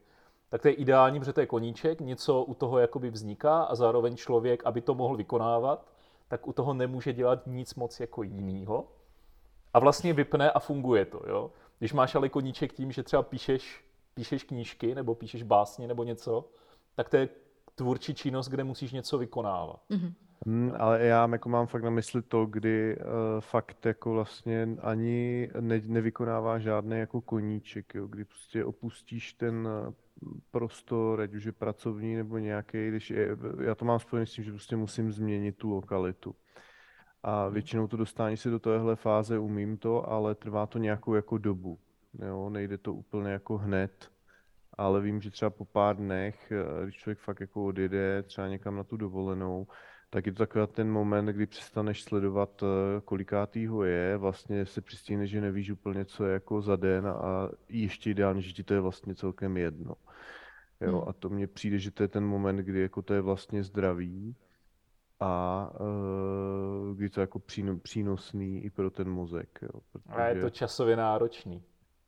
[0.52, 4.16] Tak to je ideální, protože to je koníček, něco u toho jakoby vzniká a zároveň
[4.16, 5.88] člověk, aby to mohl vykonávat,
[6.28, 8.88] tak u toho nemůže dělat nic moc jako jinýho.
[9.74, 11.22] A vlastně vypne a funguje to.
[11.28, 11.52] Jo?
[11.80, 16.50] Když máš ale koníček tím, že třeba píšeš, píšeš knížky nebo píšeš básně nebo něco,
[16.96, 17.30] tak to je
[17.76, 19.80] tvůrčí činnost, kde musíš něco vykonávat.
[19.90, 20.14] Mm-hmm.
[20.46, 23.04] Hmm, ale já jako mám fakt na mysli to, kdy uh,
[23.40, 29.68] fakt jako vlastně ani ne, nevykonává žádný jako koníček, jo, kdy prostě opustíš ten
[30.52, 34.44] prostor, ať už je pracovní nebo nějaký, když je, já to mám spojené s tím,
[34.44, 36.36] že prostě musím změnit tu lokalitu.
[37.24, 41.38] A většinou to dostání se do téhle fáze umím to, ale trvá to nějakou jako
[41.38, 41.80] dobu.
[42.26, 44.12] Jo, nejde to úplně jako hned,
[44.74, 48.76] ale vím, že třeba po pár dnech, eh, když člověk fakt jako odjede třeba někam
[48.76, 49.68] na tu dovolenou,
[50.14, 55.30] tak je to takový ten moment, kdy přestaneš sledovat, eh, kolikátýho je, vlastně se přistíneš,
[55.30, 58.80] že nevíš úplně, co je jako za den a ještě ideálně, že ti to je
[58.80, 59.96] vlastně celkem jedno.
[60.82, 61.10] Jo, hmm.
[61.10, 64.36] a to mně přijde, že to je ten moment, kdy jako to je vlastně zdravý
[65.20, 67.42] a uh, kdy to je jako
[67.82, 69.60] přínosný i pro ten mozek.
[69.62, 70.16] Jo, protože...
[70.16, 71.64] A je to časově náročný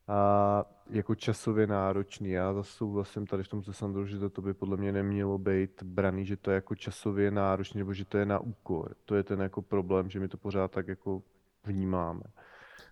[0.08, 2.30] a jako časově náročný.
[2.30, 5.82] Já zase souhlasím tady v tom se Sandro, že to by podle mě nemělo být
[5.82, 8.94] braný, že to je jako časově náročný, nebo že to je na úkor.
[9.04, 11.22] To je ten jako problém, že my to pořád tak jako
[11.64, 12.22] vnímáme.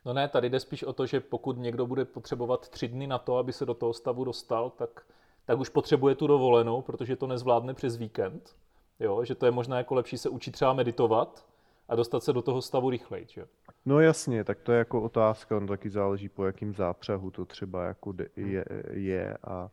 [0.04, 3.18] No ne, tady jde spíš o to, že pokud někdo bude potřebovat tři dny na
[3.18, 5.06] to, aby se do toho stavu dostal, tak,
[5.44, 8.56] tak už potřebuje tu dovolenou, protože to nezvládne přes víkend.
[9.00, 11.46] Jo, že to je možná jako lepší se učit třeba meditovat,
[11.88, 13.26] a dostat se do toho stavu rychleji.
[13.28, 13.46] Že?
[13.84, 17.84] No jasně, tak to je jako otázka, on taky záleží po jakým zápřahu to třeba
[17.84, 19.70] jako je, je a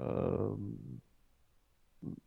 [0.00, 0.58] uh,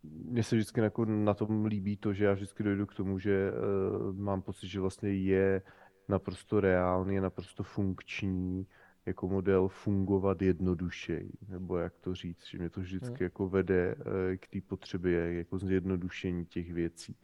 [0.03, 3.51] mně se vždycky jako na tom líbí to, že já vždycky dojdu k tomu, že
[3.51, 5.61] uh, mám pocit, že vlastně je
[6.07, 8.67] naprosto reálný, je naprosto funkční
[9.05, 13.23] jako model fungovat jednodušeji, nebo jak to říct, že mě to vždycky hmm.
[13.23, 14.03] jako vede uh,
[14.37, 17.15] k té potřebě jako zjednodušení těch věcí.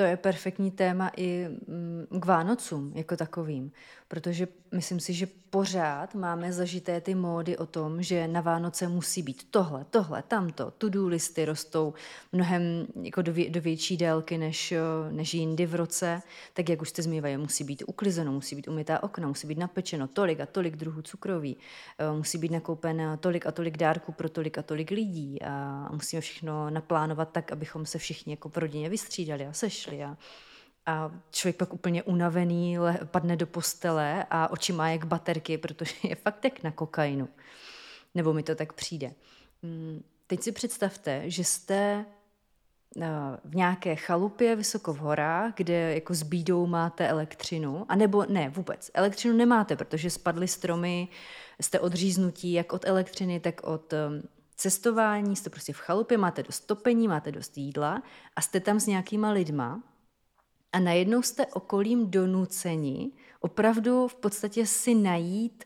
[0.00, 3.72] To je perfektní téma i mm, k Vánocům jako takovým,
[4.08, 9.22] protože myslím si, že pořád máme zažité ty módy o tom, že na Vánoce musí
[9.22, 11.94] být tohle, tohle, tamto, to-do listy rostou
[12.32, 14.74] mnohem jako do, vě, do větší délky než,
[15.10, 16.22] než jindy v roce,
[16.54, 20.08] tak jak už jste zmývají, musí být uklizeno, musí být umytá okna, musí být napečeno
[20.08, 21.56] tolik a tolik druhů cukroví,
[21.98, 25.42] e, musí být nakoupen tolik a tolik dárků pro tolik a tolik lidí.
[25.42, 30.16] A musíme všechno naplánovat tak, abychom se všichni jako v rodině vystřídali a sešli a
[30.86, 35.94] a člověk pak úplně unavený le, padne do postele a oči má jak baterky, protože
[36.02, 37.28] je fakt jak na kokainu.
[38.14, 39.12] Nebo mi to tak přijde.
[39.62, 42.04] Mm, teď si představte, že jste
[43.00, 43.08] eh,
[43.44, 48.48] v nějaké chalupě vysoko v horách, kde jako s bídou máte elektřinu, a nebo ne,
[48.48, 48.90] vůbec.
[48.94, 51.08] Elektřinu nemáte, protože spadly stromy,
[51.60, 53.98] jste odříznutí jak od elektřiny, tak od eh,
[54.60, 58.02] cestování, jste prostě v chalupě, máte dost topení, máte dost jídla
[58.36, 59.82] a jste tam s nějakýma lidma
[60.72, 65.64] a najednou jste okolím donuceni opravdu v podstatě si najít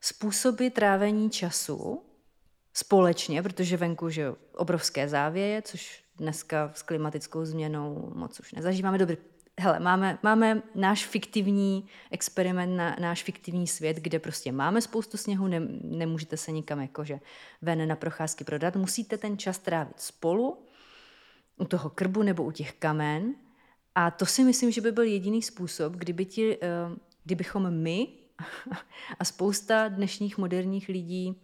[0.00, 2.02] způsoby trávení času
[2.74, 8.98] společně, protože venku že obrovské závěje, což dneska s klimatickou změnou moc už nezažíváme.
[8.98, 9.16] Dobře,
[9.60, 15.46] hele, máme, máme náš fiktivní experiment, na, náš fiktivní svět, kde prostě máme spoustu sněhu,
[15.46, 17.20] ne, nemůžete se nikam jakože
[17.62, 20.66] ven na procházky prodat, musíte ten čas trávit spolu,
[21.56, 23.34] u toho krbu nebo u těch kamen.
[23.94, 26.68] A to si myslím, že by byl jediný způsob, kdyby ti, eh,
[27.24, 28.08] kdybychom my
[29.18, 31.40] a spousta dnešních moderních lidí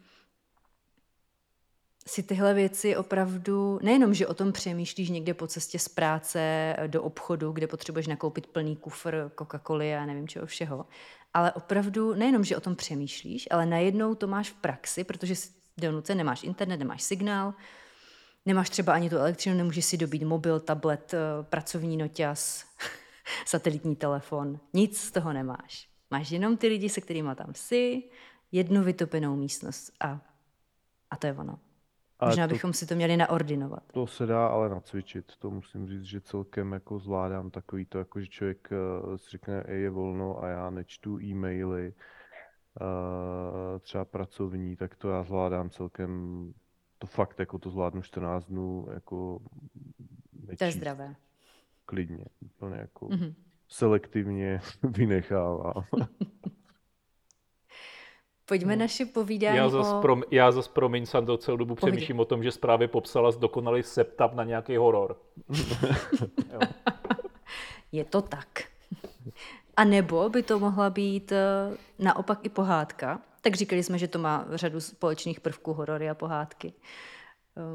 [2.10, 6.88] si tyhle věci opravdu, nejenom, že o tom přemýšlíš někde po cestě z práce eh,
[6.88, 10.86] do obchodu, kde potřebuješ nakoupit plný kufr Coca-Coly a nevím čeho všeho,
[11.34, 15.34] ale opravdu nejenom, že o tom přemýšlíš, ale najednou to máš v praxi, protože
[15.78, 17.54] do nuce nemáš internet, nemáš signál,
[18.46, 22.64] Nemáš třeba ani tu elektřinu, nemůžeš si dobít mobil, tablet, eh, pracovní noťas,
[23.46, 24.60] satelitní telefon.
[24.72, 25.88] Nic z toho nemáš.
[26.10, 28.02] Máš jenom ty lidi, se kterými tam jsi,
[28.52, 30.20] jednu vytopenou místnost a,
[31.10, 31.58] a to je ono.
[32.26, 33.82] Možná to, bychom si to měli naordinovat.
[33.92, 35.32] To se dá ale nacvičit.
[35.38, 39.64] To musím říct, že celkem jako zvládám takový to, jako že člověk uh, si řekne,
[39.68, 41.94] je volno a já nečtu e-maily,
[42.80, 46.52] uh, třeba pracovní, tak to já zvládám celkem
[46.98, 49.40] to fakt jako to zvládnu 14 dnů jako
[50.32, 50.58] nečíst.
[50.58, 51.14] To je zdravé.
[51.84, 53.34] Klidně, úplně jako mm-hmm.
[53.68, 55.84] selektivně vynechávám.
[58.50, 58.80] Pojďme no.
[58.80, 60.00] naše povídání já zas, o...
[60.00, 61.92] Prom, já zase, promiň, Sandro, celou dobu Pohodě.
[61.92, 65.16] přemýšlím o tom, že zprávě popsala dokonalý setup na nějaký horor.
[67.92, 68.62] Je to tak.
[69.76, 74.18] A nebo by to mohla být eh, naopak i pohádka, tak říkali jsme, že to
[74.18, 76.72] má řadu společných prvků horory a pohádky.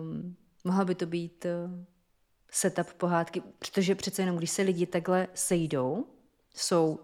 [0.02, 1.52] Um, mohla by to být uh,
[2.52, 6.06] setup pohádky, protože přece jenom, když se lidi takhle sejdou,
[6.56, 7.00] jsou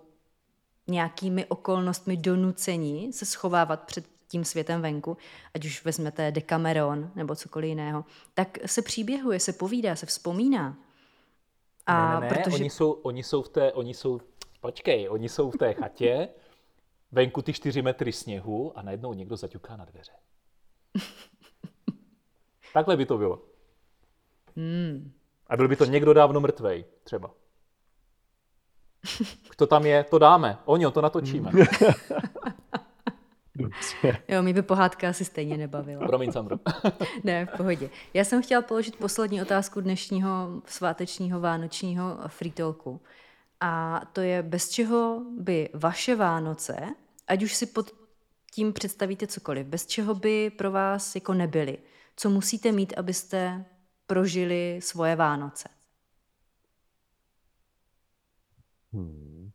[0.92, 5.18] nějakými okolnostmi donuceni se schovávat před tím světem venku,
[5.54, 10.78] ať už vezmete Decameron nebo cokoliv jiného, tak se příběhuje, se povídá, se vzpomíná.
[11.86, 12.56] A ne, ne, ne, protože...
[12.56, 14.20] oni, jsou, oni jsou v té, oni jsou,
[14.60, 16.30] počkej, oni jsou v té chatě,
[17.12, 20.12] venku ty čtyři metry sněhu a najednou někdo zaťuká na dveře.
[22.74, 23.42] Takhle by to bylo.
[24.56, 25.12] Hmm.
[25.48, 27.32] A byl by to někdo dávno mrtvej, třeba.
[29.56, 30.58] Kdo tam je, to dáme.
[30.66, 31.52] Oni to natočíme.
[34.28, 36.08] Jo, mi by pohádka asi stejně nebavila.
[36.08, 36.60] Promiň, Sandro.
[37.24, 37.90] ne, v pohodě.
[38.14, 43.02] Já jsem chtěla položit poslední otázku dnešního svátečního vánočního free talku.
[43.60, 46.76] A to je, bez čeho by vaše Vánoce,
[47.28, 47.92] ať už si pod
[48.54, 51.78] tím představíte cokoliv, bez čeho by pro vás jako nebyly?
[52.16, 53.66] Co musíte mít, abyste
[54.08, 55.70] prožili svoje Vánoce?
[58.94, 59.52] Hmm.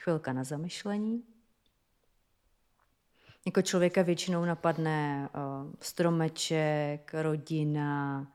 [0.00, 1.24] Chvilka na zamyšlení.
[3.46, 8.26] Jako člověka většinou napadne uh, stromeček, rodina,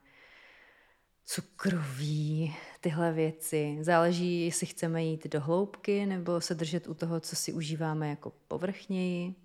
[1.25, 3.77] cukroví, tyhle věci.
[3.81, 8.33] Záleží, jestli chceme jít do hloubky nebo se držet u toho, co si užíváme jako
[8.47, 9.35] povrchněji.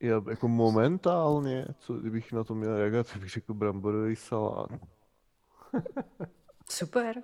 [0.00, 4.70] Já jako momentálně, co kdybych na to měl reagovat, bych řekl bramborový salát.
[6.70, 7.22] Super.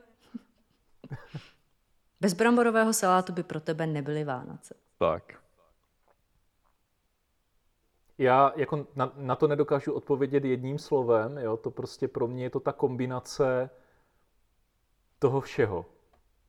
[2.20, 4.74] Bez bramborového salátu by pro tebe nebyly Vánoce.
[4.98, 5.42] Tak.
[8.18, 11.56] Já jako na, na to nedokážu odpovědět jedním slovem, jo?
[11.56, 13.70] to prostě pro mě je to ta kombinace
[15.18, 15.86] toho všeho.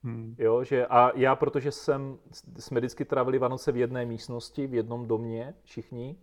[0.03, 0.35] Hmm.
[0.39, 2.19] Jo, že a já, protože jsem,
[2.59, 6.17] jsme vždycky trávili Vánoce v jedné místnosti, v jednom domě, všichni,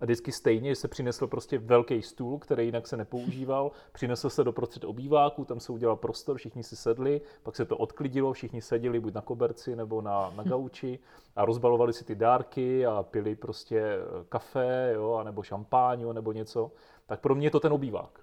[0.00, 4.44] a vždycky stejně, že se přinesl prostě velký stůl, který jinak se nepoužíval, přinesl se
[4.44, 8.62] do prostřed obýváku, tam se udělal prostor, všichni si sedli, pak se to odklidilo, všichni
[8.62, 10.98] seděli buď na koberci nebo na, na gauči
[11.36, 16.72] a rozbalovali si ty dárky a pili prostě eh, kafe, jo, anebo šampáň, nebo něco.
[17.06, 18.20] Tak pro mě je to ten obývák.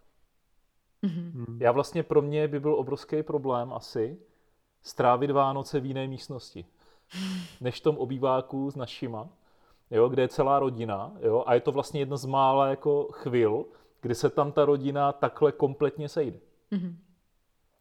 [1.03, 1.57] Mm-hmm.
[1.59, 4.17] Já vlastně pro mě by byl obrovský problém asi
[4.81, 6.65] strávit Vánoce v jiné místnosti,
[7.61, 9.29] než v tom obýváku s našima
[9.93, 13.65] jo, kde je celá rodina, jo, a je to vlastně jedna z mála jako chvil,
[14.01, 16.39] kdy se tam ta rodina takhle kompletně sejde.
[16.71, 16.95] Mm-hmm.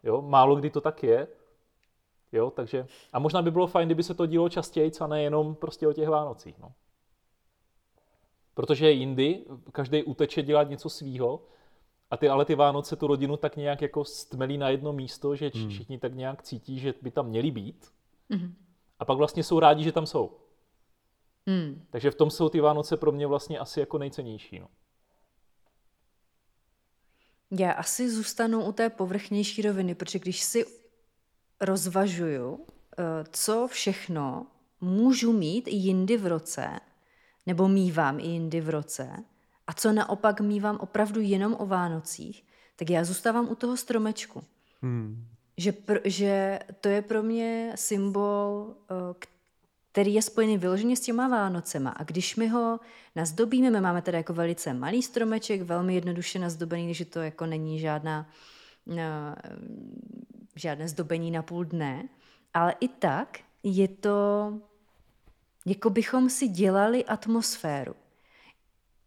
[0.02, 1.28] Jo, málo kdy to tak je,
[2.32, 5.88] jo, takže, a možná by bylo fajn, kdyby se to dílo častěji, a nejenom prostě
[5.88, 6.72] o těch Vánocích, no.
[8.54, 11.42] Protože jindy každý uteče dělat něco svýho,
[12.10, 15.50] a ty, ale ty Vánoce tu rodinu tak nějak jako stmelí na jedno místo, že
[15.54, 15.68] hmm.
[15.68, 17.92] všichni tak nějak cítí, že by tam měli být.
[18.30, 18.52] Mm-hmm.
[18.98, 20.30] A pak vlastně jsou rádi, že tam jsou.
[21.46, 21.86] Hmm.
[21.90, 24.58] Takže v tom jsou ty Vánoce pro mě vlastně asi jako nejcennější.
[24.58, 24.68] No.
[27.58, 30.64] Já asi zůstanu u té povrchnější roviny, protože když si
[31.60, 34.46] rozvažuju, eh, co všechno
[34.80, 36.80] můžu mít i jindy v roce,
[37.46, 39.24] nebo mývám i jindy v roce,
[39.66, 42.44] a co naopak mývám opravdu jenom o Vánocích,
[42.76, 44.44] tak já zůstávám u toho stromečku.
[44.82, 45.26] Hmm.
[45.56, 49.14] Že, pr- že to je pro mě symbol, eh,
[49.92, 51.90] který je spojený vyloženě s těma Vánocema.
[51.90, 52.80] A když my ho
[53.16, 57.78] nazdobíme, my máme teda jako velice malý stromeček, velmi jednoduše nazdobený, že to jako není
[57.78, 58.28] žádná,
[58.86, 58.96] uh,
[60.56, 62.08] žádné zdobení na půl dne,
[62.54, 64.52] ale i tak je to,
[65.66, 67.94] jako bychom si dělali atmosféru,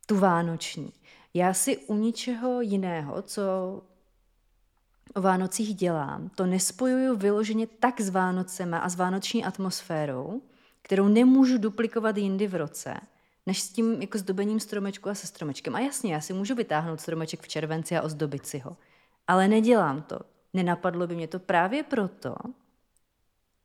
[0.06, 0.94] tu vánoční.
[1.34, 3.41] Já si u ničeho jiného, co
[5.14, 10.41] o Vánocích dělám, to nespojuju vyloženě tak s Vánocema a s vánoční atmosférou,
[10.86, 12.94] kterou nemůžu duplikovat jindy v roce,
[13.45, 15.76] než s tím jako zdobením stromečku a se stromečkem.
[15.76, 18.78] A jasně, já si můžu vytáhnout stromeček v červenci a ozdobit si ho.
[19.28, 20.20] Ale nedělám to.
[20.53, 22.36] Nenapadlo by mě to právě proto,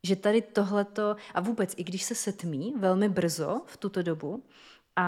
[0.03, 4.43] že tady tohleto, a vůbec i když se setmí velmi brzo v tuto dobu,
[4.95, 5.03] a,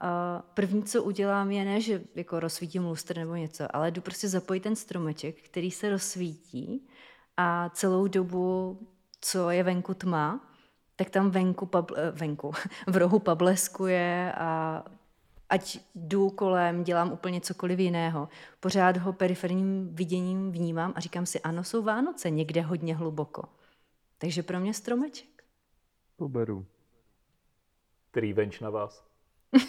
[0.00, 4.28] a první, co udělám, je ne, že jako rozsvítím lustr nebo něco, ale jdu prostě
[4.28, 6.88] zapojit ten stromeček, který se rozsvítí
[7.36, 8.78] a celou dobu,
[9.20, 10.47] co je venku tma,
[10.98, 12.52] tak tam venku, pabl, eh, venku
[12.86, 14.84] v rohu pableskuje a
[15.48, 18.28] ať jdu kolem, dělám úplně cokoliv jiného,
[18.60, 23.44] pořád ho periferním viděním vnímám a říkám si, ano, jsou Vánoce někde hodně hluboko.
[24.18, 25.44] Takže pro mě stromeček.
[26.16, 26.66] To beru.
[28.10, 29.04] Který venč na vás?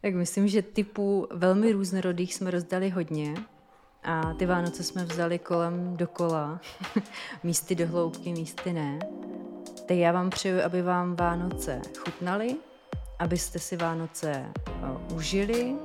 [0.00, 3.34] tak myslím, že typů velmi různorodých jsme rozdali hodně.
[4.02, 6.60] A ty Vánoce jsme vzali kolem dokola.
[7.42, 8.98] místy do hloubky, místy ne.
[9.86, 12.56] Tak já vám přeju, aby vám Vánoce chutnaly,
[13.18, 14.46] abyste si Vánoce
[15.14, 15.76] užili,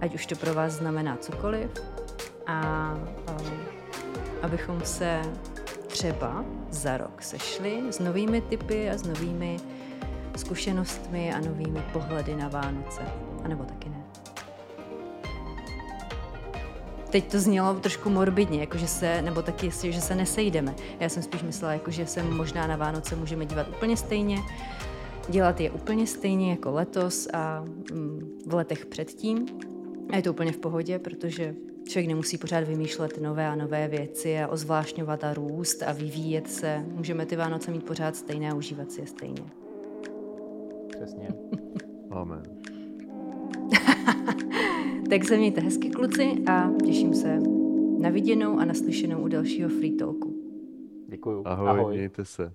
[0.00, 1.70] ať už to pro vás znamená cokoliv.
[2.46, 2.94] A
[4.42, 5.22] abychom se
[5.86, 9.56] třeba za rok sešli s novými typy a s novými
[10.36, 13.02] zkušenostmi a novými pohledy na Vánoce.
[13.44, 13.97] A nebo taky ne.
[17.10, 20.74] Teď to znělo trošku morbidně, jako že se, nebo taky, že se nesejdeme.
[21.00, 24.38] Já jsem spíš myslela, jako že se možná na Vánoce můžeme dívat úplně stejně,
[25.28, 29.46] dělat je úplně stejně jako letos a mm, v letech předtím.
[30.10, 31.54] A je to úplně v pohodě, protože
[31.88, 36.84] člověk nemusí pořád vymýšlet nové a nové věci a ozvlášňovat a růst a vyvíjet se.
[36.94, 39.42] Můžeme ty Vánoce mít pořád stejné a užívat si je stejně.
[40.88, 41.28] Přesně.
[42.10, 42.42] Amen.
[45.10, 47.38] tak se mějte hezky, kluci, a těším se
[47.98, 50.34] na viděnou a naslyšenou u dalšího Free Talku.
[51.08, 51.42] Děkuju.
[51.46, 51.96] Ahoj, Ahoj.
[51.96, 52.52] mějte se.